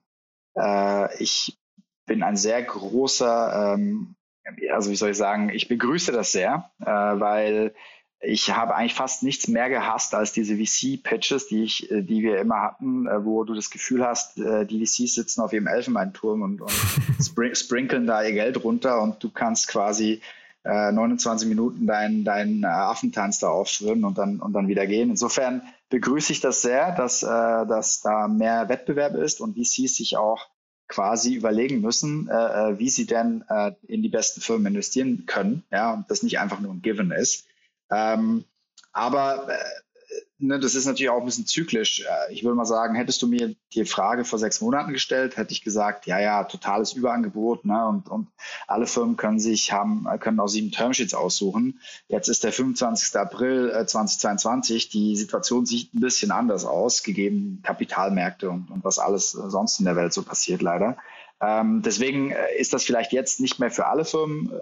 äh, 0.55 1.21
ich 1.21 1.57
bin 2.05 2.23
ein 2.23 2.37
sehr 2.37 2.63
großer, 2.63 3.73
ähm, 3.75 4.15
also 4.71 4.89
wie 4.89 4.95
soll 4.95 5.11
ich 5.11 5.17
sagen, 5.17 5.49
ich 5.49 5.67
begrüße 5.67 6.11
das 6.11 6.31
sehr, 6.31 6.71
äh, 6.79 6.85
weil 6.85 7.73
ich 8.21 8.51
habe 8.51 8.75
eigentlich 8.75 8.95
fast 8.95 9.23
nichts 9.23 9.47
mehr 9.47 9.69
gehasst 9.69 10.13
als 10.13 10.33
diese 10.33 10.55
VC-Pitches, 10.55 11.47
die 11.47 11.63
ich, 11.63 11.89
äh, 11.89 12.01
die 12.01 12.21
wir 12.21 12.39
immer 12.39 12.61
hatten, 12.61 13.07
äh, 13.07 13.23
wo 13.23 13.43
du 13.43 13.53
das 13.53 13.69
Gefühl 13.69 14.05
hast, 14.05 14.37
äh, 14.39 14.65
die 14.65 14.85
VCs 14.85 15.15
sitzen 15.15 15.41
auf 15.41 15.53
ihrem 15.53 15.67
Elfenbeinturm 15.67 16.41
und, 16.41 16.61
und 16.61 16.71
spring, 17.21 17.55
sprinkeln 17.55 18.07
da 18.07 18.21
ihr 18.23 18.33
Geld 18.33 18.63
runter 18.63 19.01
und 19.01 19.23
du 19.23 19.29
kannst 19.29 19.69
quasi 19.69 20.21
äh, 20.65 20.91
29 20.91 21.47
Minuten 21.47 21.87
deinen 21.87 22.25
dein 22.25 22.65
Affentanz 22.65 23.39
da 23.39 23.47
aufführen 23.47 24.03
und 24.03 24.17
dann, 24.17 24.41
und 24.41 24.51
dann 24.51 24.67
wieder 24.67 24.85
gehen. 24.85 25.11
Insofern 25.11 25.61
begrüße 25.89 26.33
ich 26.33 26.41
das 26.41 26.61
sehr, 26.61 26.93
dass, 26.93 27.23
äh, 27.23 27.27
dass 27.27 28.01
da 28.01 28.27
mehr 28.27 28.67
Wettbewerb 28.67 29.15
ist 29.15 29.39
und 29.39 29.55
VCs 29.55 29.95
sich 29.95 30.17
auch 30.17 30.47
quasi 30.89 31.35
überlegen 31.35 31.81
müssen, 31.81 32.27
äh, 32.27 32.79
wie 32.79 32.89
sie 32.89 33.05
denn 33.05 33.43
in 33.83 34.01
die 34.01 34.09
besten 34.09 34.41
Firmen 34.41 34.73
investieren 34.73 35.27
können, 35.27 35.63
ja, 35.71 35.93
und 35.93 36.09
das 36.09 36.23
nicht 36.23 36.39
einfach 36.39 36.59
nur 36.59 36.73
ein 36.73 36.81
Given 36.81 37.11
ist. 37.11 37.45
Ähm, 37.91 38.45
aber 38.91 39.49
äh, 39.49 39.57
ne, 40.39 40.59
das 40.59 40.75
ist 40.75 40.85
natürlich 40.85 41.09
auch 41.09 41.19
ein 41.19 41.25
bisschen 41.25 41.45
zyklisch. 41.45 42.01
Äh, 42.01 42.33
ich 42.33 42.43
würde 42.43 42.55
mal 42.55 42.65
sagen, 42.65 42.95
hättest 42.95 43.21
du 43.21 43.27
mir 43.27 43.55
die 43.73 43.85
Frage 43.85 44.25
vor 44.25 44.39
sechs 44.39 44.61
Monaten 44.61 44.93
gestellt, 44.93 45.37
hätte 45.37 45.51
ich 45.51 45.63
gesagt, 45.63 46.05
ja, 46.07 46.19
ja, 46.19 46.43
totales 46.43 46.93
Überangebot, 46.93 47.65
ne, 47.65 47.87
und, 47.87 48.09
und 48.09 48.27
alle 48.67 48.87
Firmen 48.87 49.17
können 49.17 49.39
sich 49.39 49.71
haben, 49.71 50.07
können 50.19 50.39
auch 50.39 50.47
sieben 50.47 50.71
Termsheets 50.71 51.13
aussuchen. 51.13 51.79
Jetzt 52.07 52.29
ist 52.29 52.43
der 52.43 52.53
25. 52.53 53.15
April 53.15 53.69
2022. 53.85 54.89
Die 54.89 55.15
Situation 55.15 55.65
sieht 55.65 55.93
ein 55.93 55.99
bisschen 55.99 56.31
anders 56.31 56.65
aus, 56.65 57.03
gegeben 57.03 57.61
Kapitalmärkte 57.63 58.49
und, 58.49 58.71
und 58.71 58.83
was 58.83 58.99
alles 58.99 59.31
sonst 59.31 59.79
in 59.79 59.85
der 59.85 59.95
Welt 59.95 60.13
so 60.13 60.23
passiert, 60.23 60.61
leider. 60.61 60.97
Ähm, 61.41 61.81
deswegen 61.83 62.31
äh, 62.31 62.55
ist 62.57 62.73
das 62.73 62.83
vielleicht 62.83 63.13
jetzt 63.13 63.39
nicht 63.39 63.59
mehr 63.59 63.71
für 63.71 63.85
alle 63.85 64.05
Firmen 64.05 64.51
äh, 64.51 64.59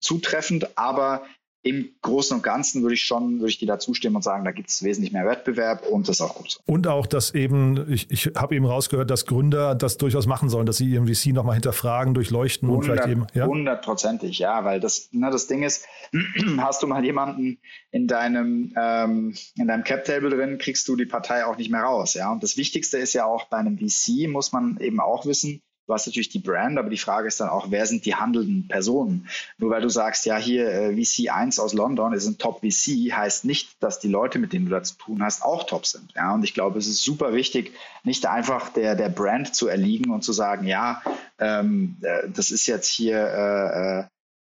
zutreffend, 0.00 0.78
aber 0.78 1.22
im 1.62 1.90
Großen 2.00 2.36
und 2.36 2.42
Ganzen 2.42 2.82
würde 2.82 2.94
ich 2.94 3.02
schon, 3.02 3.40
würde 3.40 3.50
ich 3.50 3.58
dir 3.58 3.66
da 3.66 3.78
zustimmen 3.78 4.16
und 4.16 4.22
sagen, 4.22 4.44
da 4.44 4.50
gibt 4.50 4.70
es 4.70 4.82
wesentlich 4.82 5.12
mehr 5.12 5.26
Wettbewerb 5.26 5.86
und 5.86 6.08
das 6.08 6.16
ist 6.16 6.22
auch 6.22 6.34
gut 6.34 6.52
so. 6.52 6.60
Und 6.64 6.86
auch, 6.86 7.06
dass 7.06 7.34
eben, 7.34 7.90
ich, 7.92 8.10
ich 8.10 8.32
habe 8.34 8.54
eben 8.54 8.64
rausgehört, 8.64 9.10
dass 9.10 9.26
Gründer 9.26 9.74
das 9.74 9.98
durchaus 9.98 10.26
machen 10.26 10.48
sollen, 10.48 10.64
dass 10.64 10.78
sie 10.78 10.88
ihren 10.88 11.06
VC 11.06 11.34
nochmal 11.34 11.54
hinterfragen, 11.54 12.14
durchleuchten 12.14 12.68
100, 12.68 12.88
und 12.88 12.94
vielleicht 12.94 13.08
eben. 13.10 13.26
Ja? 13.34 13.46
Hundertprozentig, 13.46 14.38
ja, 14.38 14.64
weil 14.64 14.80
das, 14.80 15.10
ne, 15.12 15.30
das 15.30 15.48
Ding 15.48 15.62
ist, 15.62 15.86
hast 16.58 16.82
du 16.82 16.86
mal 16.86 17.04
jemanden 17.04 17.58
in 17.90 18.06
deinem, 18.06 18.72
ähm, 18.76 19.34
in 19.56 19.66
deinem 19.68 19.84
Cap-Table 19.84 20.30
drin, 20.30 20.56
kriegst 20.56 20.88
du 20.88 20.96
die 20.96 21.06
Partei 21.06 21.44
auch 21.44 21.58
nicht 21.58 21.70
mehr 21.70 21.82
raus, 21.82 22.14
ja. 22.14 22.32
Und 22.32 22.42
das 22.42 22.56
Wichtigste 22.56 22.96
ist 22.96 23.12
ja 23.12 23.26
auch 23.26 23.48
bei 23.48 23.58
einem 23.58 23.76
VC, 23.76 24.28
muss 24.28 24.52
man 24.52 24.78
eben 24.80 25.00
auch 25.00 25.26
wissen, 25.26 25.62
Du 25.90 25.94
hast 25.94 26.06
natürlich 26.06 26.28
die 26.28 26.38
Brand, 26.38 26.78
aber 26.78 26.88
die 26.88 26.96
Frage 26.96 27.26
ist 27.26 27.40
dann 27.40 27.48
auch, 27.48 27.72
wer 27.72 27.84
sind 27.84 28.06
die 28.06 28.14
handelnden 28.14 28.68
Personen? 28.68 29.26
Nur 29.58 29.70
weil 29.70 29.82
du 29.82 29.88
sagst, 29.88 30.24
ja, 30.24 30.36
hier 30.36 30.70
äh, 30.70 30.90
VC1 30.90 31.60
aus 31.60 31.74
London 31.74 32.12
ist 32.12 32.28
ein 32.28 32.38
Top-VC, 32.38 33.12
heißt 33.12 33.44
nicht, 33.44 33.82
dass 33.82 33.98
die 33.98 34.06
Leute, 34.06 34.38
mit 34.38 34.52
denen 34.52 34.66
du 34.66 34.70
da 34.70 34.84
zu 34.84 34.94
tun 34.94 35.20
hast, 35.20 35.42
auch 35.42 35.64
top 35.64 35.86
sind. 35.86 36.12
Ja, 36.14 36.32
und 36.32 36.44
ich 36.44 36.54
glaube, 36.54 36.78
es 36.78 36.86
ist 36.86 37.02
super 37.02 37.32
wichtig, 37.32 37.72
nicht 38.04 38.24
einfach 38.26 38.68
der, 38.68 38.94
der 38.94 39.08
Brand 39.08 39.52
zu 39.52 39.66
erliegen 39.66 40.12
und 40.12 40.22
zu 40.22 40.32
sagen, 40.32 40.68
ja, 40.68 41.02
ähm, 41.40 41.96
äh, 42.02 42.28
das 42.32 42.52
ist 42.52 42.68
jetzt 42.68 42.86
hier 42.86 44.08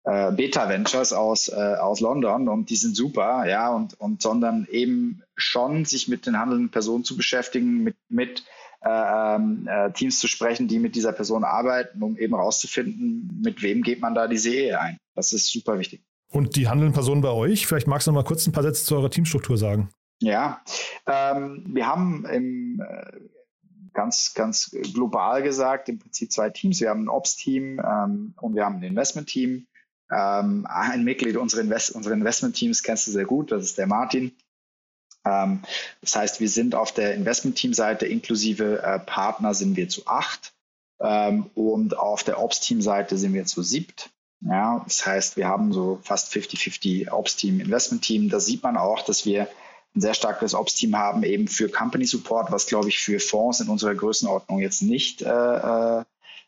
äh, 0.05 0.09
äh, 0.09 0.31
Beta 0.31 0.69
Ventures 0.69 1.13
aus, 1.13 1.49
aus 1.49 1.99
London 1.99 2.47
und 2.47 2.71
die 2.71 2.77
sind 2.77 2.95
super, 2.95 3.47
ja, 3.47 3.69
und, 3.69 3.93
und 3.99 4.23
sondern 4.23 4.67
eben 4.71 5.21
schon 5.35 5.85
sich 5.85 6.07
mit 6.07 6.25
den 6.25 6.39
handelnden 6.39 6.71
Personen 6.71 7.03
zu 7.03 7.15
beschäftigen, 7.15 7.83
mit, 7.83 7.95
mit 8.09 8.43
äh, 8.87 9.35
ähm, 9.35 9.67
äh, 9.67 9.91
Teams 9.91 10.19
zu 10.19 10.27
sprechen, 10.27 10.67
die 10.67 10.79
mit 10.79 10.95
dieser 10.95 11.11
Person 11.11 11.43
arbeiten, 11.43 12.01
um 12.01 12.17
eben 12.17 12.35
herauszufinden, 12.35 13.41
mit 13.43 13.61
wem 13.61 13.81
geht 13.83 13.99
man 13.99 14.15
da 14.15 14.27
diese 14.27 14.53
Ehe 14.53 14.79
ein. 14.79 14.97
Das 15.13 15.33
ist 15.33 15.51
super 15.51 15.77
wichtig. 15.77 16.03
Und 16.29 16.55
die 16.55 16.67
handelnden 16.67 16.93
Personen 16.93 17.21
bei 17.21 17.29
euch, 17.29 17.67
vielleicht 17.67 17.87
magst 17.87 18.07
du 18.07 18.11
noch 18.11 18.21
mal 18.21 18.27
kurz 18.27 18.47
ein 18.47 18.53
paar 18.53 18.63
Sätze 18.63 18.85
zu 18.85 18.95
eurer 18.95 19.09
Teamstruktur 19.09 19.57
sagen. 19.57 19.89
Ja, 20.21 20.61
ähm, 21.05 21.65
wir 21.67 21.85
haben 21.85 22.25
im, 22.25 22.81
äh, 22.81 23.19
ganz, 23.93 24.33
ganz 24.33 24.71
global 24.93 25.43
gesagt 25.43 25.89
im 25.89 25.99
Prinzip 25.99 26.31
zwei 26.31 26.49
Teams. 26.49 26.79
Wir 26.79 26.89
haben 26.89 27.05
ein 27.05 27.09
Ops-Team 27.09 27.81
ähm, 27.85 28.33
und 28.39 28.55
wir 28.55 28.65
haben 28.65 28.77
ein 28.77 28.83
Investment-Team. 28.83 29.67
Ähm, 30.11 30.67
ein 30.69 31.03
Mitglied 31.03 31.35
unserer, 31.35 31.61
Invest 31.61 31.91
unserer 31.91 32.13
Investment-Teams 32.13 32.83
kennst 32.83 33.07
du 33.07 33.11
sehr 33.11 33.25
gut, 33.25 33.51
das 33.51 33.63
ist 33.63 33.77
der 33.77 33.87
Martin. 33.87 34.31
Ähm, 35.27 35.61
das 36.01 36.15
heißt, 36.15 36.39
wir 36.39 36.49
sind 36.49 36.75
auf 36.75 36.91
der 36.91 37.15
Investment-Team-Seite 37.15 38.05
inklusive 38.05 38.81
äh, 38.81 38.99
Partner 38.99 39.53
sind 39.53 39.75
wir 39.75 39.89
zu 39.89 40.07
acht 40.07 40.53
ähm, 40.99 41.49
und 41.55 41.97
auf 41.97 42.23
der 42.23 42.41
Ops-Team-Seite 42.41 43.17
sind 43.17 43.33
wir 43.33 43.45
zu 43.45 43.61
siebt. 43.61 44.09
Ja, 44.41 44.81
das 44.85 45.05
heißt, 45.05 45.35
wir 45.35 45.47
haben 45.47 45.73
so 45.73 45.99
fast 46.03 46.31
50-50 46.31 47.11
Ops-Team, 47.11 47.59
Investment-Team. 47.59 48.29
Da 48.29 48.39
sieht 48.39 48.61
man 48.61 48.77
auch, 48.77 49.01
dass 49.03 49.25
wir 49.25 49.47
ein 49.95 50.01
sehr 50.01 50.13
starkes 50.13 50.53
Ops-Team 50.53 50.95
haben, 50.95 51.23
eben 51.23 51.47
für 51.47 51.69
Company 51.69 52.05
Support, 52.05 52.51
was 52.51 52.67
glaube 52.67 52.89
ich 52.89 52.99
für 52.99 53.19
Fonds 53.19 53.59
in 53.59 53.69
unserer 53.69 53.95
Größenordnung 53.95 54.59
jetzt 54.59 54.83
nicht 54.83 55.23
äh, 55.23 55.29
äh, 55.29 56.03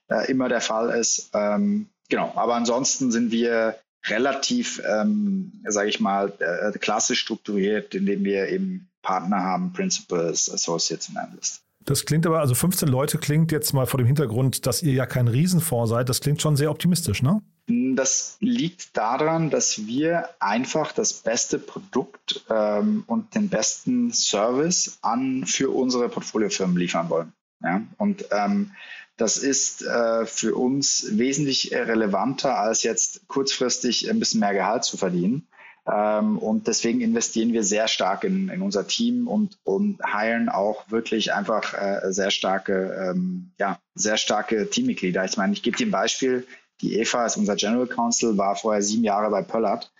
äh 0.10 0.30
immer 0.32 0.50
der 0.50 0.62
Fall 0.62 0.92
ist. 0.92 1.32
Ähm, 1.34 1.89
genau, 2.10 2.32
aber 2.36 2.56
ansonsten 2.56 3.12
sind 3.12 3.32
wir 3.32 3.80
relativ, 4.06 4.82
ähm, 4.88 5.52
sage 5.68 5.90
ich 5.90 6.00
mal, 6.00 6.34
äh, 6.40 6.78
klassisch 6.78 7.20
strukturiert, 7.20 7.94
indem 7.96 8.24
wir 8.24 8.50
eben 8.50 8.90
Partner 9.02 9.42
haben, 9.44 9.74
Principals, 9.74 10.52
Associates 10.52 11.10
und 11.10 11.18
Analysts. 11.18 11.62
Das 11.86 12.06
klingt 12.06 12.26
aber, 12.28 12.40
also 12.40 12.54
15 12.56 12.88
Leute 12.88 13.18
klingt 13.18 13.52
jetzt 13.52 13.74
mal 13.74 13.88
vor 13.88 13.98
dem 13.98 14.06
Hintergrund, 14.06 14.66
dass 14.66 14.84
ihr 14.84 14.94
ja 14.94 15.06
kein 15.06 15.28
Riesenfonds 15.28 15.90
seid, 15.90 16.10
das 16.10 16.22
klingt 16.22 16.42
schon 16.42 16.56
sehr 16.56 16.70
optimistisch, 16.70 17.24
ne? 17.24 17.42
Das 17.68 18.38
liegt 18.40 18.98
daran, 18.98 19.50
dass 19.52 19.86
wir 19.86 20.30
einfach 20.40 20.92
das 20.92 21.14
beste 21.14 21.60
Produkt 21.60 22.44
ähm, 22.50 23.04
und 23.06 23.36
den 23.36 23.50
besten 23.50 24.12
Service 24.12 24.98
an 25.02 25.46
für 25.46 25.70
unsere 25.70 26.10
Portfoliofirmen 26.10 26.78
liefern 26.78 27.10
wollen. 27.10 27.34
Ja? 27.62 27.82
Und 27.98 28.26
ähm, 28.32 28.72
das 29.19 29.36
ist 29.38 29.86
äh, 29.86 30.25
für 30.25 30.55
uns 30.55 31.05
wesentlich 31.12 31.73
relevanter, 31.73 32.58
als 32.58 32.84
jetzt 32.84 33.27
kurzfristig 33.27 34.10
ein 34.10 34.17
bisschen 34.17 34.39
mehr 34.39 34.53
Gehalt 34.53 34.86
zu 34.86 34.95
verdienen. 34.95 35.45
Ähm, 35.86 36.38
und 36.38 36.67
deswegen 36.67 37.01
investieren 37.01 37.51
wir 37.51 37.63
sehr 37.63 37.89
stark 37.89 38.23
in, 38.23 38.47
in 38.47 38.62
unser 38.62 38.88
Team 38.88 39.27
und, 39.27 39.58
und 39.65 39.99
hiren 40.05 40.47
auch 40.47 40.89
wirklich 40.89 41.34
einfach 41.34 41.73
äh, 41.73 42.13
sehr 42.13 42.32
starke, 42.32 43.12
ähm, 43.12 43.51
ja, 43.60 43.77
sehr 43.93 44.15
starke 44.15 44.69
Teammitglieder. 44.69 45.25
Ich 45.25 45.36
meine, 45.36 45.51
ich 45.51 45.63
gebe 45.63 45.75
dir 45.75 45.88
ein 45.88 45.91
Beispiel. 45.91 46.47
Die 46.79 46.97
Eva 46.97 47.25
ist 47.25 47.36
unser 47.36 47.58
General 47.58 47.88
Counsel, 47.88 48.38
war 48.38 48.55
vorher 48.55 48.82
sieben 48.82 49.03
Jahre 49.03 49.29
bei 49.29 49.41
Pöllert 49.41 49.91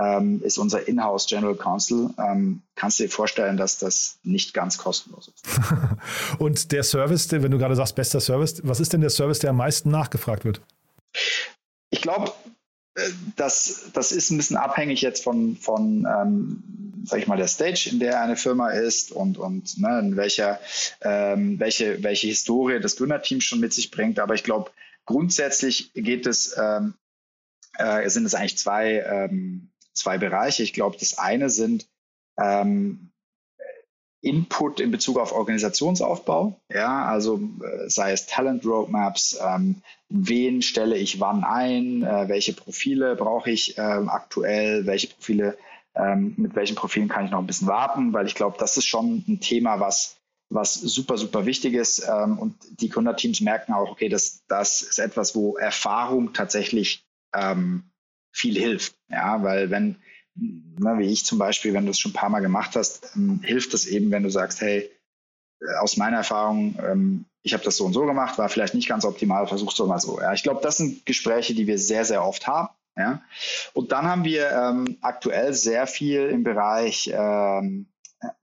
ähm, 0.00 0.42
ist 0.42 0.58
unser 0.58 0.86
Inhouse 0.86 1.26
General 1.26 1.54
Counsel. 1.54 2.10
Ähm, 2.18 2.62
kannst 2.76 2.98
du 2.98 3.04
dir 3.04 3.10
vorstellen, 3.10 3.56
dass 3.56 3.78
das 3.78 4.18
nicht 4.22 4.54
ganz 4.54 4.78
kostenlos 4.78 5.28
ist. 5.28 5.44
Und 6.38 6.72
der 6.72 6.84
Service, 6.84 7.30
wenn 7.30 7.50
du 7.50 7.58
gerade 7.58 7.74
sagst, 7.74 7.94
bester 7.94 8.20
Service, 8.20 8.60
was 8.64 8.80
ist 8.80 8.92
denn 8.92 9.00
der 9.00 9.10
Service, 9.10 9.40
der 9.40 9.50
am 9.50 9.56
meisten 9.56 9.90
nachgefragt 9.90 10.44
wird? 10.44 10.60
Ich 11.90 12.02
glaube, 12.02 12.32
äh, 12.94 13.08
das, 13.36 13.90
das 13.92 14.12
ist 14.12 14.30
ein 14.30 14.36
bisschen 14.36 14.56
abhängig 14.56 15.00
jetzt 15.00 15.24
von, 15.24 15.56
von 15.56 16.06
ähm, 16.06 16.62
sag 17.04 17.20
ich 17.20 17.26
mal, 17.26 17.36
der 17.36 17.48
Stage, 17.48 17.88
in 17.90 17.98
der 17.98 18.20
eine 18.20 18.36
Firma 18.36 18.70
ist 18.70 19.12
und, 19.12 19.38
und 19.38 19.78
ne, 19.78 19.98
in 20.00 20.16
welcher, 20.16 20.60
ähm, 21.00 21.58
welche, 21.58 22.02
welche 22.02 22.26
Historie 22.28 22.80
das 22.80 22.96
Gründerteam 22.96 23.40
schon 23.40 23.60
mit 23.60 23.72
sich 23.72 23.90
bringt. 23.90 24.18
Aber 24.18 24.34
ich 24.34 24.44
glaube, 24.44 24.70
grundsätzlich 25.06 25.92
geht 25.94 26.26
es, 26.26 26.56
ähm, 26.56 26.94
äh, 27.78 28.08
sind 28.08 28.26
es 28.26 28.34
eigentlich 28.34 28.58
zwei, 28.58 29.00
ähm, 29.00 29.70
zwei 29.98 30.18
Bereiche. 30.18 30.62
Ich 30.62 30.72
glaube, 30.72 30.96
das 30.98 31.18
eine 31.18 31.50
sind 31.50 31.86
ähm, 32.38 33.10
Input 34.20 34.80
in 34.80 34.90
Bezug 34.90 35.18
auf 35.18 35.32
Organisationsaufbau, 35.32 36.60
ja, 36.72 37.04
also 37.04 37.36
äh, 37.36 37.88
sei 37.88 38.10
es 38.10 38.26
Talent 38.26 38.66
Roadmaps, 38.66 39.38
ähm, 39.40 39.82
wen 40.08 40.60
stelle 40.60 40.96
ich 40.96 41.20
wann 41.20 41.44
ein, 41.44 42.02
äh, 42.02 42.28
welche 42.28 42.52
Profile 42.52 43.14
brauche 43.14 43.50
ich 43.50 43.78
ähm, 43.78 44.08
aktuell, 44.08 44.86
welche 44.86 45.08
Profile, 45.08 45.56
ähm, 45.94 46.34
mit 46.36 46.56
welchen 46.56 46.74
Profilen 46.74 47.08
kann 47.08 47.26
ich 47.26 47.30
noch 47.30 47.38
ein 47.38 47.46
bisschen 47.46 47.68
warten, 47.68 48.12
weil 48.12 48.26
ich 48.26 48.34
glaube, 48.34 48.56
das 48.58 48.76
ist 48.76 48.86
schon 48.86 49.24
ein 49.28 49.40
Thema, 49.40 49.78
was 49.78 50.18
was 50.50 50.74
super, 50.74 51.18
super 51.18 51.46
wichtig 51.46 51.74
ist. 51.74 52.06
Ähm, 52.08 52.38
und 52.38 52.54
die 52.80 52.88
Gründerteams 52.88 53.40
merken 53.40 53.72
auch, 53.72 53.90
okay, 53.90 54.08
das, 54.08 54.44
das 54.48 54.82
ist 54.82 54.98
etwas, 54.98 55.34
wo 55.34 55.56
Erfahrung 55.56 56.32
tatsächlich 56.32 57.04
ähm, 57.34 57.90
viel 58.32 58.58
hilft. 58.58 58.94
Ja, 59.08 59.42
weil 59.42 59.70
wenn, 59.70 59.96
na, 60.34 60.98
wie 60.98 61.10
ich 61.10 61.24
zum 61.24 61.38
Beispiel, 61.38 61.74
wenn 61.74 61.84
du 61.84 61.90
es 61.90 61.98
schon 61.98 62.12
ein 62.12 62.14
paar 62.14 62.30
Mal 62.30 62.40
gemacht 62.40 62.76
hast, 62.76 63.10
ähm, 63.16 63.40
hilft 63.42 63.74
es 63.74 63.86
eben, 63.86 64.10
wenn 64.10 64.22
du 64.22 64.30
sagst, 64.30 64.60
hey, 64.60 64.90
äh, 65.60 65.74
aus 65.80 65.96
meiner 65.96 66.18
Erfahrung, 66.18 66.78
ähm, 66.80 67.24
ich 67.42 67.54
habe 67.54 67.64
das 67.64 67.76
so 67.76 67.86
und 67.86 67.92
so 67.92 68.04
gemacht, 68.04 68.38
war 68.38 68.48
vielleicht 68.48 68.74
nicht 68.74 68.88
ganz 68.88 69.04
optimal, 69.04 69.46
versuch's 69.46 69.76
doch 69.76 69.86
mal 69.86 70.00
so. 70.00 70.20
Ja, 70.20 70.32
ich 70.32 70.42
glaube, 70.42 70.60
das 70.62 70.76
sind 70.76 71.06
Gespräche, 71.06 71.54
die 71.54 71.66
wir 71.66 71.78
sehr, 71.78 72.04
sehr 72.04 72.24
oft 72.24 72.46
haben. 72.46 72.68
Ja. 72.96 73.22
Und 73.74 73.92
dann 73.92 74.06
haben 74.06 74.24
wir 74.24 74.50
ähm, 74.50 74.98
aktuell 75.00 75.54
sehr 75.54 75.86
viel 75.86 76.26
im 76.26 76.42
Bereich 76.42 77.10
ähm, 77.12 77.86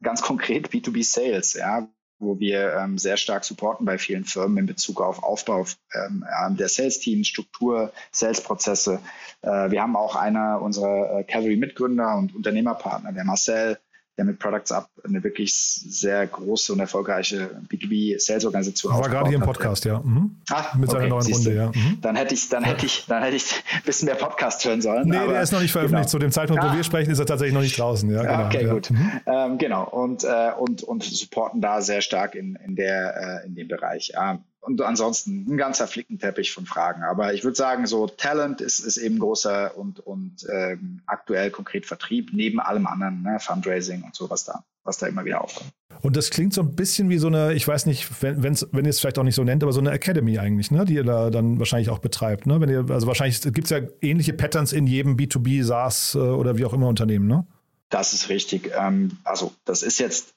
ganz 0.02 0.22
konkret 0.22 0.70
B2B 0.70 1.04
Sales, 1.04 1.54
ja, 1.54 1.90
wo 2.20 2.40
wir 2.40 2.74
ähm, 2.76 2.98
sehr 2.98 3.18
stark 3.18 3.44
supporten 3.44 3.86
bei 3.86 3.98
vielen 3.98 4.26
Firmen 4.26 4.58
in 4.58 4.66
Bezug 4.66 5.02
auf 5.02 5.24
Aufbau 5.24 5.66
ähm, 5.94 6.26
der 6.58 6.70
Sales-Teams, 6.70 7.28
Struktur, 7.28 7.92
Sales-Prozesse. 8.12 9.00
Äh, 9.42 9.72
wir 9.72 9.82
haben 9.82 9.96
auch 9.96 10.16
einer 10.16 10.62
unserer 10.62 11.20
äh, 11.20 11.24
Cavalry-Mitgründer 11.24 12.16
und 12.16 12.36
Unternehmerpartner, 12.36 13.12
der 13.12 13.26
Marcel, 13.26 13.80
der 14.18 14.26
mit 14.26 14.40
Products 14.40 14.72
Up 14.72 14.90
eine 15.04 15.24
wirklich 15.24 15.54
sehr 15.54 16.26
große 16.28 16.72
und 16.72 16.80
erfolgreiche 16.80 17.50
B2B-Sales-Organisation 17.70 18.94
War 18.94 19.10
gerade 19.10 19.28
hier 19.30 19.38
im 19.38 19.44
Podcast, 19.44 19.84
ja. 19.86 20.00
Mhm. 20.00 20.38
Ah, 20.50 20.66
mit 20.78 20.90
seiner 20.90 21.04
okay, 21.04 21.10
neuen 21.10 21.34
Runde, 21.34 21.54
ja. 21.54 21.68
Mhm. 21.68 21.98
Dann 22.02 22.16
hätte 22.16 22.34
ich, 22.34 22.48
dann 22.50 22.64
hätte 22.64 22.86
ich, 22.86 23.06
dann 23.08 23.24
hätte 23.24 23.36
ich 23.36 23.52
ein 23.74 23.82
bisschen 23.84 24.06
mehr 24.06 24.16
Podcast 24.16 24.64
hören 24.64 24.82
sollen. 24.82 25.10
Nee, 25.10 25.18
aber, 25.18 25.34
der 25.34 25.42
ist 25.42 25.52
noch 25.52 25.62
nicht 25.62 25.72
veröffentlicht. 25.72 26.04
Genau. 26.04 26.12
Zu 26.12 26.20
dem 26.20 26.32
Zeitpunkt, 26.32 26.64
ja. 26.64 26.72
wo 26.72 26.76
wir 26.76 26.84
sprechen, 26.84 27.12
ist 27.12 27.20
er 27.20 27.26
tatsächlich 27.26 27.54
noch 27.54 27.62
nicht 27.62 27.78
draußen. 27.78 28.10
Ja, 28.10 28.22
genau, 28.22 28.46
okay, 28.46 28.66
ja. 28.66 28.74
gut. 28.74 28.92
Mhm. 28.92 29.12
Ähm, 29.26 29.58
genau. 29.58 29.84
Und, 29.84 30.24
äh, 30.24 30.52
und, 30.58 30.84
und 30.84 31.04
supporten 31.04 31.60
da 31.62 31.82
sehr 31.82 32.02
stark 32.02 32.36
in, 32.36 32.56
in, 32.66 32.76
der, 32.76 33.42
äh, 33.44 33.48
in 33.48 33.56
dem 33.56 33.68
Bereich. 33.68 34.12
Ja 34.14 34.40
und 34.66 34.82
ansonsten 34.82 35.46
ein 35.48 35.58
ganzer 35.58 35.88
Flickenteppich 35.88 36.52
von 36.52 36.66
Fragen. 36.66 37.04
Aber 37.04 37.34
ich 37.34 37.44
würde 37.44 37.56
sagen, 37.56 37.86
so 37.86 38.08
Talent 38.08 38.62
ist, 38.62 38.80
ist 38.80 38.98
eben 38.98 39.20
großer 39.20 39.78
und, 39.78 40.00
und 40.00 40.46
ähm, 40.52 41.02
aktuell 41.06 41.52
konkret 41.52 41.86
Vertrieb, 41.86 42.32
neben 42.34 42.60
allem 42.60 42.88
anderen, 42.88 43.22
ne, 43.22 43.40
Fundraising 43.40 44.04
und 44.04 44.16
sowas 44.16 44.44
da. 44.44 44.64
was 44.84 44.98
da 44.98 45.08
immer 45.08 45.24
wieder 45.24 45.42
aufkommt. 45.42 45.70
Und 46.02 46.16
das 46.16 46.30
klingt 46.30 46.54
so 46.54 46.62
ein 46.62 46.76
bisschen 46.76 47.10
wie 47.10 47.18
so 47.18 47.28
eine, 47.28 47.54
ich 47.54 47.68
weiß 47.68 47.86
nicht, 47.86 48.22
wenn, 48.22 48.44
wenn's, 48.44 48.68
wenn 48.72 48.86
ihr 48.86 48.90
es 48.90 49.00
vielleicht 49.00 49.18
auch 49.18 49.24
nicht 49.24 49.36
so 49.36 49.44
nennt, 49.44 49.64
aber 49.64 49.72
so 49.72 49.80
eine 49.80 49.92
Academy 49.92 50.40
eigentlich, 50.40 50.72
ne, 50.72 50.86
die 50.86 50.96
ihr 50.96 51.04
da 51.04 51.30
dann 51.30 51.60
wahrscheinlich 51.60 51.90
auch 51.90 52.00
betreibt. 52.00 52.48
Ne? 52.48 52.60
Wenn 52.60 52.70
ihr, 52.70 52.86
also 52.90 53.08
wahrscheinlich 53.08 53.42
gibt 53.42 53.66
es 53.66 53.70
ja 53.70 53.80
ähnliche 54.02 54.34
Patterns 54.34 54.74
in 54.74 54.88
jedem 54.88 55.16
B2B, 55.16 55.64
SaaS 55.64 56.16
äh, 56.16 56.20
oder 56.20 56.58
wie 56.58 56.66
auch 56.66 56.74
immer 56.74 56.88
Unternehmen, 56.88 57.28
ne? 57.28 57.46
Das 57.90 58.14
ist 58.14 58.30
richtig. 58.30 58.72
Ähm, 58.78 59.18
also 59.24 59.54
das 59.64 59.84
ist 59.84 60.00
jetzt 60.00 60.35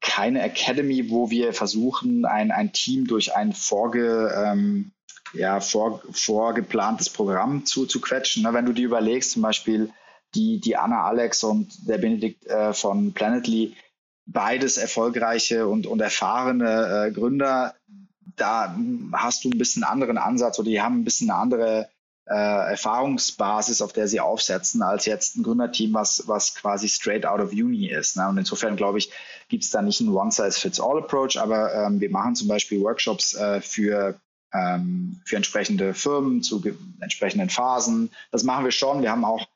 keine 0.00 0.42
Academy, 0.42 1.10
wo 1.10 1.30
wir 1.30 1.52
versuchen, 1.52 2.24
ein, 2.24 2.50
ein 2.50 2.72
Team 2.72 3.06
durch 3.06 3.34
ein 3.34 3.52
vorge, 3.52 4.32
ähm, 4.36 4.92
ja, 5.32 5.60
vor, 5.60 6.02
vorgeplantes 6.10 7.10
Programm 7.10 7.64
zu, 7.64 7.86
zu 7.86 8.00
quetschen. 8.00 8.44
Wenn 8.52 8.66
du 8.66 8.72
dir 8.72 8.86
überlegst, 8.86 9.32
zum 9.32 9.42
Beispiel 9.42 9.90
die, 10.34 10.60
die 10.60 10.76
Anna 10.76 11.04
Alex 11.04 11.42
und 11.44 11.88
der 11.88 11.98
Benedikt 11.98 12.46
äh, 12.46 12.72
von 12.72 13.12
Planetly, 13.12 13.76
beides 14.26 14.76
erfolgreiche 14.76 15.66
und, 15.66 15.86
und 15.86 16.00
erfahrene 16.00 17.06
äh, 17.08 17.12
Gründer, 17.12 17.74
da 18.36 18.74
hast 19.12 19.44
du 19.44 19.50
ein 19.50 19.58
bisschen 19.58 19.82
anderen 19.82 20.18
Ansatz 20.18 20.58
oder 20.58 20.68
die 20.68 20.80
haben 20.80 21.00
ein 21.00 21.04
bisschen 21.04 21.30
eine 21.30 21.40
andere 21.40 21.88
Erfahrungsbasis, 22.34 23.82
auf 23.82 23.92
der 23.92 24.08
sie 24.08 24.20
aufsetzen, 24.20 24.82
als 24.82 25.06
jetzt 25.06 25.36
ein 25.36 25.42
Gründerteam, 25.42 25.94
was, 25.94 26.24
was 26.26 26.54
quasi 26.54 26.88
straight 26.88 27.26
out 27.26 27.40
of 27.40 27.52
uni 27.52 27.88
ist. 27.88 28.16
Ne? 28.16 28.28
Und 28.28 28.38
insofern 28.38 28.76
glaube 28.76 28.98
ich, 28.98 29.10
gibt 29.48 29.64
es 29.64 29.70
da 29.70 29.82
nicht 29.82 30.00
einen 30.00 30.14
One-Size-Fits-All-Approach, 30.14 31.40
aber 31.40 31.74
ähm, 31.74 32.00
wir 32.00 32.10
machen 32.10 32.36
zum 32.36 32.48
Beispiel 32.48 32.80
Workshops 32.80 33.34
äh, 33.34 33.60
für 33.60 34.20
ähm, 34.52 35.20
für 35.24 35.36
entsprechende 35.36 35.94
Firmen 35.94 36.42
zu 36.42 36.62
entsprechenden 37.00 37.50
Phasen. 37.50 38.10
Das 38.30 38.42
machen 38.42 38.64
wir 38.64 38.72
schon. 38.72 39.02
Wir 39.02 39.10
haben 39.10 39.24
auch 39.24 39.46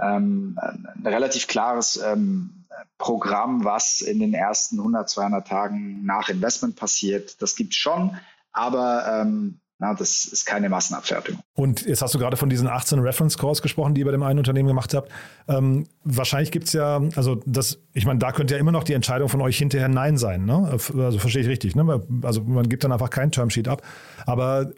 ähm, 0.00 0.58
ein 0.62 1.06
relativ 1.06 1.46
klares 1.46 1.96
ähm, 1.96 2.64
Programm, 2.98 3.64
was 3.64 4.00
in 4.00 4.20
den 4.20 4.34
ersten 4.34 4.78
100, 4.78 5.08
200 5.08 5.46
Tagen 5.46 6.04
nach 6.04 6.28
Investment 6.28 6.76
passiert. 6.76 7.40
Das 7.42 7.56
gibt 7.56 7.72
es 7.72 7.76
schon, 7.76 8.16
aber 8.52 9.22
ähm, 9.22 9.60
na, 9.82 9.94
das 9.94 10.26
ist 10.26 10.46
keine 10.46 10.68
Massenabfertigung. 10.68 11.42
Und 11.54 11.84
jetzt 11.84 12.02
hast 12.02 12.14
du 12.14 12.18
gerade 12.20 12.36
von 12.36 12.48
diesen 12.48 12.68
18 12.68 13.00
Reference 13.00 13.36
Calls 13.36 13.62
gesprochen, 13.62 13.94
die 13.94 14.02
ihr 14.02 14.04
bei 14.04 14.12
dem 14.12 14.22
einen 14.22 14.38
Unternehmen 14.38 14.68
gemacht 14.68 14.94
habt. 14.94 15.10
Ähm, 15.48 15.88
wahrscheinlich 16.04 16.52
gibt 16.52 16.68
es 16.68 16.72
ja, 16.72 17.02
also 17.16 17.40
das, 17.46 17.80
ich 17.92 18.06
meine, 18.06 18.20
da 18.20 18.30
könnte 18.30 18.54
ja 18.54 18.60
immer 18.60 18.70
noch 18.70 18.84
die 18.84 18.92
Entscheidung 18.92 19.28
von 19.28 19.40
euch 19.40 19.58
hinterher 19.58 19.88
Nein 19.88 20.18
sein. 20.18 20.44
Ne? 20.44 20.68
Also 20.70 21.18
verstehe 21.18 21.42
ich 21.42 21.48
richtig. 21.48 21.74
Ne? 21.74 22.00
Also 22.22 22.44
man 22.44 22.68
gibt 22.68 22.84
dann 22.84 22.92
einfach 22.92 23.10
kein 23.10 23.32
Termsheet 23.32 23.66
ab. 23.66 23.82
Aber 24.24 24.70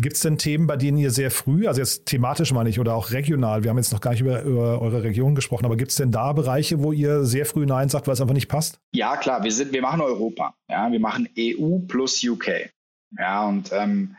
gibt 0.00 0.14
es 0.14 0.20
denn 0.22 0.38
Themen, 0.38 0.68
bei 0.68 0.76
denen 0.76 0.96
ihr 0.96 1.10
sehr 1.10 1.32
früh, 1.32 1.66
also 1.66 1.80
jetzt 1.80 2.06
thematisch 2.06 2.52
meine 2.52 2.70
ich, 2.70 2.78
oder 2.78 2.94
auch 2.94 3.10
regional, 3.10 3.64
wir 3.64 3.70
haben 3.70 3.78
jetzt 3.78 3.92
noch 3.92 4.00
gar 4.00 4.12
nicht 4.12 4.20
über, 4.20 4.42
über 4.42 4.80
eure 4.80 5.02
Region 5.02 5.34
gesprochen, 5.34 5.64
aber 5.64 5.76
gibt 5.76 5.90
es 5.90 5.96
denn 5.96 6.12
da 6.12 6.32
Bereiche, 6.34 6.80
wo 6.84 6.92
ihr 6.92 7.24
sehr 7.24 7.46
früh 7.46 7.66
Nein 7.66 7.88
sagt, 7.88 8.06
weil 8.06 8.14
es 8.14 8.20
einfach 8.20 8.32
nicht 8.32 8.48
passt? 8.48 8.78
Ja, 8.94 9.16
klar, 9.16 9.42
wir 9.42 9.50
sind, 9.50 9.72
wir 9.72 9.82
machen 9.82 10.00
Europa. 10.00 10.54
Ja, 10.70 10.92
wir 10.92 11.00
machen 11.00 11.28
EU 11.36 11.80
plus 11.88 12.22
UK. 12.22 12.70
Ja, 13.18 13.46
und 13.46 13.72
ähm, 13.72 14.16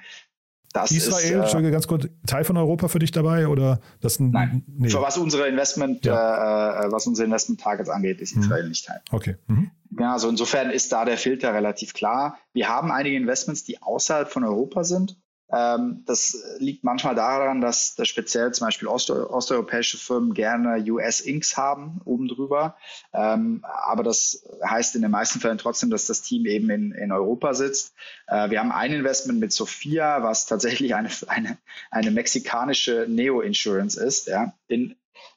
das 0.73 0.91
Israel, 0.91 1.43
ist, 1.43 1.53
äh, 1.53 1.71
ganz 1.71 1.87
kurz, 1.87 2.07
Teil 2.25 2.43
von 2.43 2.57
Europa 2.57 2.87
für 2.87 2.99
dich 2.99 3.11
dabei 3.11 3.47
oder 3.47 3.79
das? 4.01 4.19
Nein. 4.19 4.63
Nee. 4.67 4.89
Für 4.89 5.01
was 5.01 5.17
unsere 5.17 5.47
Investment, 5.47 6.03
ja. 6.05 6.85
äh, 6.85 6.91
was 6.91 7.05
unsere 7.05 7.25
Investment 7.25 7.61
Targets 7.61 7.89
angeht, 7.89 8.19
ist 8.21 8.35
Israel 8.35 8.63
mhm. 8.63 8.69
nicht 8.69 8.85
Teil. 8.85 9.01
Okay. 9.11 9.35
Mhm. 9.47 9.71
Ja, 9.99 10.13
also 10.13 10.29
insofern 10.29 10.71
ist 10.71 10.91
da 10.91 11.05
der 11.05 11.17
Filter 11.17 11.53
relativ 11.53 11.93
klar. 11.93 12.39
Wir 12.53 12.67
haben 12.67 12.91
einige 12.91 13.15
Investments, 13.15 13.63
die 13.63 13.81
außerhalb 13.81 14.29
von 14.29 14.43
Europa 14.43 14.83
sind. 14.83 15.17
Ähm, 15.53 16.03
das 16.05 16.43
liegt 16.57 16.83
manchmal 16.83 17.13
daran, 17.13 17.61
dass, 17.61 17.95
dass 17.95 18.07
speziell 18.07 18.51
zum 18.53 18.65
Beispiel 18.65 18.87
ost 18.87 19.11
osteuropäische 19.11 19.97
Firmen 19.97 20.33
gerne 20.33 20.83
US 20.91 21.21
Inks 21.21 21.57
haben 21.57 22.01
oben 22.05 22.27
drüber. 22.27 22.75
Ähm, 23.13 23.63
aber 23.63 24.01
das 24.01 24.43
heißt 24.65 24.95
in 24.95 25.03
den 25.03 25.11
meisten 25.11 25.39
Fällen 25.39 25.59
trotzdem, 25.59 25.91
dass 25.91 26.07
das 26.07 26.23
Team 26.23 26.45
eben 26.45 26.69
in, 26.69 26.91
in 26.91 27.11
Europa 27.11 27.53
sitzt. 27.53 27.93
Äh, 28.27 28.49
wir 28.49 28.59
haben 28.59 28.71
ein 28.71 28.93
Investment 28.93 29.39
mit 29.39 29.53
Sophia, 29.53 30.23
was 30.23 30.47
tatsächlich 30.47 30.95
eine, 30.95 31.09
eine, 31.27 31.57
eine 31.91 32.11
mexikanische 32.11 33.05
Neo-Insurance 33.07 34.03
ist, 34.03 34.27
ja, 34.27 34.53
in, 34.67 34.95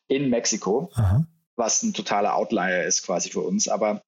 in 0.08 0.30
Mexiko. 0.30 0.90
Aha 0.94 1.26
was 1.56 1.82
ein 1.82 1.94
totaler 1.94 2.36
Outlier 2.36 2.84
ist 2.84 3.02
quasi 3.04 3.30
für 3.30 3.40
uns. 3.40 3.66
Aber 3.68 4.02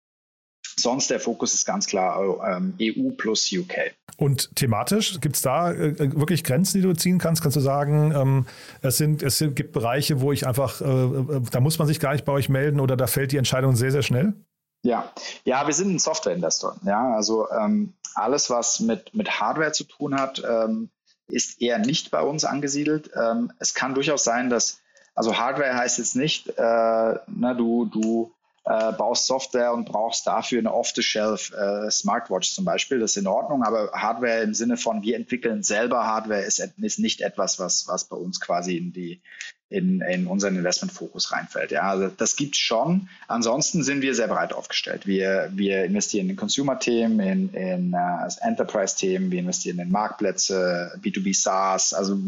Sonst 0.78 1.10
der 1.10 1.20
Fokus 1.20 1.54
ist 1.54 1.66
ganz 1.66 1.86
klar 1.86 2.18
ähm, 2.46 2.74
EU 2.80 3.10
plus 3.16 3.50
UK. 3.52 3.92
Und 4.16 4.54
thematisch 4.56 5.20
gibt 5.20 5.36
es 5.36 5.42
da 5.42 5.72
äh, 5.72 5.98
wirklich 6.16 6.42
Grenzen, 6.42 6.80
die 6.80 6.86
du 6.86 6.92
ziehen 6.94 7.18
kannst? 7.18 7.42
Kannst 7.42 7.56
du 7.56 7.60
sagen, 7.60 8.12
ähm, 8.14 8.46
es, 8.82 8.96
sind, 8.96 9.22
es 9.22 9.38
gibt 9.38 9.72
Bereiche, 9.72 10.20
wo 10.20 10.32
ich 10.32 10.46
einfach, 10.46 10.80
äh, 10.80 10.84
äh, 10.84 11.40
da 11.50 11.60
muss 11.60 11.78
man 11.78 11.86
sich 11.86 12.00
gar 12.00 12.12
nicht 12.12 12.24
bei 12.24 12.32
euch 12.32 12.48
melden 12.48 12.80
oder 12.80 12.96
da 12.96 13.06
fällt 13.06 13.32
die 13.32 13.36
Entscheidung 13.36 13.76
sehr, 13.76 13.92
sehr 13.92 14.02
schnell? 14.02 14.34
Ja, 14.82 15.12
ja, 15.44 15.66
wir 15.66 15.74
sind 15.74 15.94
ein 15.94 15.98
Software-Investor. 15.98 16.76
Ja, 16.84 17.14
also 17.14 17.48
ähm, 17.50 17.94
alles, 18.14 18.50
was 18.50 18.80
mit, 18.80 19.14
mit 19.14 19.40
Hardware 19.40 19.72
zu 19.72 19.84
tun 19.84 20.18
hat, 20.18 20.42
ähm, 20.48 20.90
ist 21.28 21.60
eher 21.60 21.78
nicht 21.78 22.10
bei 22.10 22.22
uns 22.22 22.44
angesiedelt. 22.44 23.10
Ähm, 23.14 23.52
es 23.58 23.74
kann 23.74 23.94
durchaus 23.94 24.24
sein, 24.24 24.50
dass, 24.50 24.80
also 25.14 25.36
Hardware 25.36 25.76
heißt 25.76 25.98
jetzt 25.98 26.16
nicht, 26.16 26.48
äh, 26.48 26.52
na, 26.56 27.54
du, 27.54 27.84
du 27.86 28.32
äh, 28.68 28.92
baust 28.92 29.26
Software 29.26 29.72
und 29.72 29.86
brauchst 29.86 30.26
dafür 30.26 30.58
eine 30.58 30.74
Off-the-Shelf 30.74 31.52
äh, 31.52 31.90
Smartwatch 31.90 32.52
zum 32.52 32.64
Beispiel. 32.64 32.98
Das 32.98 33.12
ist 33.12 33.16
in 33.16 33.26
Ordnung, 33.26 33.62
aber 33.62 33.90
Hardware 33.92 34.42
im 34.42 34.52
Sinne 34.52 34.76
von 34.76 35.02
wir 35.02 35.16
entwickeln 35.16 35.62
selber 35.62 36.06
Hardware 36.06 36.42
ist, 36.42 36.58
ist 36.58 36.98
nicht 36.98 37.22
etwas, 37.22 37.58
was, 37.58 37.88
was 37.88 38.04
bei 38.04 38.16
uns 38.16 38.40
quasi 38.40 38.76
in 38.76 38.92
die 38.92 39.22
in, 39.70 40.00
in 40.00 40.26
unseren 40.26 40.56
Investmentfokus 40.56 41.30
reinfällt. 41.32 41.70
Ja, 41.72 41.82
also 41.82 42.08
das 42.08 42.36
gibt 42.36 42.54
es 42.54 42.58
schon. 42.58 43.08
Ansonsten 43.26 43.82
sind 43.82 44.00
wir 44.00 44.14
sehr 44.14 44.28
breit 44.28 44.52
aufgestellt. 44.54 45.06
Wir, 45.06 45.50
wir 45.52 45.84
investieren 45.84 46.30
in 46.30 46.36
Consumer-Themen, 46.36 47.20
in, 47.20 47.52
in 47.52 47.94
uh, 47.94 48.28
Enterprise-Themen, 48.40 49.30
wir 49.30 49.40
investieren 49.40 49.78
in 49.78 49.90
Marktplätze, 49.90 50.98
B2B 51.02 51.38
SaaS. 51.38 51.92
Also 51.92 52.18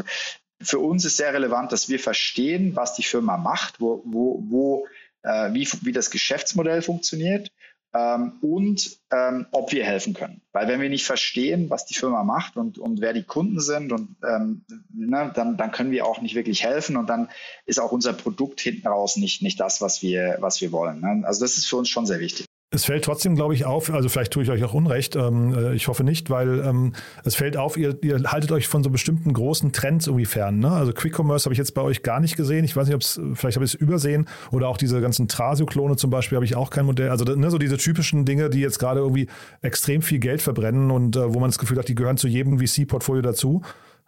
für 0.61 0.79
uns 0.79 1.07
ist 1.07 1.17
sehr 1.17 1.33
relevant, 1.33 1.73
dass 1.73 1.89
wir 1.89 1.99
verstehen, 1.99 2.77
was 2.77 2.95
die 2.95 3.03
Firma 3.03 3.39
macht, 3.39 3.81
wo, 3.81 4.03
wo, 4.05 4.45
wo 4.49 4.87
äh, 5.23 5.53
wie, 5.53 5.69
wie 5.83 5.93
das 5.93 6.11
Geschäftsmodell 6.11 6.83
funktioniert 6.83 7.51
ähm, 7.95 8.35
und 8.41 8.99
ähm, 9.13 9.47
ob 9.51 9.73
wir 9.73 9.85
helfen 9.85 10.15
können. 10.15 10.43
Weil 10.53 10.69
wenn 10.69 10.81
wir 10.81 10.89
nicht 10.89 11.05
verstehen, 11.05 11.71
was 11.71 11.87
die 11.87 11.95
Firma 11.95 12.23
macht 12.23 12.57
und, 12.57 12.79
und 12.79 13.01
wer 13.01 13.13
die 13.13 13.25
Kunden 13.25 13.61
sind, 13.61 13.93
und, 13.93 14.17
ähm, 14.25 14.65
ne, 14.93 15.33
dann, 15.35 15.57
dann 15.57 15.73
können 15.73 15.91
wir 15.91 16.07
auch 16.07 16.21
nicht 16.21 16.35
wirklich 16.35 16.65
helfen 16.65 16.97
und 16.97 17.09
dann 17.09 17.29
ist 17.67 17.81
auch 17.81 17.93
unser 17.93 18.13
Produkt 18.13 18.61
hinten 18.61 18.87
raus 18.87 19.17
nicht, 19.17 19.43
nicht 19.43 19.59
das, 19.59 19.81
was 19.81 20.03
wir, 20.03 20.37
was 20.41 20.61
wir 20.61 20.73
wollen. 20.73 21.01
Ne? 21.01 21.27
Also 21.27 21.41
das 21.41 21.57
ist 21.57 21.67
für 21.67 21.77
uns 21.77 21.89
schon 21.89 22.07
sehr 22.07 22.21
wichtig. 22.21 22.47
Es 22.73 22.85
fällt 22.85 23.05
trotzdem, 23.05 23.35
glaube 23.35 23.53
ich, 23.55 23.65
auf, 23.65 23.93
also 23.93 24.09
vielleicht 24.09 24.33
tue 24.33 24.45
ich 24.45 24.51
euch 24.51 24.63
auch 24.63 24.75
Unrecht, 24.75 25.17
ähm, 25.17 25.53
äh, 25.53 25.75
ich 25.75 25.89
hoffe 25.89 26.05
nicht, 26.05 26.31
weil 26.31 26.61
ähm, 26.61 26.93
es 27.25 27.35
fällt 27.35 27.57
auf, 27.57 27.77
ihr, 27.77 27.99
ihr, 28.05 28.23
haltet 28.31 28.53
euch 28.53 28.69
von 28.69 28.85
so 28.85 28.91
bestimmten 28.91 29.33
großen 29.33 29.73
Trends 29.73 30.07
irgendwie 30.07 30.25
fern. 30.25 30.61
Ne? 30.61 30.71
Also 30.71 30.93
Quick 30.93 31.19
Commerce 31.19 31.47
habe 31.47 31.53
ich 31.53 31.59
jetzt 31.59 31.75
bei 31.75 31.83
euch 31.83 32.05
gar 32.05 32.21
nicht 32.21 32.37
gesehen. 32.37 32.65
Ich 32.65 32.77
weiß 32.77 32.87
nicht, 32.87 32.95
ob 32.95 33.01
es, 33.01 33.21
vielleicht 33.35 33.57
habe 33.57 33.65
ich 33.65 33.75
es 33.75 33.81
übersehen. 33.81 34.29
Oder 34.53 34.69
auch 34.69 34.77
diese 34.77 35.01
ganzen 35.01 35.27
Trasio-Klone 35.27 35.97
zum 35.97 36.11
Beispiel 36.11 36.37
habe 36.37 36.45
ich 36.45 36.55
auch 36.55 36.71
kein 36.71 36.87
Modell. 36.87 37.11
Also 37.11 37.25
ne, 37.25 37.51
so 37.51 37.59
diese 37.59 37.77
typischen 37.77 38.25
Dinge, 38.25 38.51
die 38.51 38.61
jetzt 38.61 38.79
gerade 38.79 39.01
irgendwie 39.01 39.27
extrem 39.63 40.01
viel 40.01 40.21
Geld 40.21 40.41
verbrennen 40.41 40.93
und 40.93 41.17
äh, 41.17 41.35
wo 41.35 41.41
man 41.41 41.51
das 41.51 41.59
Gefühl 41.59 41.79
hat, 41.79 41.89
die 41.89 41.97
gehören 41.97 42.19
zu 42.19 42.29
jedem 42.29 42.61
VC-Portfolio 42.61 43.23
dazu. 43.23 43.63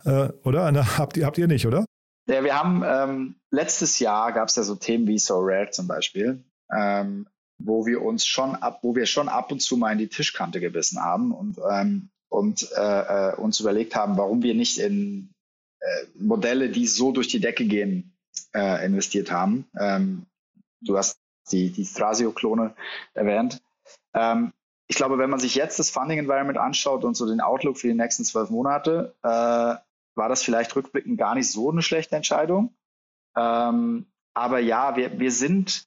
Äh, 0.04 0.28
oder? 0.44 0.70
Na, 0.70 0.86
habt, 0.98 1.16
ihr, 1.16 1.26
habt 1.26 1.36
ihr 1.36 1.48
nicht, 1.48 1.66
oder? 1.66 1.84
Ja, 2.28 2.44
wir 2.44 2.56
haben 2.56 2.84
ähm, 2.86 3.34
letztes 3.50 3.98
Jahr 3.98 4.30
gab 4.30 4.46
es 4.46 4.54
ja 4.54 4.62
so 4.62 4.76
Themen 4.76 5.08
wie 5.08 5.18
So 5.18 5.40
Rare 5.40 5.70
zum 5.70 5.88
Beispiel. 5.88 6.44
Ähm, 6.72 7.26
wo 7.64 7.86
wir 7.86 8.02
uns 8.02 8.26
schon 8.26 8.54
ab, 8.56 8.80
wo 8.82 8.94
wir 8.94 9.06
schon 9.06 9.28
ab 9.28 9.52
und 9.52 9.60
zu 9.60 9.76
mal 9.76 9.92
in 9.92 9.98
die 9.98 10.08
Tischkante 10.08 10.60
gebissen 10.60 11.02
haben 11.02 11.32
und, 11.32 11.58
ähm, 11.70 12.10
und 12.28 12.70
äh, 12.76 13.30
äh, 13.30 13.36
uns 13.36 13.60
überlegt 13.60 13.94
haben, 13.94 14.16
warum 14.16 14.42
wir 14.42 14.54
nicht 14.54 14.78
in 14.78 15.32
äh, 15.80 16.06
Modelle, 16.18 16.70
die 16.70 16.86
so 16.86 17.12
durch 17.12 17.28
die 17.28 17.40
Decke 17.40 17.64
gehen, 17.66 18.16
äh, 18.54 18.84
investiert 18.84 19.30
haben. 19.30 19.66
Ähm, 19.78 20.26
du 20.80 20.96
hast 20.96 21.18
die, 21.50 21.70
die 21.70 21.84
Thrasio-Klone 21.84 22.74
erwähnt. 23.14 23.62
Ähm, 24.14 24.52
ich 24.88 24.96
glaube, 24.96 25.18
wenn 25.18 25.30
man 25.30 25.40
sich 25.40 25.54
jetzt 25.54 25.78
das 25.78 25.90
Funding 25.90 26.18
Environment 26.18 26.58
anschaut 26.58 27.04
und 27.04 27.16
so 27.16 27.26
den 27.26 27.40
Outlook 27.40 27.78
für 27.78 27.88
die 27.88 27.94
nächsten 27.94 28.24
zwölf 28.24 28.50
Monate, 28.50 29.14
äh, 29.22 29.28
war 29.28 30.28
das 30.28 30.42
vielleicht 30.42 30.76
rückblickend 30.76 31.18
gar 31.18 31.34
nicht 31.34 31.50
so 31.50 31.70
eine 31.70 31.82
schlechte 31.82 32.16
Entscheidung. 32.16 32.74
Ähm, 33.36 34.06
aber 34.34 34.58
ja, 34.58 34.96
wir, 34.96 35.18
wir 35.18 35.30
sind 35.30 35.86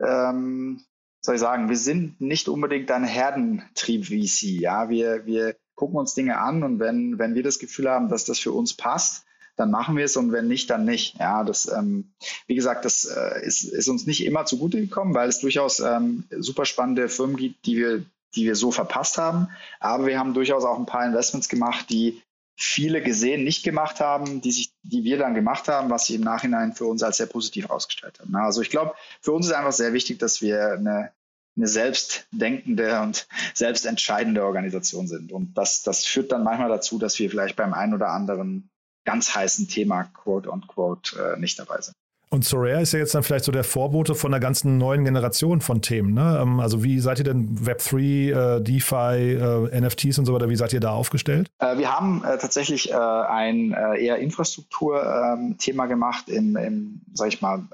ähm, 0.00 0.80
soll 1.20 1.34
ich 1.34 1.40
sagen, 1.40 1.68
wir 1.68 1.76
sind 1.76 2.20
nicht 2.20 2.48
unbedingt 2.48 2.90
ein 2.90 3.04
Herdentrieb-VC. 3.04 4.60
Ja, 4.60 4.88
wir, 4.88 5.26
wir 5.26 5.56
gucken 5.74 5.96
uns 5.96 6.14
Dinge 6.14 6.38
an 6.38 6.62
und 6.62 6.78
wenn, 6.78 7.18
wenn 7.18 7.34
wir 7.34 7.42
das 7.42 7.58
Gefühl 7.58 7.88
haben, 7.90 8.08
dass 8.08 8.24
das 8.24 8.38
für 8.38 8.52
uns 8.52 8.74
passt, 8.74 9.24
dann 9.56 9.70
machen 9.70 9.96
wir 9.96 10.04
es 10.04 10.16
und 10.16 10.32
wenn 10.32 10.46
nicht, 10.46 10.70
dann 10.70 10.84
nicht. 10.84 11.18
Ja, 11.18 11.42
das, 11.42 11.70
ähm, 11.70 12.12
wie 12.46 12.54
gesagt, 12.54 12.84
das 12.84 13.04
äh, 13.04 13.44
ist, 13.44 13.64
ist 13.64 13.88
uns 13.88 14.06
nicht 14.06 14.24
immer 14.24 14.44
zugute 14.46 14.80
gekommen, 14.80 15.14
weil 15.14 15.28
es 15.28 15.40
durchaus 15.40 15.80
ähm, 15.80 16.24
super 16.30 16.64
spannende 16.64 17.08
Firmen 17.08 17.36
gibt, 17.36 17.66
die 17.66 17.76
wir, 17.76 18.04
die 18.36 18.44
wir 18.44 18.54
so 18.54 18.70
verpasst 18.70 19.18
haben. 19.18 19.48
Aber 19.80 20.06
wir 20.06 20.18
haben 20.18 20.34
durchaus 20.34 20.64
auch 20.64 20.78
ein 20.78 20.86
paar 20.86 21.04
Investments 21.04 21.48
gemacht, 21.48 21.90
die 21.90 22.22
viele 22.60 23.00
gesehen 23.00 23.44
nicht 23.44 23.62
gemacht 23.62 24.00
haben, 24.00 24.40
die, 24.40 24.50
sich, 24.50 24.72
die 24.82 25.04
wir 25.04 25.16
dann 25.16 25.34
gemacht 25.34 25.68
haben, 25.68 25.90
was 25.90 26.06
sich 26.06 26.16
im 26.16 26.22
Nachhinein 26.22 26.74
für 26.74 26.86
uns 26.86 27.04
als 27.04 27.18
sehr 27.18 27.26
positiv 27.26 27.70
ausgestellt 27.70 28.18
haben. 28.18 28.34
Also 28.34 28.62
ich 28.62 28.70
glaube, 28.70 28.94
für 29.20 29.30
uns 29.30 29.46
ist 29.46 29.52
einfach 29.52 29.72
sehr 29.72 29.92
wichtig, 29.92 30.18
dass 30.18 30.42
wir 30.42 30.72
eine, 30.72 31.12
eine 31.56 31.68
selbstdenkende 31.68 33.00
und 33.00 33.28
selbstentscheidende 33.54 34.44
Organisation 34.44 35.06
sind. 35.06 35.30
Und 35.30 35.56
das, 35.56 35.82
das 35.84 36.04
führt 36.04 36.32
dann 36.32 36.42
manchmal 36.42 36.68
dazu, 36.68 36.98
dass 36.98 37.16
wir 37.20 37.30
vielleicht 37.30 37.54
beim 37.54 37.74
einen 37.74 37.94
oder 37.94 38.08
anderen 38.08 38.68
ganz 39.04 39.36
heißen 39.36 39.68
Thema, 39.68 40.04
quote 40.04 40.50
on 40.50 40.66
quote, 40.66 41.16
äh, 41.16 41.38
nicht 41.38 41.60
dabei 41.60 41.80
sind. 41.80 41.94
Und 42.30 42.44
Soraya 42.44 42.80
ist 42.80 42.92
ja 42.92 42.98
jetzt 42.98 43.14
dann 43.14 43.22
vielleicht 43.22 43.44
so 43.44 43.52
der 43.52 43.64
Vorbote 43.64 44.14
von 44.14 44.32
einer 44.32 44.40
ganzen 44.40 44.78
neuen 44.78 45.04
Generation 45.04 45.60
von 45.60 45.80
Themen. 45.80 46.12
Ne? 46.14 46.38
Ähm, 46.42 46.60
also 46.60 46.84
wie 46.84 47.00
seid 47.00 47.18
ihr 47.18 47.24
denn 47.24 47.58
Web3, 47.58 48.56
äh, 48.58 48.62
DeFi, 48.62 49.34
äh, 49.34 49.80
NFTs 49.80 50.18
und 50.18 50.26
so 50.26 50.34
weiter, 50.34 50.48
wie 50.48 50.56
seid 50.56 50.72
ihr 50.72 50.80
da 50.80 50.92
aufgestellt? 50.92 51.48
Äh, 51.58 51.78
wir 51.78 51.90
haben 51.90 52.22
äh, 52.24 52.38
tatsächlich 52.38 52.90
äh, 52.90 52.94
ein 52.94 53.72
äh, 53.72 54.04
eher 54.04 54.18
Infrastruktur-Thema 54.18 55.84
ähm, 55.84 55.88
gemacht 55.88 56.28
im, 56.28 56.56
im, 56.56 57.00
sag 57.14 57.28
ich 57.28 57.40
mal, 57.40 57.66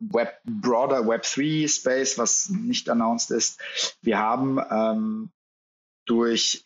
Web, 0.00 0.40
broader 0.44 1.00
Web3 1.00 1.68
Space, 1.68 2.18
was 2.18 2.50
nicht 2.50 2.88
announced 2.88 3.30
ist. 3.30 3.60
Wir 4.02 4.18
haben 4.18 4.58
ähm, 4.70 5.30
durch 6.06 6.64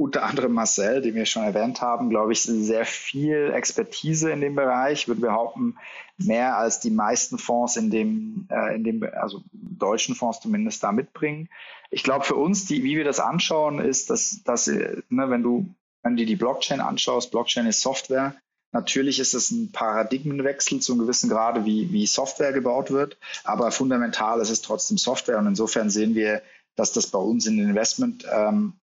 unter 0.00 0.22
anderem 0.22 0.54
Marcel, 0.54 1.02
den 1.02 1.14
wir 1.14 1.26
schon 1.26 1.42
erwähnt 1.42 1.82
haben, 1.82 2.08
glaube 2.08 2.32
ich, 2.32 2.40
sehr 2.42 2.86
viel 2.86 3.52
Expertise 3.54 4.30
in 4.30 4.40
dem 4.40 4.54
Bereich. 4.54 5.02
Ich 5.02 5.08
würde 5.08 5.20
behaupten, 5.20 5.76
mehr 6.16 6.56
als 6.56 6.80
die 6.80 6.90
meisten 6.90 7.36
Fonds 7.36 7.76
in 7.76 7.90
dem, 7.90 8.48
äh, 8.50 8.74
in 8.74 8.82
dem, 8.82 9.06
also 9.12 9.42
deutschen 9.52 10.14
Fonds 10.14 10.40
zumindest 10.40 10.82
da 10.82 10.90
mitbringen. 10.90 11.50
Ich 11.90 12.02
glaube, 12.02 12.24
für 12.24 12.36
uns, 12.36 12.64
die, 12.64 12.82
wie 12.82 12.96
wir 12.96 13.04
das 13.04 13.20
anschauen, 13.20 13.78
ist, 13.78 14.08
dass, 14.08 14.42
dass 14.42 14.68
ne, 14.68 15.02
wenn 15.10 15.42
du, 15.42 15.66
wenn 16.02 16.16
du 16.16 16.24
die 16.24 16.36
Blockchain 16.36 16.80
anschaust, 16.80 17.30
Blockchain 17.30 17.66
ist 17.66 17.82
Software. 17.82 18.34
Natürlich 18.72 19.18
ist 19.18 19.34
es 19.34 19.50
ein 19.50 19.70
Paradigmenwechsel 19.70 20.80
zu 20.80 20.92
einem 20.92 21.02
gewissen 21.02 21.28
Grade, 21.28 21.66
wie, 21.66 21.92
wie 21.92 22.06
Software 22.06 22.54
gebaut 22.54 22.90
wird, 22.90 23.18
aber 23.44 23.70
fundamental 23.70 24.40
ist 24.40 24.50
es 24.50 24.62
trotzdem 24.62 24.96
Software 24.96 25.38
und 25.38 25.46
insofern 25.46 25.90
sehen 25.90 26.14
wir, 26.14 26.40
dass 26.74 26.92
das 26.92 27.08
bei 27.08 27.18
uns 27.18 27.46
in 27.46 27.58
den 27.58 27.68
Investment 27.68 28.24
ähm, 28.32 28.79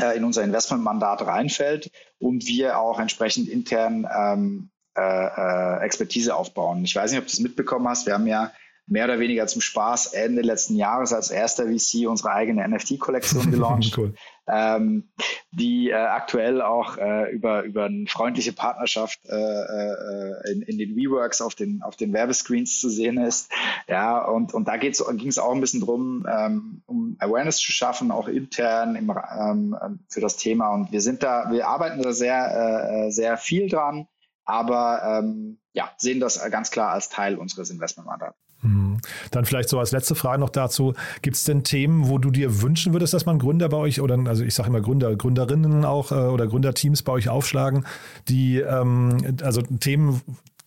äh, 0.00 0.16
in 0.16 0.24
unser 0.24 0.42
Investmentmandat 0.42 1.26
reinfällt 1.26 1.90
und 2.18 2.46
wir 2.46 2.78
auch 2.78 2.98
entsprechend 2.98 3.48
intern 3.48 4.06
ähm, 4.14 4.70
äh, 4.96 5.00
äh, 5.00 5.84
Expertise 5.84 6.34
aufbauen. 6.34 6.84
Ich 6.84 6.96
weiß 6.96 7.10
nicht, 7.10 7.20
ob 7.20 7.26
du 7.26 7.32
es 7.32 7.40
mitbekommen 7.40 7.86
hast. 7.88 8.06
Wir 8.06 8.14
haben 8.14 8.26
ja 8.26 8.52
mehr 8.88 9.04
oder 9.04 9.20
weniger 9.20 9.46
zum 9.46 9.60
Spaß 9.60 10.14
Ende 10.14 10.42
letzten 10.42 10.74
Jahres 10.74 11.12
als 11.12 11.30
erster 11.30 11.66
VC 11.66 12.08
unsere 12.08 12.32
eigene 12.32 12.66
NFT-Kollektion 12.66 13.50
gelauncht, 13.50 13.96
cool. 13.96 14.14
Ähm, 14.48 15.08
die 15.50 15.90
äh, 15.90 15.94
aktuell 15.94 16.62
auch 16.62 16.96
äh, 16.96 17.30
über, 17.30 17.62
über 17.62 17.86
eine 17.86 18.06
freundliche 18.06 18.52
Partnerschaft 18.52 19.20
äh, 19.26 19.34
äh, 19.34 20.52
in, 20.52 20.62
in 20.62 20.78
den 20.78 20.96
WeWorks 20.96 21.40
auf 21.40 21.54
den, 21.54 21.82
auf 21.82 21.96
den 21.96 22.12
Werbescreens 22.12 22.80
zu 22.80 22.88
sehen 22.88 23.18
ist. 23.18 23.50
Ja, 23.88 24.24
und, 24.24 24.54
und 24.54 24.68
da 24.68 24.76
ging 24.76 24.90
es 24.90 25.38
auch 25.38 25.52
ein 25.52 25.60
bisschen 25.60 25.80
drum, 25.80 26.26
ähm, 26.30 26.82
um 26.86 27.16
Awareness 27.18 27.58
zu 27.58 27.72
schaffen, 27.72 28.10
auch 28.10 28.28
intern 28.28 28.96
im, 28.96 29.10
ähm, 29.10 30.00
für 30.08 30.20
das 30.20 30.36
Thema. 30.36 30.70
Und 30.72 30.92
wir 30.92 31.00
sind 31.00 31.22
da, 31.22 31.50
wir 31.50 31.68
arbeiten 31.68 32.02
da 32.02 32.12
sehr, 32.12 33.06
äh, 33.06 33.10
sehr 33.10 33.36
viel 33.36 33.68
dran, 33.68 34.06
aber 34.44 35.02
ähm, 35.04 35.60
ja, 35.72 35.90
sehen 35.96 36.20
das 36.20 36.42
ganz 36.50 36.70
klar 36.70 36.90
als 36.92 37.08
Teil 37.08 37.36
unseres 37.36 37.70
Investmentmandats. 37.70 38.47
Mhm. 38.62 38.98
Dann 39.30 39.44
vielleicht 39.44 39.68
so 39.68 39.78
als 39.78 39.92
letzte 39.92 40.14
Frage 40.14 40.40
noch 40.40 40.50
dazu. 40.50 40.94
Gibt 41.22 41.36
es 41.36 41.44
denn 41.44 41.64
Themen, 41.64 42.08
wo 42.08 42.18
du 42.18 42.30
dir 42.30 42.62
wünschen 42.62 42.92
würdest, 42.92 43.14
dass 43.14 43.26
man 43.26 43.38
Gründer 43.38 43.68
bei 43.68 43.76
euch 43.76 44.00
oder 44.00 44.18
also 44.26 44.44
ich 44.44 44.54
sage 44.54 44.68
immer 44.68 44.80
Gründer, 44.80 45.14
Gründerinnen 45.16 45.84
auch 45.84 46.10
äh, 46.10 46.14
oder 46.14 46.46
Gründerteams 46.46 47.02
bei 47.02 47.12
euch 47.12 47.28
aufschlagen, 47.28 47.86
die 48.28 48.58
ähm, 48.58 49.36
also 49.42 49.62
Themen, 49.62 50.22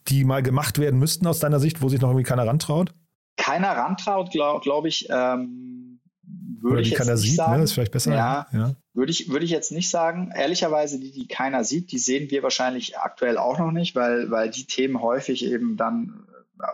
die 0.08 0.24
mal 0.24 0.42
gemacht 0.42 0.80
werden 0.80 1.00
müssten 1.00 1.28
aus 1.28 1.40
deiner 1.40 1.60
Sicht, 1.60 1.82
wo 1.82 1.90
sich 1.90 2.02
noch 2.02 2.10
irgendwie 2.10 2.24
keiner 2.24 2.48
rantraut? 2.48 2.94
Keiner 3.38 3.70
rantraut, 3.70 4.32
glaube 4.32 4.62
glaub 4.64 4.86
ich. 4.86 5.08
Ähm, 5.10 6.00
würde 6.62 6.76
oder 6.76 6.82
die 6.84 6.90
ich 6.90 6.96
keiner 6.96 7.18
sieht, 7.18 7.32
ne? 7.32 7.36
sagen. 7.36 7.58
ne? 7.58 7.64
ist 7.64 7.74
vielleicht 7.74 7.92
besser. 7.92 8.14
Ja, 8.14 8.48
ja. 8.54 8.76
Würde, 8.94 9.12
ich, 9.12 9.30
würde 9.30 9.46
ich 9.46 9.52
jetzt 9.52 9.72
nicht 9.72 9.90
sagen. 9.90 10.32
Ehrlicherweise, 10.36 11.00
die, 11.00 11.12
die 11.12 11.28
keiner 11.28 11.64
sieht, 11.64 11.92
die 11.92 11.98
sehen 11.98 12.30
wir 12.30 12.44
wahrscheinlich 12.44 12.98
aktuell 12.98 13.38
auch 13.38 13.58
noch 13.58 13.72
nicht, 13.72 13.96
weil, 13.96 14.30
weil 14.32 14.50
die 14.50 14.66
Themen 14.66 15.02
häufig 15.02 15.44
eben 15.44 15.76
dann 15.76 16.28
äh, 16.60 16.66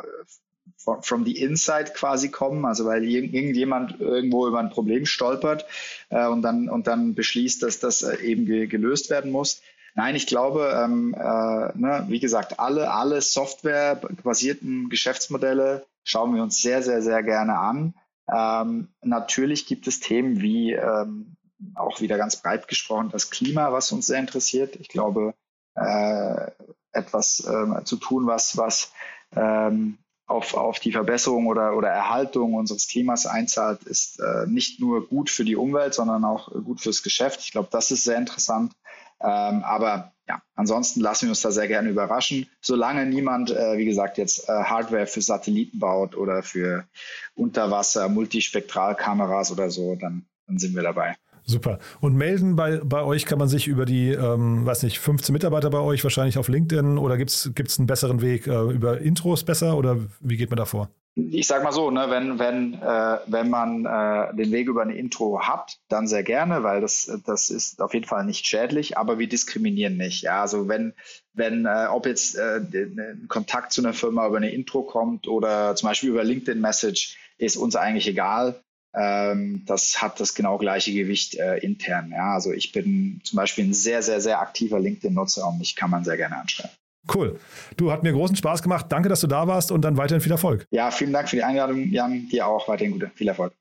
from 1.01 1.25
the 1.25 1.39
inside 1.39 1.93
quasi 1.93 2.29
kommen, 2.29 2.65
also 2.65 2.85
weil 2.85 3.03
irgendjemand 3.03 3.99
irgendwo 3.99 4.47
über 4.47 4.59
ein 4.59 4.69
Problem 4.69 5.05
stolpert 5.05 5.65
äh, 6.09 6.27
und, 6.27 6.41
dann, 6.41 6.69
und 6.69 6.87
dann 6.87 7.15
beschließt, 7.15 7.63
dass 7.63 7.79
das 7.79 8.03
äh, 8.03 8.17
eben 8.17 8.45
ge 8.45 8.67
gelöst 8.67 9.09
werden 9.09 9.31
muss. 9.31 9.61
Nein, 9.95 10.15
ich 10.15 10.27
glaube, 10.27 10.71
ähm, 10.75 11.15
äh, 11.15 11.77
ne, 11.77 12.05
wie 12.07 12.19
gesagt, 12.19 12.59
alle, 12.59 12.91
alle 12.91 13.21
softwarebasierten 13.21 14.89
Geschäftsmodelle 14.89 15.85
schauen 16.03 16.35
wir 16.35 16.43
uns 16.43 16.61
sehr, 16.61 16.83
sehr, 16.83 17.01
sehr 17.01 17.23
gerne 17.23 17.57
an. 17.57 17.95
Ähm, 18.31 18.89
natürlich 19.01 19.65
gibt 19.65 19.87
es 19.87 19.99
Themen 19.99 20.39
wie 20.41 20.73
ähm, 20.73 21.35
auch 21.75 22.01
wieder 22.01 22.17
ganz 22.17 22.35
breit 22.35 22.67
gesprochen 22.67 23.09
das 23.11 23.31
Klima, 23.31 23.71
was 23.71 23.91
uns 23.91 24.05
sehr 24.05 24.19
interessiert. 24.19 24.75
Ich 24.75 24.89
glaube, 24.89 25.33
äh, 25.75 26.51
etwas 26.91 27.39
äh, 27.39 27.83
zu 27.83 27.97
tun, 27.97 28.27
was, 28.27 28.57
was 28.57 28.91
ähm, 29.35 29.97
auf, 30.27 30.53
auf 30.53 30.79
die 30.79 30.91
Verbesserung 30.91 31.47
oder, 31.47 31.75
oder 31.75 31.87
Erhaltung 31.87 32.53
unseres 32.53 32.87
Klimas 32.87 33.25
einzahlt, 33.25 33.83
ist 33.83 34.19
äh, 34.19 34.45
nicht 34.45 34.79
nur 34.79 35.07
gut 35.07 35.29
für 35.29 35.45
die 35.45 35.55
Umwelt, 35.55 35.93
sondern 35.93 36.25
auch 36.25 36.51
gut 36.51 36.81
fürs 36.81 37.01
Geschäft. 37.01 37.39
Ich 37.39 37.51
glaube, 37.51 37.69
das 37.71 37.91
ist 37.91 38.03
sehr 38.03 38.17
interessant. 38.17 38.73
Ähm, 39.19 39.63
aber 39.63 40.13
ja, 40.27 40.41
ansonsten 40.55 40.99
lassen 40.99 41.27
wir 41.27 41.29
uns 41.29 41.41
da 41.41 41.51
sehr 41.51 41.69
gerne 41.69 41.89
überraschen. 41.89 42.47
Solange 42.61 43.05
niemand, 43.05 43.49
äh, 43.49 43.77
wie 43.77 43.85
gesagt, 43.85 44.17
jetzt 44.17 44.49
äh, 44.49 44.51
Hardware 44.51 45.07
für 45.07 45.21
Satelliten 45.21 45.79
baut 45.79 46.15
oder 46.15 46.43
für 46.43 46.85
Unterwasser, 47.33 48.09
Multispektralkameras 48.09 49.51
oder 49.51 49.69
so, 49.69 49.95
dann, 49.95 50.27
dann 50.45 50.57
sind 50.57 50.75
wir 50.75 50.83
dabei. 50.83 51.15
Super. 51.49 51.79
Und 52.01 52.15
melden 52.15 52.57
bei, 52.57 52.81
bei 52.83 53.01
euch 53.03 53.25
kann 53.25 53.39
man 53.39 53.47
sich 53.47 53.67
über 53.67 53.85
die, 53.85 54.09
ähm, 54.09 54.65
weiß 54.65 54.83
nicht, 54.83 54.99
15 54.99 55.31
Mitarbeiter 55.31 55.69
bei 55.69 55.79
euch 55.79 56.03
wahrscheinlich 56.03 56.37
auf 56.37 56.49
LinkedIn 56.49 56.97
oder 56.97 57.15
gibt 57.17 57.31
es 57.31 57.79
einen 57.79 57.87
besseren 57.87 58.21
Weg 58.21 58.47
äh, 58.47 58.69
über 58.69 58.99
Intros 58.99 59.45
besser 59.45 59.77
oder 59.77 59.97
wie 60.19 60.35
geht 60.35 60.49
man 60.49 60.57
da 60.57 60.65
vor? 60.65 60.89
Ich 61.15 61.47
sag 61.47 61.63
mal 61.63 61.71
so, 61.71 61.89
ne, 61.89 62.07
wenn, 62.09 62.37
wenn, 62.37 62.73
äh, 62.75 63.17
wenn 63.27 63.49
man 63.49 63.85
äh, 63.85 64.35
den 64.35 64.51
Weg 64.51 64.67
über 64.67 64.81
ein 64.81 64.89
Intro 64.89 65.39
hat, 65.41 65.79
dann 65.87 66.05
sehr 66.05 66.21
gerne, 66.21 66.63
weil 66.63 66.81
das, 66.81 67.09
das 67.25 67.49
ist 67.49 67.81
auf 67.81 67.93
jeden 67.93 68.05
Fall 68.05 68.25
nicht 68.25 68.45
schädlich, 68.45 68.97
aber 68.97 69.17
wir 69.17 69.29
diskriminieren 69.29 69.95
nicht. 69.95 70.23
Ja, 70.23 70.41
also 70.41 70.67
wenn, 70.67 70.93
wenn 71.33 71.65
äh, 71.65 71.87
ob 71.89 72.05
jetzt 72.05 72.37
äh, 72.37 72.59
ein 72.59 73.25
Kontakt 73.29 73.71
zu 73.71 73.81
einer 73.81 73.93
Firma 73.93 74.27
über 74.27 74.37
eine 74.37 74.51
Intro 74.51 74.83
kommt 74.83 75.29
oder 75.29 75.75
zum 75.75 75.87
Beispiel 75.87 76.09
über 76.09 76.25
LinkedIn 76.25 76.59
Message, 76.59 77.17
ist 77.37 77.55
uns 77.55 77.75
eigentlich 77.75 78.07
egal 78.07 78.61
ähm, 78.97 79.63
das 79.65 80.01
hat 80.01 80.19
das 80.19 80.33
genau 80.33 80.57
gleiche 80.57 80.91
Gewicht 80.91 81.35
äh, 81.35 81.57
intern. 81.57 82.11
Ja? 82.11 82.33
Also 82.33 82.51
ich 82.51 82.71
bin 82.71 83.21
zum 83.23 83.37
Beispiel 83.37 83.65
ein 83.65 83.73
sehr, 83.73 84.01
sehr, 84.01 84.19
sehr 84.21 84.41
aktiver 84.41 84.79
LinkedIn-Nutzer 84.79 85.47
und 85.47 85.59
mich 85.59 85.75
kann 85.75 85.91
man 85.91 86.03
sehr 86.03 86.17
gerne 86.17 86.37
anschreiben. 86.37 86.75
Cool. 87.13 87.39
Du, 87.77 87.91
hat 87.91 88.03
mir 88.03 88.11
großen 88.11 88.35
Spaß 88.35 88.61
gemacht. 88.61 88.87
Danke, 88.89 89.07
dass 89.07 89.21
du 89.21 89.27
da 89.27 89.47
warst 89.47 89.71
und 89.71 89.81
dann 89.81 89.95
weiterhin 89.95 90.21
viel 90.21 90.31
Erfolg. 90.31 90.65
Ja, 90.71 90.91
vielen 90.91 91.13
Dank 91.13 91.29
für 91.29 91.37
die 91.37 91.43
Einladung, 91.43 91.89
Jan. 91.89 92.27
Dir 92.27 92.47
auch 92.47 92.67
weiterhin 92.67 92.93
gute, 92.93 93.11
viel 93.15 93.27
Erfolg. 93.29 93.53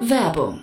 Werbung 0.00 0.62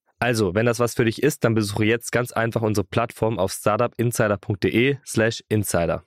Also, 0.21 0.53
wenn 0.53 0.67
das 0.67 0.79
was 0.79 0.93
für 0.93 1.03
dich 1.05 1.23
ist, 1.23 1.43
dann 1.43 1.55
besuche 1.55 1.83
jetzt 1.83 2.11
ganz 2.11 2.31
einfach 2.31 2.61
unsere 2.61 2.85
Plattform 2.85 3.39
auf 3.39 3.51
startupinsider.de/slash 3.51 5.43
insider. 5.49 6.03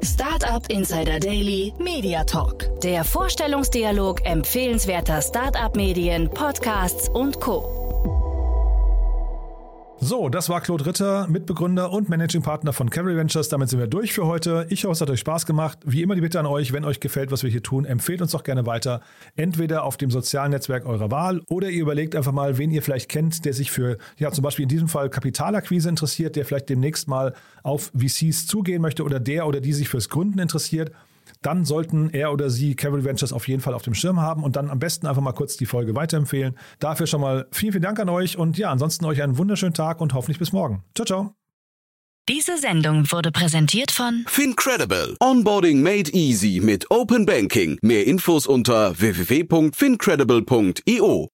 Startup 0.00 0.64
Insider 0.70 1.18
Daily 1.18 1.72
Media 1.78 2.22
Talk. 2.22 2.80
Der 2.82 3.02
Vorstellungsdialog 3.02 4.24
empfehlenswerter 4.24 5.20
Startup-Medien, 5.20 6.30
Podcasts 6.30 7.08
und 7.08 7.40
Co. 7.40 8.23
So, 10.06 10.28
das 10.28 10.50
war 10.50 10.60
Claude 10.60 10.84
Ritter, 10.84 11.26
Mitbegründer 11.28 11.90
und 11.90 12.10
Managing 12.10 12.42
Partner 12.42 12.74
von 12.74 12.90
Cavalry 12.90 13.16
Ventures. 13.16 13.48
Damit 13.48 13.70
sind 13.70 13.78
wir 13.78 13.86
durch 13.86 14.12
für 14.12 14.26
heute. 14.26 14.66
Ich 14.68 14.84
hoffe, 14.84 14.92
es 14.92 15.00
hat 15.00 15.08
euch 15.08 15.20
Spaß 15.20 15.46
gemacht. 15.46 15.78
Wie 15.86 16.02
immer 16.02 16.14
die 16.14 16.20
Bitte 16.20 16.38
an 16.38 16.44
euch, 16.44 16.74
wenn 16.74 16.84
euch 16.84 17.00
gefällt, 17.00 17.32
was 17.32 17.42
wir 17.42 17.48
hier 17.48 17.62
tun, 17.62 17.86
empfehlt 17.86 18.20
uns 18.20 18.32
doch 18.32 18.44
gerne 18.44 18.66
weiter. 18.66 19.00
Entweder 19.34 19.82
auf 19.82 19.96
dem 19.96 20.10
sozialen 20.10 20.50
Netzwerk 20.50 20.84
eurer 20.84 21.10
Wahl 21.10 21.40
oder 21.48 21.70
ihr 21.70 21.80
überlegt 21.80 22.16
einfach 22.16 22.32
mal, 22.32 22.58
wen 22.58 22.70
ihr 22.70 22.82
vielleicht 22.82 23.08
kennt, 23.08 23.46
der 23.46 23.54
sich 23.54 23.70
für, 23.70 23.96
ja, 24.18 24.30
zum 24.30 24.44
Beispiel 24.44 24.64
in 24.64 24.68
diesem 24.68 24.88
Fall 24.88 25.08
Kapitalakquise 25.08 25.88
interessiert, 25.88 26.36
der 26.36 26.44
vielleicht 26.44 26.68
demnächst 26.68 27.08
mal 27.08 27.32
auf 27.62 27.90
VCs 27.96 28.46
zugehen 28.46 28.82
möchte 28.82 29.04
oder 29.04 29.20
der 29.20 29.46
oder 29.46 29.62
die 29.62 29.72
sich 29.72 29.88
fürs 29.88 30.10
Gründen 30.10 30.38
interessiert 30.38 30.92
dann 31.44 31.64
sollten 31.64 32.10
er 32.10 32.32
oder 32.32 32.50
sie 32.50 32.74
Cavalry 32.74 33.04
Ventures 33.04 33.32
auf 33.32 33.46
jeden 33.48 33.60
Fall 33.60 33.74
auf 33.74 33.82
dem 33.82 33.94
Schirm 33.94 34.20
haben 34.20 34.42
und 34.42 34.56
dann 34.56 34.70
am 34.70 34.78
besten 34.78 35.06
einfach 35.06 35.22
mal 35.22 35.32
kurz 35.32 35.56
die 35.56 35.66
Folge 35.66 35.94
weiterempfehlen. 35.94 36.56
Dafür 36.78 37.06
schon 37.06 37.20
mal 37.20 37.46
vielen, 37.52 37.72
vielen 37.72 37.82
Dank 37.82 38.00
an 38.00 38.08
euch 38.08 38.38
und 38.38 38.58
ja, 38.58 38.70
ansonsten 38.70 39.04
euch 39.04 39.22
einen 39.22 39.38
wunderschönen 39.38 39.74
Tag 39.74 40.00
und 40.00 40.14
hoffentlich 40.14 40.38
bis 40.38 40.52
morgen. 40.52 40.82
Ciao, 40.94 41.04
ciao. 41.04 41.34
Diese 42.26 42.56
Sendung 42.56 43.12
wurde 43.12 43.30
präsentiert 43.30 43.90
von 43.90 44.24
Fincredible. 44.26 45.14
Onboarding 45.20 45.82
made 45.82 46.10
easy 46.12 46.58
mit 46.62 46.90
Open 46.90 47.26
Banking. 47.26 47.78
Mehr 47.82 48.06
Infos 48.06 48.46
unter 48.46 48.98
www.fincredible.io. 48.98 51.33